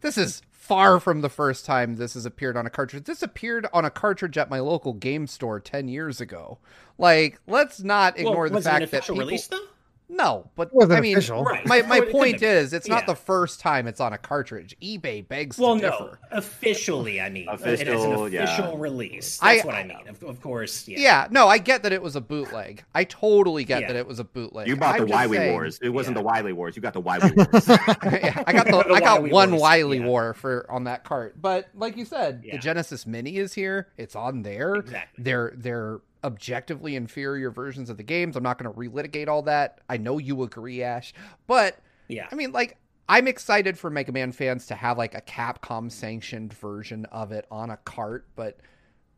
[0.00, 0.42] This is
[0.72, 3.04] far from the first time this has appeared on a cartridge.
[3.04, 6.58] This appeared on a cartridge at my local game store ten years ago.
[6.98, 9.16] Like, let's not ignore well, the fact that people.
[9.16, 9.66] Release, though?
[10.14, 11.42] No, but I mean, official.
[11.42, 11.66] Right.
[11.66, 14.76] my, my It point is, it's not the first time it's on a cartridge.
[14.82, 16.18] eBay begs Well, to no, differ.
[16.32, 18.74] officially, I mean, Official, it is an official yeah.
[18.76, 19.38] release.
[19.42, 20.06] I- That's what I mean.
[20.08, 20.98] Of, of course, yeah.
[21.00, 22.84] Yeah, no, I get that it was a bootleg.
[22.94, 23.86] I totally get Yeah.
[23.88, 24.68] that it was a bootleg.
[24.68, 25.78] You bought I'm the just Wily saying- Wars.
[25.82, 26.22] It wasn't Yeah.
[26.22, 26.76] the Wily Wars.
[26.76, 27.68] You got the Wily Wars.
[27.68, 30.06] yeah, I got the, The I got Wily one Wars, Wily yeah.
[30.06, 31.40] War for on that cart.
[31.40, 32.56] But like you said, Yeah.
[32.56, 33.88] the Genesis Mini is here.
[33.96, 34.74] It's on there.
[34.76, 35.24] Exactly.
[35.24, 38.36] They're they're objectively inferior versions of the games.
[38.36, 39.80] I'm not going to relitigate all that.
[39.88, 41.12] I know you agree, Ash.
[41.46, 41.78] But
[42.08, 42.28] Yeah.
[42.30, 42.76] I mean, like,
[43.08, 47.46] I'm excited for Mega Man fans to have like a Capcom sanctioned version of it
[47.50, 48.58] on a cart, but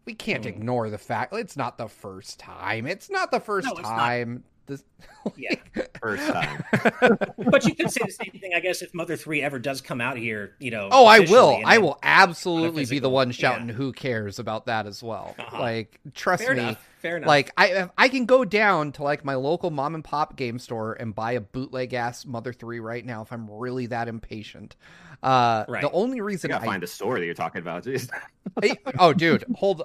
[0.07, 0.49] we can't Mm.
[0.49, 2.87] ignore the fact it's not the first time.
[2.87, 4.45] It's not the first No, time.
[4.67, 4.83] This,
[5.37, 5.55] Yeah.
[6.01, 6.65] First time.
[7.51, 10.01] but you could say the same thing, I guess, if Mother Three ever does come
[10.01, 10.55] out here.
[10.59, 10.89] You know.
[10.91, 11.61] Oh, I will.
[11.65, 13.33] I will absolutely be the physical- one yeah.
[13.33, 15.35] shouting "Who cares" about that as well.
[15.39, 15.59] Uh-huh.
[15.61, 16.61] Like, trust Fair me.
[16.63, 16.89] enough.
[17.01, 17.29] Fair enough.
[17.29, 20.95] Like, I I can go down to like my local mom and pop game store
[20.95, 24.77] and buy a bootleg ass Mother Three right now if I'm really that impatient.
[25.23, 25.81] Uh, Right.
[25.83, 27.85] The only You reason gotta I find a store that you're talking about.
[27.85, 28.11] Jeez.
[28.63, 29.83] Hey, oh, dude, hold.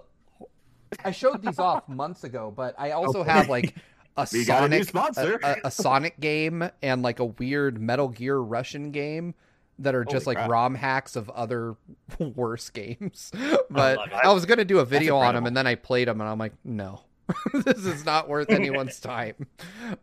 [1.05, 3.31] I showed these off months ago, but I also Okay.
[3.31, 3.75] have like
[4.19, 5.39] a We got a new Sonic, sponsor.
[5.43, 9.33] a, a- a Sonic game, and like a weird Metal Gear Russian game
[9.79, 10.49] that are just Holy like crap.
[10.51, 11.75] ROM hacks of other
[12.19, 13.31] worse games.
[13.71, 14.13] But it.
[14.23, 16.39] I, was gonna do a video on them, and then I played them, and I'm
[16.39, 17.01] like, no.
[17.53, 19.35] this is not worth anyone's time.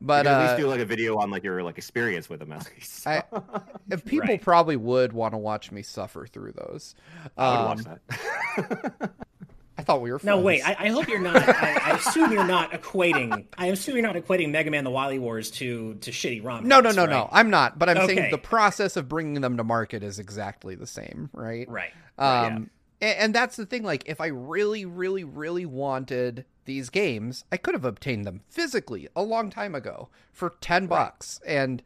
[0.01, 2.52] But at uh, least do like a video on like your like experience with them
[2.52, 3.05] at least.
[3.05, 3.24] I-
[3.90, 4.40] if people Right.
[4.40, 6.94] probably would want to watch me suffer through those.
[7.36, 9.10] I would Um, watch that.
[9.78, 10.20] I thought we were.
[10.23, 10.62] No, wait.
[10.66, 11.36] I, I hope you're not.
[11.36, 13.44] I, I assume you're not equating.
[13.59, 16.66] I assume you're not equating Mega Man: The Wily Wars to to shitty ROM.
[16.66, 17.11] No, no, no, right?
[17.11, 17.28] no.
[17.31, 17.78] I'm not.
[17.78, 21.69] But I'm saying the process of bringing them to market is exactly the same, right?
[21.69, 21.93] Right.
[22.19, 22.70] Um,
[23.03, 23.82] a- and, that's the thing.
[23.82, 29.09] Like, if I really, really, really wanted these games, I could have obtained them physically
[29.15, 31.39] a long time ago for ten bucks.
[31.47, 31.82] And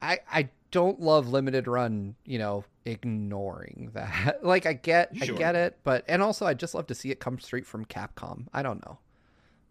[0.00, 2.16] I, I don't love limited run.
[2.24, 4.40] You know, ignoring that.
[4.44, 7.20] like, I get, I get it, but and also I just love to see it
[7.20, 8.46] come straight from Capcom.
[8.52, 8.98] I don't know.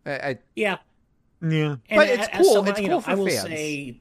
[0.06, 0.78] I, I Yeah.
[1.42, 1.76] Yeah.
[1.90, 2.54] And But it's as cool.
[2.54, 3.42] someone, It's you cool know, for I will fans.
[3.42, 4.00] say,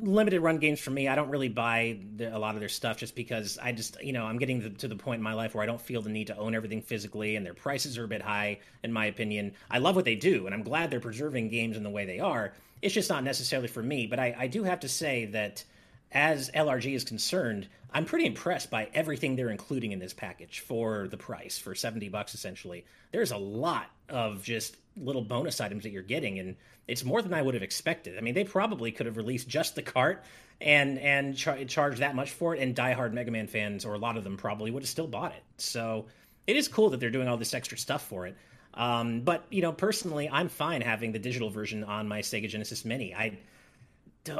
[0.00, 1.06] limited run games for me.
[1.06, 4.14] I don't really buy the, a lot of their stuff just because I just, you
[4.14, 6.08] know, I'm getting the, to the point in my life where I don't feel the
[6.08, 9.52] need to own everything physically, and their prices are a bit high, in my opinion.
[9.70, 12.20] I love what they do, and I'm glad they're preserving games in the way they
[12.20, 12.54] are.
[12.80, 14.06] It's just not necessarily for me.
[14.06, 15.62] But I, I do have to say that
[16.12, 21.08] as LRG is concerned, I'm pretty impressed by everything they're including in this package for
[21.08, 22.84] the price for 70 bucks essentially.
[23.12, 26.56] There's a lot of just little bonus items that you're getting and
[26.88, 28.16] it's more than I would have expected.
[28.16, 30.24] I mean, they probably could have released just the cart
[30.60, 33.98] and and char- charged that much for it and diehard Mega Man fans or a
[33.98, 35.42] lot of them probably would have still bought it.
[35.58, 36.06] So,
[36.46, 38.36] it is cool that they're doing all this extra stuff for it.
[38.74, 42.84] Um, but you know, personally, I'm fine having the digital version on my Sega Genesis
[42.84, 43.14] Mini.
[43.14, 43.38] I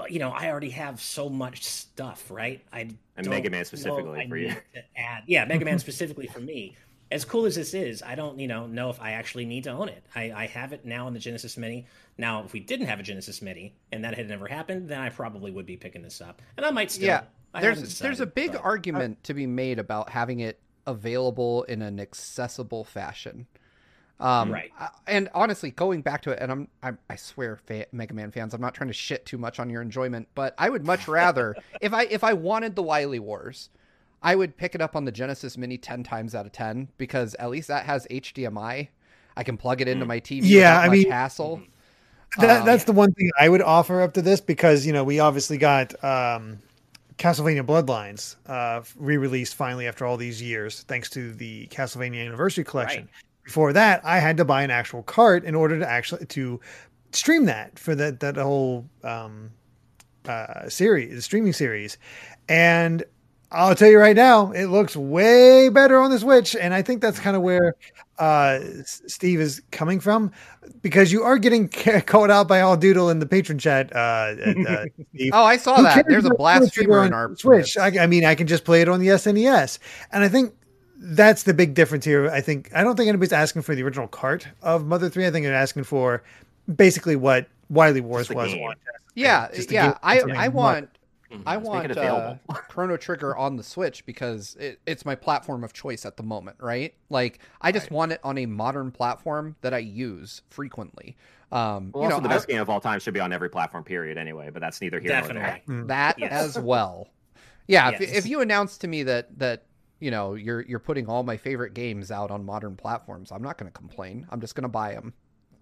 [0.08, 2.60] you know, I already have so much stuff, right?
[2.72, 4.48] I And don't Mega Man specifically I for you.
[4.48, 6.76] need to add, yeah, Mega Man specifically for me.
[7.10, 9.70] As cool as this is, I don't, you know, know if I actually need to
[9.70, 10.04] own it.
[10.14, 11.86] I, I have it now in the Genesis Mini.
[12.18, 15.10] Now, if we didn't have a Genesis Mini and that had never happened, then I
[15.10, 17.06] probably would be picking this up, and I might still.
[17.06, 17.22] yeah
[17.54, 20.58] I there's haven't there's a big but- uh, argument to be made about having it
[20.86, 23.46] available in an accessible fashion
[24.20, 24.70] um Right.
[25.06, 28.54] And honestly going back to it and i'm, I'm i swear fa- mega man fans
[28.54, 31.54] i'm not trying to shit too much on your enjoyment but i would much rather
[31.80, 33.68] if i if i wanted the wily wars
[34.22, 37.34] i would pick it up on the genesis mini 10 times out of 10 because
[37.34, 38.88] at least that has hdmi
[39.36, 41.62] i can plug it into my tv Yeah, without I much mean- hassle
[42.38, 45.04] That, Um, that's the one thing I would offer up to this because you know
[45.04, 46.58] we obviously got um,
[47.18, 53.02] Castlevania Bloodlines uh, re-released finally after all these years, thanks to the Castlevania Anniversary Collection.
[53.04, 53.10] Right.
[53.46, 56.60] Before that, I had to buy an actual cart in order to actually to
[57.12, 59.52] stream that for that that whole um,
[60.26, 61.96] uh, series, the streaming series,
[62.48, 63.04] and
[63.52, 67.00] I'll tell you right now, it looks way better on the Switch, and I think
[67.00, 67.76] that's kind of where
[68.18, 70.32] uh, Steve is coming from,
[70.82, 73.94] because you are getting ca- called out by all doodle in the patron chat.
[73.94, 74.34] Uh,
[74.68, 75.30] uh, Steve.
[75.32, 77.78] oh i saw Who that there's a blast streamer on our Switch.
[77.78, 79.78] I, I mean, I can just play it on the SNES,
[80.10, 80.52] and I think
[80.98, 82.30] that's the big difference here.
[82.30, 85.26] I think I don't think anybody's asking for the original cart of Mother Three.
[85.26, 86.22] I think they're asking for
[86.74, 88.52] basically what Wily Wars was.
[88.52, 88.72] game.
[89.14, 89.88] Yeah, yeah.
[89.88, 90.90] give I something I more- want
[91.44, 92.36] I want uh,
[92.68, 96.56] Chrono Trigger on the Switch because it, it's my platform of choice at the moment,
[96.60, 96.94] right?
[97.10, 97.92] Like, I just right.
[97.92, 101.16] want it on a modern platform that I use frequently.
[101.52, 103.32] Um, well, you also know, the best I, game of all time should be on
[103.32, 104.18] every platform, period.
[104.18, 105.62] Anyway, but that's neither here definitely.
[105.66, 105.84] nor there.
[105.84, 105.88] Mm.
[105.88, 106.32] That yes.
[106.32, 107.08] as well.
[107.66, 108.00] Yeah, yes.
[108.00, 109.64] if, if you announce to me that that
[110.00, 113.58] you know you're you're putting all my favorite games out on modern platforms, I'm not
[113.58, 114.26] going to complain.
[114.30, 115.14] I'm just going to buy them.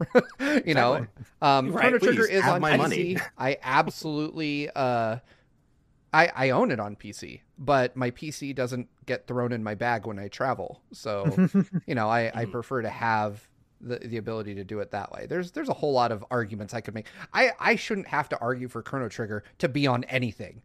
[0.67, 1.07] you know,
[1.41, 2.77] um, right, Chrono Trigger is on PC.
[2.77, 3.17] Money.
[3.39, 5.19] I absolutely, uh,
[6.13, 10.07] I I own it on PC, but my PC doesn't get thrown in my bag
[10.07, 10.81] when I travel.
[10.93, 11.49] So,
[11.87, 12.51] you know, I I hmm.
[12.51, 13.49] prefer to have
[13.81, 15.27] the, the ability to do it that way.
[15.27, 17.07] There's there's a whole lot of arguments I could make.
[17.33, 20.63] I I shouldn't have to argue for Chrono Trigger to be on anything.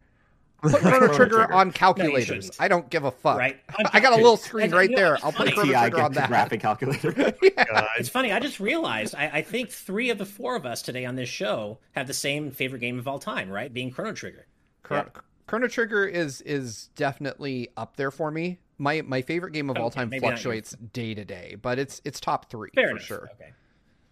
[0.62, 2.48] Put Chrono Trigger on calculators.
[2.60, 3.38] No, I don't give a fuck.
[3.38, 3.60] Right.
[3.94, 5.18] I got a little screen right there.
[5.24, 6.28] I'll put Chrono Trigger on that.
[6.28, 7.14] Graphic calculator.
[7.42, 7.88] yeah.
[7.98, 8.32] It's funny.
[8.32, 11.30] I just realized I, I, think three of the four of us today on this
[11.30, 13.74] show have the same favorite game of all time, right?
[13.74, 14.46] Being Chrono Trigger.
[14.92, 15.06] yeah.
[15.48, 18.60] Chrono Trigger is is definitely up there for me.
[18.78, 22.20] My my favorite game of okay, all time fluctuates day to day, but it's it's
[22.20, 23.04] top three Fair for enough.
[23.04, 23.30] sure.
[23.34, 23.52] Okay.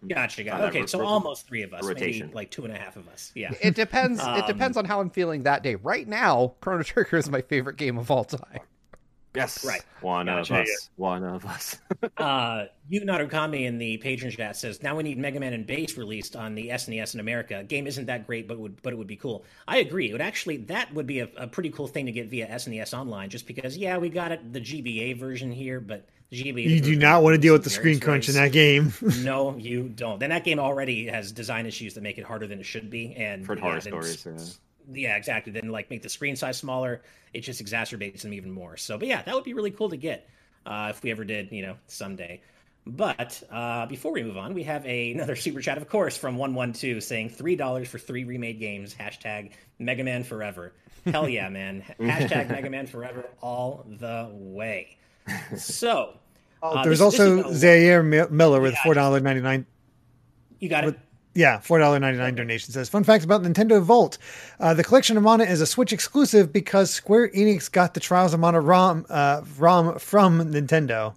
[0.06, 0.44] Gotcha.
[0.44, 0.66] gotcha.
[0.66, 2.26] Okay, so almost three of us, rotation.
[2.26, 3.32] maybe like two and a half of us.
[3.34, 3.52] Yeah.
[3.60, 4.20] It depends.
[4.20, 5.74] um, it depends on how I'm feeling that day.
[5.74, 8.60] Right now, Chrono Trigger is my favorite game of all time.
[9.34, 9.64] Yes.
[9.64, 9.84] Right.
[10.00, 10.54] One gotcha.
[10.54, 10.90] of us.
[10.96, 11.78] One of us.
[12.16, 15.96] uh, Yu Narukami in the patron chat says, "Now we need Mega Man and Bass
[15.96, 17.62] released on the SNES in America.
[17.62, 19.44] Game isn't that great, but would but it would be cool.
[19.66, 20.08] I agree.
[20.08, 22.98] It would actually that would be a, a pretty cool thing to get via SNES
[22.98, 26.64] Online, just because yeah, we got it the GBA version here, but GBA.
[26.64, 28.92] You do not want to deal with the screen crunch in that game.
[29.22, 30.20] no, you don't.
[30.20, 33.14] Then that game already has design issues that make it harder than it should be,
[33.14, 34.26] and for yeah, horror stories.
[34.26, 34.44] Yeah
[34.92, 35.52] yeah, exactly.
[35.52, 37.02] Then like make the screen size smaller,
[37.32, 38.76] it just exacerbates them even more.
[38.76, 40.28] So, but yeah, that would be really cool to get
[40.66, 42.40] uh, if we ever did, you know, someday.
[42.86, 46.36] But uh, before we move on, we have a, another super chat, of course, from
[46.36, 48.94] one one two saying three dollars for three remade games.
[48.94, 50.72] Hashtag Mega Man Forever.
[51.04, 51.84] Hell yeah, man!
[52.00, 54.97] Hashtag Mega Man Forever all the way.
[55.56, 56.14] So.
[56.60, 59.64] Oh, uh, there's this, also this Zaire Miller with four dollar ninety nine.
[60.58, 60.98] You got it.
[61.32, 62.88] Yeah, four dollar ninety nine donation says.
[62.88, 64.18] Fun facts about Nintendo Vault:
[64.58, 68.34] uh, the collection of mana is a Switch exclusive because Square Enix got the Trials
[68.34, 71.14] of Mana ROM uh, ROM from Nintendo.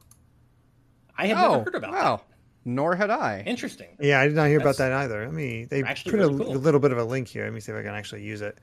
[1.17, 2.17] I had oh, never heard about wow.
[2.17, 2.25] that.
[2.63, 3.43] Nor had I.
[3.45, 3.88] Interesting.
[3.99, 5.25] Yeah, I did not hear That's about that either.
[5.25, 6.55] I mean, they put really a, cool.
[6.55, 7.43] a, little bit of a link here.
[7.45, 8.59] Let me see if I can actually use it.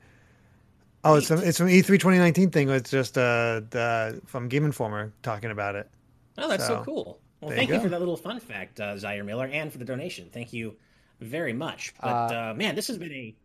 [1.03, 2.69] Oh, it's from, it's from E3 2019 thing.
[2.69, 5.89] It's just uh, the, from Game Informer talking about it.
[6.37, 7.19] Oh, that's so, so cool.
[7.41, 9.85] Well, thank you, you, for that little fun fact, uh, Zaire Miller, and for the
[9.85, 10.29] donation.
[10.31, 10.75] Thank you
[11.21, 11.93] very much.
[12.01, 13.35] But uh, uh, man, this has been a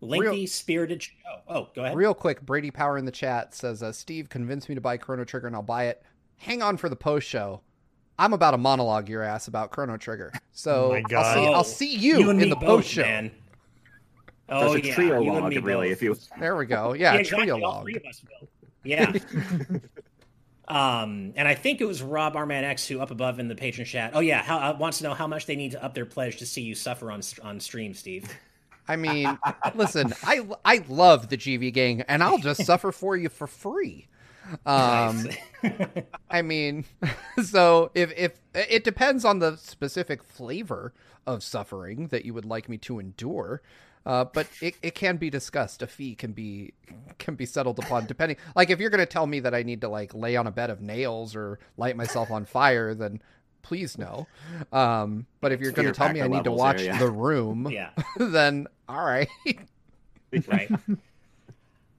[0.00, 1.12] lengthy, real, spirited show.
[1.48, 1.96] Oh, go ahead.
[1.96, 5.24] Real quick, Brady Power in the chat says, uh, "Steve convinced me to buy Chrono
[5.24, 6.02] Trigger, and I'll buy it.
[6.36, 7.62] Hang on for the post show.
[8.16, 10.32] I'm about to monologue your ass about Chrono Trigger.
[10.52, 13.32] So oh I'll, see, I'll see you, you in the post show." Man.
[14.52, 14.94] Oh, There's a yeah.
[14.94, 15.90] trio log, really.
[15.90, 16.92] If you there we go.
[16.92, 17.46] Yeah, yeah exactly.
[17.46, 17.84] trio log.
[17.84, 18.48] three of us will.
[18.84, 19.12] Yeah.
[20.68, 23.84] Um, and I think it was Rob Arman X who up above in the patron
[23.84, 24.12] chat.
[24.14, 26.38] Oh yeah, how, uh, wants to know how much they need to up their pledge
[26.38, 28.32] to see you suffer on on stream, Steve.
[28.88, 29.38] I mean,
[29.74, 34.06] listen, I I love the GV gang, and I'll just suffer for you for free.
[34.64, 35.28] Um,
[36.30, 36.84] I mean,
[37.42, 40.92] so if if it depends on the specific flavor
[41.26, 43.62] of suffering that you would like me to endure.
[44.04, 45.82] Uh, but it, it can be discussed.
[45.82, 46.74] A fee can be
[47.18, 48.36] can be settled upon depending.
[48.56, 50.50] Like if you're going to tell me that I need to like lay on a
[50.50, 53.20] bed of nails or light myself on fire, then
[53.62, 54.26] please no.
[54.72, 56.98] Um, but if you're going to tell me I need to watch there, yeah.
[56.98, 57.90] The Room, yeah.
[58.16, 59.28] then all right.
[60.48, 60.70] right.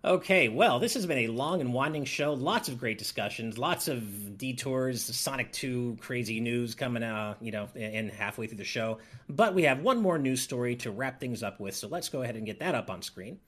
[0.05, 2.33] Okay, well, this has been a long and winding show.
[2.33, 7.69] Lots of great discussions, lots of detours, Sonic 2 crazy news coming out, you know,
[7.73, 8.97] in halfway through the show.
[9.29, 12.21] But we have one more news story to wrap things up with, so let's go
[12.21, 13.39] ahead and get that up on screen.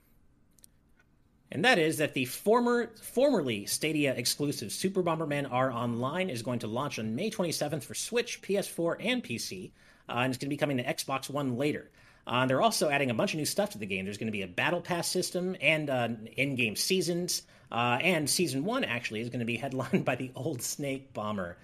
[1.52, 6.60] And that is that the former formerly Stadia exclusive Super Bomberman R Online is going
[6.60, 9.72] to launch on May 27th for Switch, PS4, and PC,
[10.08, 11.92] uh, and it's going to be coming to Xbox One later.
[12.28, 14.06] Uh, they're also adding a bunch of new stuff to the game.
[14.06, 17.44] There's going to be a battle pass system and uh, in-game seasons.
[17.72, 21.58] Uh, and season one actually is going to be headlined by the old Snake Bomber,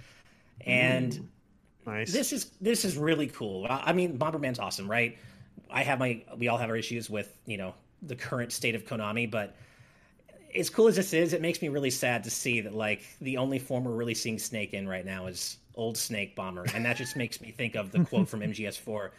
[0.65, 1.25] and mm,
[1.85, 2.11] nice.
[2.11, 3.67] this is this is really cool.
[3.69, 5.17] I mean, Bomberman's awesome, right?
[5.69, 8.85] I have my we all have our issues with you know the current state of
[8.85, 9.55] Konami, but
[10.55, 13.37] as cool as this is, it makes me really sad to see that like the
[13.37, 16.97] only form we're really seeing Snake in right now is old Snake Bomber, and that
[16.97, 19.11] just makes me think of the quote from MGS4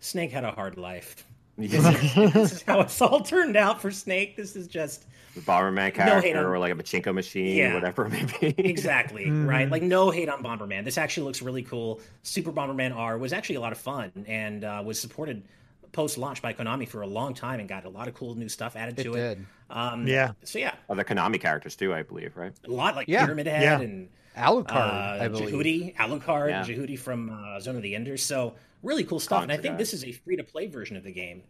[0.00, 1.24] Snake had a hard life.
[1.58, 4.36] this is how it's all turned out for Snake.
[4.36, 8.10] This is just the Bomberman character no or like a pachinko machine, yeah, whatever it
[8.10, 8.54] may be.
[8.64, 9.48] exactly, mm.
[9.48, 9.68] right?
[9.68, 10.84] Like no hate on Bomberman.
[10.84, 12.00] This actually looks really cool.
[12.22, 15.42] Super Bomberman R was actually a lot of fun and uh, was supported
[15.90, 18.48] post launch by Konami for a long time and got a lot of cool new
[18.48, 19.38] stuff added It to did.
[19.40, 19.44] it.
[19.70, 20.32] Um, Yeah.
[20.44, 22.52] So yeah, Other Konami characters too, I believe, right?
[22.64, 23.24] a lot like Yeah.
[23.24, 23.80] Pyramid Head Yeah.
[23.80, 25.48] and Alucard, uh, I believe.
[25.48, 26.62] Jehuty, Alucard, Yeah.
[26.64, 28.22] Jehuty from uh, Zone of the Enders.
[28.22, 29.42] So really cool stuff.
[29.42, 29.78] and I think guy.
[29.78, 31.42] this is a free to play version of the game.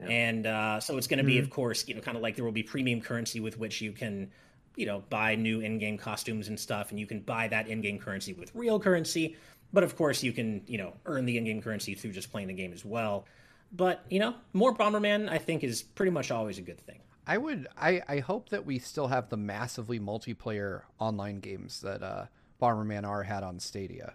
[0.00, 0.06] Yeah.
[0.06, 2.44] And uh, so it's going to be, of course, you know, kind of like there
[2.44, 4.30] will be premium currency with which you can,
[4.76, 8.32] you know, buy new in-game costumes and stuff, and you can buy that in-game currency
[8.32, 9.36] with real currency.
[9.72, 12.54] But of course, you can, you know, earn the in-game currency through just playing the
[12.54, 13.26] game as well.
[13.72, 17.00] But you know, more Bomberman, I think, is pretty much always a good thing.
[17.26, 22.02] I would I, I hope that we still have the massively multiplayer online games that
[22.02, 22.26] uh
[22.60, 24.14] Bomberman R had on Stadia.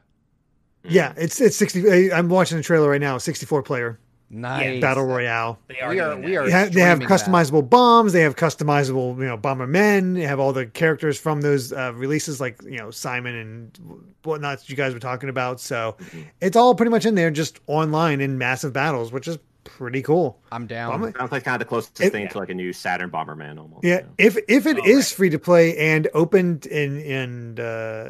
[0.84, 2.12] Yeah, it's it's sixty.
[2.12, 3.18] I'm watching the trailer right now.
[3.18, 4.00] Sixty-four player
[4.30, 4.82] Nice.
[4.82, 5.60] battle royale.
[5.68, 5.90] They are.
[5.92, 7.20] We are- we are- They have, they have streaming that.
[7.20, 8.14] customizable bombs.
[8.14, 10.16] They have customizable, you know, bomber men.
[10.16, 13.80] They have all the characters from those uh, releases, like you know Simon and
[14.24, 15.60] whatnot that you guys were talking about.
[15.60, 15.96] So
[16.42, 20.40] it's all pretty much in there, just online in massive battles, which is pretty cool.
[20.52, 20.92] I'm down.
[20.92, 23.58] Bomber- Sounds like kind of the closest It- thing to like a new Saturn Bomberman
[23.60, 23.86] almost.
[23.86, 25.16] Yeah, if if it Oh, is right.
[25.18, 28.10] free to play and open and and uh,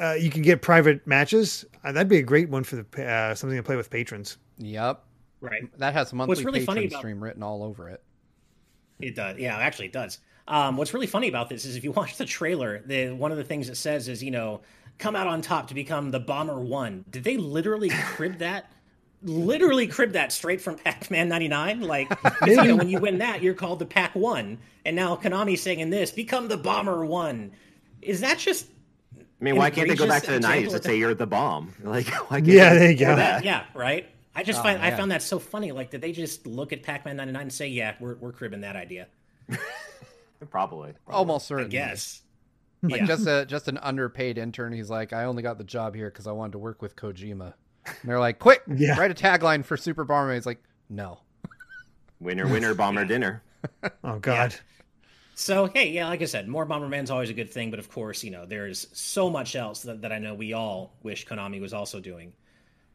[0.00, 3.34] uh, you can get private matches, uh, that'd be a great one for the uh,
[3.34, 4.38] something to play with patrons.
[4.58, 5.04] Yep.
[5.40, 5.78] Right.
[5.78, 8.02] That has monthly what's really patron funny about- stream written all over it.
[9.00, 9.38] It does.
[9.38, 10.18] Yeah, actually, it does.
[10.46, 13.38] Um, what's really funny about this is if you watch the trailer, the one of
[13.38, 14.60] the things it says is, you know,
[14.98, 17.04] come out on top to become the Bomber One.
[17.10, 18.70] Did they literally crib that?
[19.22, 21.82] Literally crib that straight from Pac-Man '99.
[21.82, 22.10] Like,
[22.46, 25.80] you know, when you win that, you're called the Pac One, and now Konami's saying
[25.80, 27.52] in this, become the Bomber One.
[28.00, 28.66] Is that just?
[29.40, 31.72] I mean, why can't they go back to the nineties and say you're the bomb?
[31.82, 33.16] Like, why can't Yeah, they there you go.
[33.16, 33.44] that?
[33.44, 34.06] Yeah, right.
[34.34, 35.72] I just Oh, find I found that so funny.
[35.72, 38.76] Like, did they just look at Pac-Man '99 and say, "Yeah, we're we're cribbing that
[38.76, 39.08] idea"?
[40.50, 40.94] Probably.
[41.08, 41.70] Almost I certainly.
[41.70, 42.22] guess.
[42.82, 42.88] Hmm.
[42.88, 43.06] Like Yeah.
[43.06, 44.72] just a just an underpaid intern.
[44.72, 47.54] He's like, I only got the job here because I wanted to work with Kojima.
[47.86, 48.98] And they're like, quick, Yeah.
[48.98, 50.34] write a tagline for Super Bomberman.
[50.34, 51.18] He's like, no.
[52.20, 53.42] Winner, winner, bomber dinner.
[54.04, 54.54] Oh God,
[55.40, 58.22] So hey, yeah, like I said, more Bomberman's always a good thing, but of course,
[58.22, 61.72] you know, there's so much else that, that I know we all wish Konami was
[61.72, 62.34] also doing.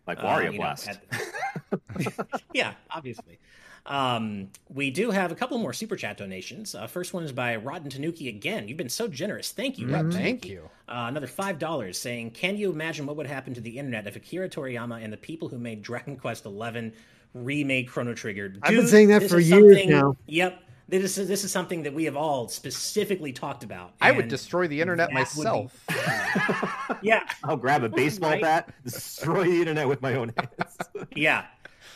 [0.06, 0.88] Like Uh, Wario you know, Blast.
[0.90, 3.40] at- yeah, obviously.
[3.88, 6.76] Um, we do have a couple more super chat donations.
[6.76, 8.68] Uh, first one is by Rotten Tanuki again.
[8.68, 9.52] You've been so generous.
[9.52, 9.88] Thank you.
[9.88, 10.50] Yeah, Rotten thank Tanuki.
[10.50, 10.70] you.
[10.88, 14.16] Uh, another five dollars saying, "Can you imagine what would happen to the internet if
[14.16, 16.92] Akira Toriyama and the people who made Dragon Quest XI
[17.34, 20.16] remade Chrono Trigger?" I've been saying that for years something- now.
[20.28, 23.94] Yep, this is this is something that we have all specifically talked about.
[24.02, 25.86] I would destroy the internet that would be- myself.
[27.02, 28.42] Yeah, I'll grab a baseball Right.
[28.42, 30.78] bat, destroy the internet with my own hands.
[31.16, 31.46] yeah,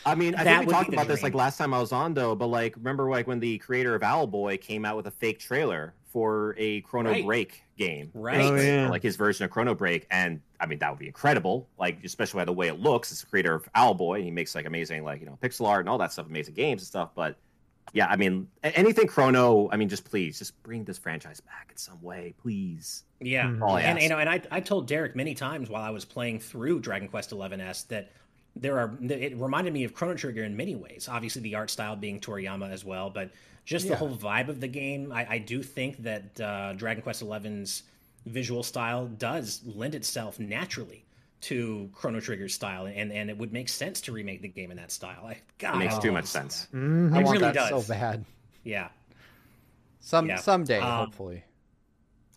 [0.04, 1.80] I mean, I That think we talked be the about this like last time I
[1.80, 5.06] was on though, but like remember like when the creator of Owlboy came out with
[5.06, 7.24] a fake trailer for a Chrono Right.
[7.24, 8.10] Break game.
[8.14, 8.40] Right.
[8.40, 8.88] Oh, yeah.
[8.90, 11.68] Like his version of Chrono Break, and I mean that would be incredible.
[11.78, 13.12] Like especially by the way it looks.
[13.12, 15.80] It's the creator of Owlboy, and he makes like amazing like you know pixel art
[15.80, 17.10] and all that stuff, amazing games and stuff.
[17.14, 17.36] But
[17.92, 19.68] yeah, I mean anything Chrono.
[19.70, 23.04] I mean just please, just bring this franchise back in some way, please.
[23.20, 23.44] yeah.
[23.46, 23.82] Mhm.
[23.82, 26.80] And you know, and I, I told Derek many times while I was playing through
[26.80, 28.12] Dragon Quest XI S that
[28.56, 31.08] there are it reminded me of Chrono Trigger in many ways.
[31.10, 33.30] Obviously, the art style being Toriyama as well, but
[33.64, 35.12] just the whole vibe of the game.
[35.12, 37.84] I, I do think that uh, Dragon Quest XI's
[38.26, 41.04] visual style does lend itself naturally
[41.42, 44.76] to Chrono Trigger's style, and and it would make sense to remake the game in
[44.76, 45.24] that style.
[45.26, 46.66] I, God, It makes I too much sense.
[46.66, 46.76] that.
[46.76, 47.14] Mhm.
[47.14, 47.86] I It want really that does.
[47.86, 48.24] so bad.
[48.64, 48.88] Yeah.
[50.00, 50.36] Some Yeah.
[50.36, 51.44] someday, Um, hopefully.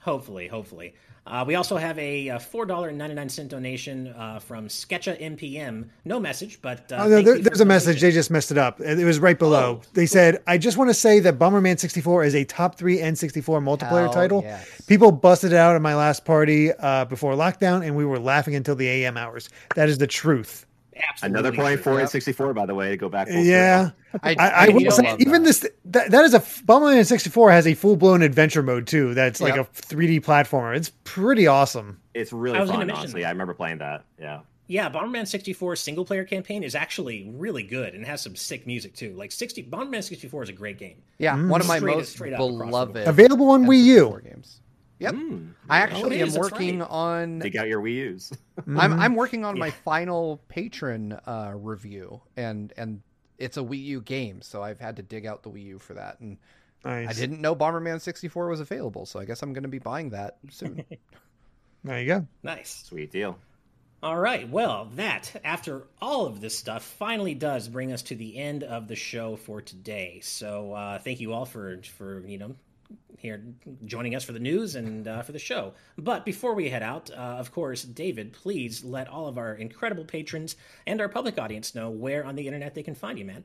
[0.04, 0.94] Hopefully, hopefully.
[1.26, 4.68] Uh, we also have a, uh four dollar and ninety nine cent donation uh, from
[4.68, 5.88] Sketcha MPM.
[6.04, 8.02] No message, but uh, Oh, no, there, there's a the message.
[8.02, 8.82] They just messed it up.
[8.82, 9.80] It it was right below.
[9.82, 9.88] Oh.
[9.94, 13.64] They said, "I just want to say that Bomberman 64 is a top three N64
[13.64, 14.42] multiplayer Hell title.
[14.44, 14.82] yes.
[14.86, 18.54] People busted it out at my last party uh, before lockdown, and we were laughing
[18.56, 19.48] until the AM hours.
[19.76, 20.66] That is the truth.
[21.10, 22.02] Absolutely Another point for Yep.
[22.02, 23.28] in 64, by the way, to go back.
[23.28, 23.92] full Yeah,
[24.22, 25.48] I, I, I will say even that.
[25.48, 29.14] this that, that is a Bomberman 64 has a full blown adventure mode too.
[29.14, 29.70] That's like Yep.
[29.70, 30.76] a 3D platformer.
[30.76, 32.00] It's pretty awesome.
[32.14, 33.22] It's really I was gonna fun, honestly.
[33.22, 33.28] that.
[33.28, 34.06] I remember playing that.
[34.20, 34.42] Yeah.
[34.68, 38.96] Yeah, Bomberman 64 single player campaign is actually really good and has some sick music
[38.96, 39.14] too.
[39.14, 40.98] Like 60 Bomberman 64 is a great game.
[41.20, 42.68] yeah, one of my Straight- most straight up across the board.
[42.70, 44.06] beloved Available on Wii U.
[44.10, 44.60] N64 games.
[45.00, 45.16] Yep.
[45.16, 45.54] Mm.
[45.70, 46.90] I actually it am working right.
[46.90, 48.32] on Dig out your Wii U's.
[48.68, 48.94] I'm.
[48.94, 53.02] I'm working on my final patron uh, review, and and
[53.38, 55.96] it's a Wii U game, so I've had to dig out the Wii U for
[55.96, 56.20] that.
[56.20, 56.38] And
[56.86, 57.10] nice.
[57.10, 60.12] I didn't know Bomberman 64 was available, so I guess I'm going to be buying
[60.12, 60.86] that soon.
[61.86, 62.28] There you go.
[62.44, 62.84] Nice.
[62.86, 63.38] Sweet deal.
[64.02, 64.48] All right.
[64.50, 68.88] Well, that, after all of this stuff, finally does bring us to the end of
[68.88, 70.20] the show for today.
[70.24, 72.56] So uh, thank you all for, for, you know,
[73.18, 73.42] here
[73.86, 75.74] joining us for the news and uh, for the show.
[75.98, 80.04] But before we head out, uh, of course, David, please let all of our incredible
[80.04, 83.44] patrons and our public audience know where on the internet they can find you, man.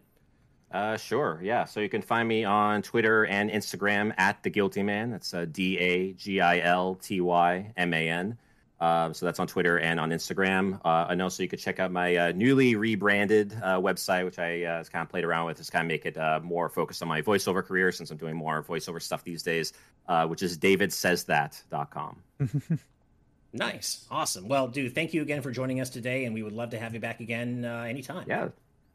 [0.71, 1.41] Uh, sure.
[1.43, 1.65] Yeah.
[1.65, 5.11] So you can find me on Twitter and Instagram at the Guilty Man.
[5.11, 8.37] That's uh, D A G I L T Y M A N.
[8.81, 10.81] Uh, so that's on Twitter and on Instagram.
[10.85, 14.63] Uh, and also, you could check out my uh, newly rebranded uh, website, which I
[14.65, 17.09] uh, kind of played around with to kind of make it uh, more focused on
[17.09, 19.73] my voiceover career since I'm doing more voiceover stuff these days,
[20.27, 22.17] which is davidsaysthat.com.
[23.53, 24.07] nice.
[24.11, 24.49] Awesome.
[24.49, 26.25] Well, dude, thank you again for joining us today.
[26.25, 28.27] And we would love to have you back again anytime.
[28.29, 28.49] Yeah.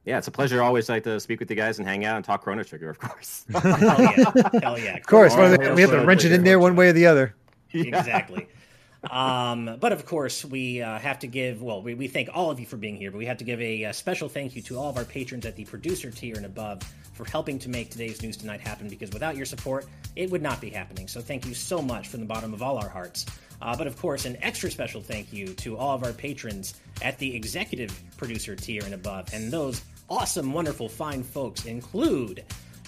[0.06, 2.26] Yeah, it's a pleasure always like to speak with you guys and hang out and
[2.26, 3.46] talk Chrono Trigger, of course.
[3.54, 4.60] Hell yeah.
[4.62, 4.98] Hell yeah.
[4.98, 5.34] Of course.
[5.34, 5.42] we
[5.82, 7.34] have to wrench it in there one way or the other.
[7.72, 8.48] Exactly
[9.10, 12.60] um, but of course, we uh, have to give, well, we, we thank all of
[12.60, 14.78] you for being here, but we have to give a, a, special thank you to
[14.78, 16.82] all of our patrons at the producer tier and above
[17.14, 19.86] for helping to make today's news tonight happen because without your support,
[20.16, 21.08] it would not be happening.
[21.08, 23.26] So thank you so much from the bottom of all our hearts.
[23.62, 27.18] Uh, but of course, an extra special thank you to all of our patrons at
[27.20, 29.34] the executive producer tier and above.
[29.34, 32.44] And those awesome, wonderful, fine folks include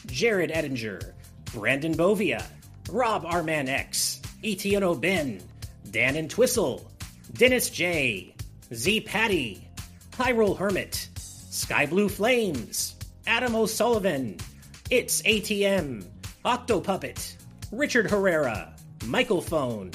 [0.05, 1.11] Jared Edinger,
[1.53, 2.45] Brandon Bovia,
[2.89, 5.41] Rob Arman X, Etienne Ben,
[5.91, 6.85] Dan and Twistle,
[7.33, 8.35] Dennis J,
[8.73, 9.67] Z Patty,
[10.11, 12.95] Hyrule Hermit, Sky Blue Flames,
[13.27, 14.37] Adam O'Sullivan,
[14.89, 16.05] It's ATM,
[16.43, 17.35] Octopuppet,
[17.71, 18.73] Richard Herrera,
[19.05, 19.91] Michael Phone,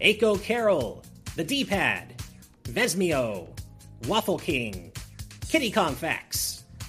[0.00, 1.02] Aiko Carroll,
[1.36, 2.22] The D Pad,
[2.64, 3.48] Vesmio,
[4.06, 4.92] Waffle King,
[5.48, 5.96] Kitty Kong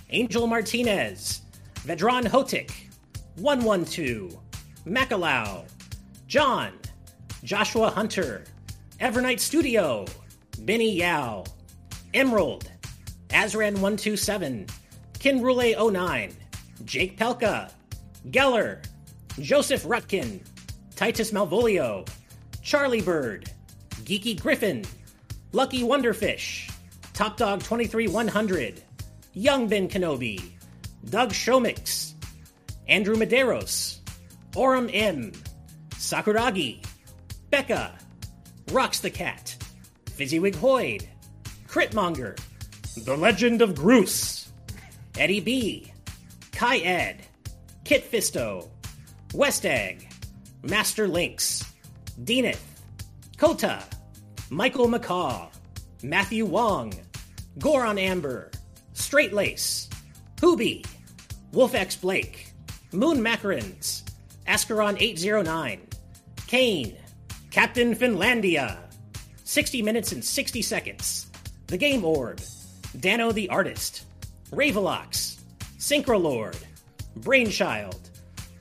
[0.10, 1.42] Angel Martinez,
[1.86, 2.72] Vedran Hotik,
[3.36, 4.38] 112,
[4.86, 5.66] Macalau,
[6.28, 6.74] John,
[7.46, 8.44] Joshua Hunter,
[9.00, 10.06] Evernight Studio,
[10.62, 11.44] Benny Yao,
[12.12, 12.72] Emerald,
[13.30, 14.68] Azran127,
[15.20, 16.34] Kinrule09,
[16.86, 17.72] Jake Pelka,
[18.32, 18.84] Geller,
[19.40, 20.40] Joseph Rutkin,
[20.96, 22.10] Titus Malvolio,
[22.64, 23.52] Charlie Bird,
[24.06, 24.84] Geeky Griffin,
[25.52, 26.72] Lucky Wonderfish,
[27.14, 28.82] Top Dog 23100,
[29.34, 30.42] Young Ben Kenobi,
[31.12, 32.14] Doug Shomix,
[32.88, 34.00] Andrew Medeiros,
[34.54, 35.32] Orem M,
[35.92, 36.84] Sakuragi,
[37.56, 37.94] Becca,
[38.74, 39.56] Rocks the Cat,
[40.08, 41.08] Fizzywig Hoyd,
[41.70, 42.38] Critmonger,
[43.06, 44.50] The Legend of Groose,
[45.18, 45.94] Eddie B,
[46.52, 47.26] Kai Ed,
[47.86, 48.68] Kit Fisto,
[49.34, 50.12] West Egg,
[50.64, 51.64] Master Lynx,
[52.26, 52.60] Deaneth,
[53.38, 53.82] Kota,
[54.50, 55.48] Michael McCaw,
[56.04, 56.94] Matthew Wong,
[57.58, 58.52] Goron Amber,
[58.92, 59.90] Straight Lace,
[60.42, 60.86] Hoobie,
[61.54, 62.52] Wolf X Blake,
[62.92, 64.04] Moon Macarons,
[64.46, 65.88] Ascaron 809,
[66.48, 66.98] Kane,
[67.56, 68.80] Captain Finlandia,
[69.46, 71.28] 60 Minutes and 60 Seconds,
[71.68, 72.42] The Game Orb,
[73.00, 74.04] Dano the Artist,
[74.52, 75.40] Ravelox,
[75.78, 76.62] Synchrolord,
[77.16, 78.10] Brainchild,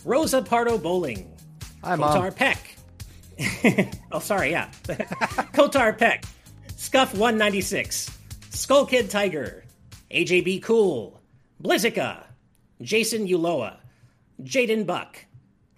[0.05, 1.29] Rosa Pardo Bowling,
[1.83, 2.33] Hi, Kotar Mom.
[2.35, 2.77] Peck.
[4.13, 4.71] oh, sorry, yeah.
[5.53, 6.25] Kotar Peck,
[6.77, 8.17] Scuff 196,
[8.51, 9.65] Skull Kid Tiger,
[10.13, 11.21] AJB Cool,
[11.61, 12.23] Blizzica,
[12.81, 13.79] Jason Uloa,
[14.45, 15.19] Jaden Buck,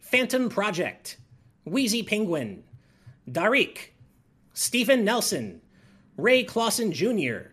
[0.01, 1.17] Phantom Project,
[1.65, 2.63] Wheezy Penguin,
[3.31, 3.91] Darik,
[4.53, 5.61] Stephen Nelson,
[6.17, 7.51] Ray Clausen Jr.,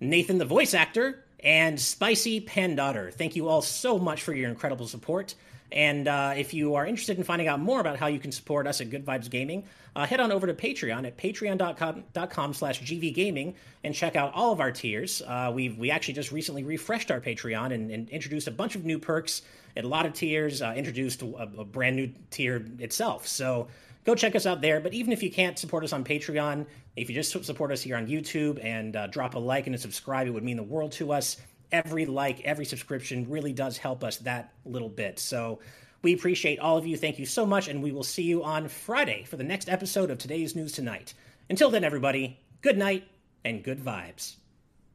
[0.00, 3.12] Nathan the voice actor, and Spicy Pandaughter.
[3.12, 5.34] Thank you all so much for your incredible support.
[5.70, 8.66] And uh, if you are interested in finding out more about how you can support
[8.66, 9.64] us at Good Vibes Gaming,
[9.94, 13.54] uh, head on over to Patreon at patreon.com slash gvgaming
[13.84, 15.20] and check out all of our tiers.
[15.26, 18.84] Uh, we we actually just recently refreshed our Patreon and, and, introduced a bunch of
[18.84, 19.42] new perks
[19.76, 21.26] and a lot of tiers, uh, introduced a,
[21.58, 23.26] a brand new tier itself.
[23.26, 23.68] So
[24.04, 24.80] go check us out there.
[24.80, 26.66] But even if you can't support us on Patreon,
[26.96, 29.78] if you just support us here on YouTube and uh, drop a like and a
[29.78, 31.36] subscribe, it would mean the world to us.
[31.70, 35.18] Every like, every subscription really does help us that little bit.
[35.18, 35.60] So
[36.02, 36.96] we appreciate all of you.
[36.96, 37.68] Thank you so much.
[37.68, 41.14] And we will see you on Friday for the next episode of today's News Tonight.
[41.50, 43.04] Until then, everybody, good night
[43.44, 44.36] and good vibes.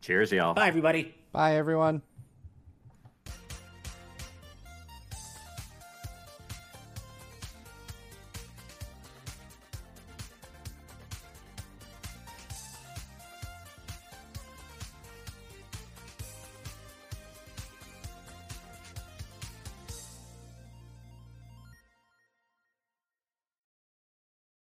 [0.01, 0.53] Cheers, y'all.
[0.53, 1.13] Bye, everybody.
[1.31, 2.01] Bye, everyone.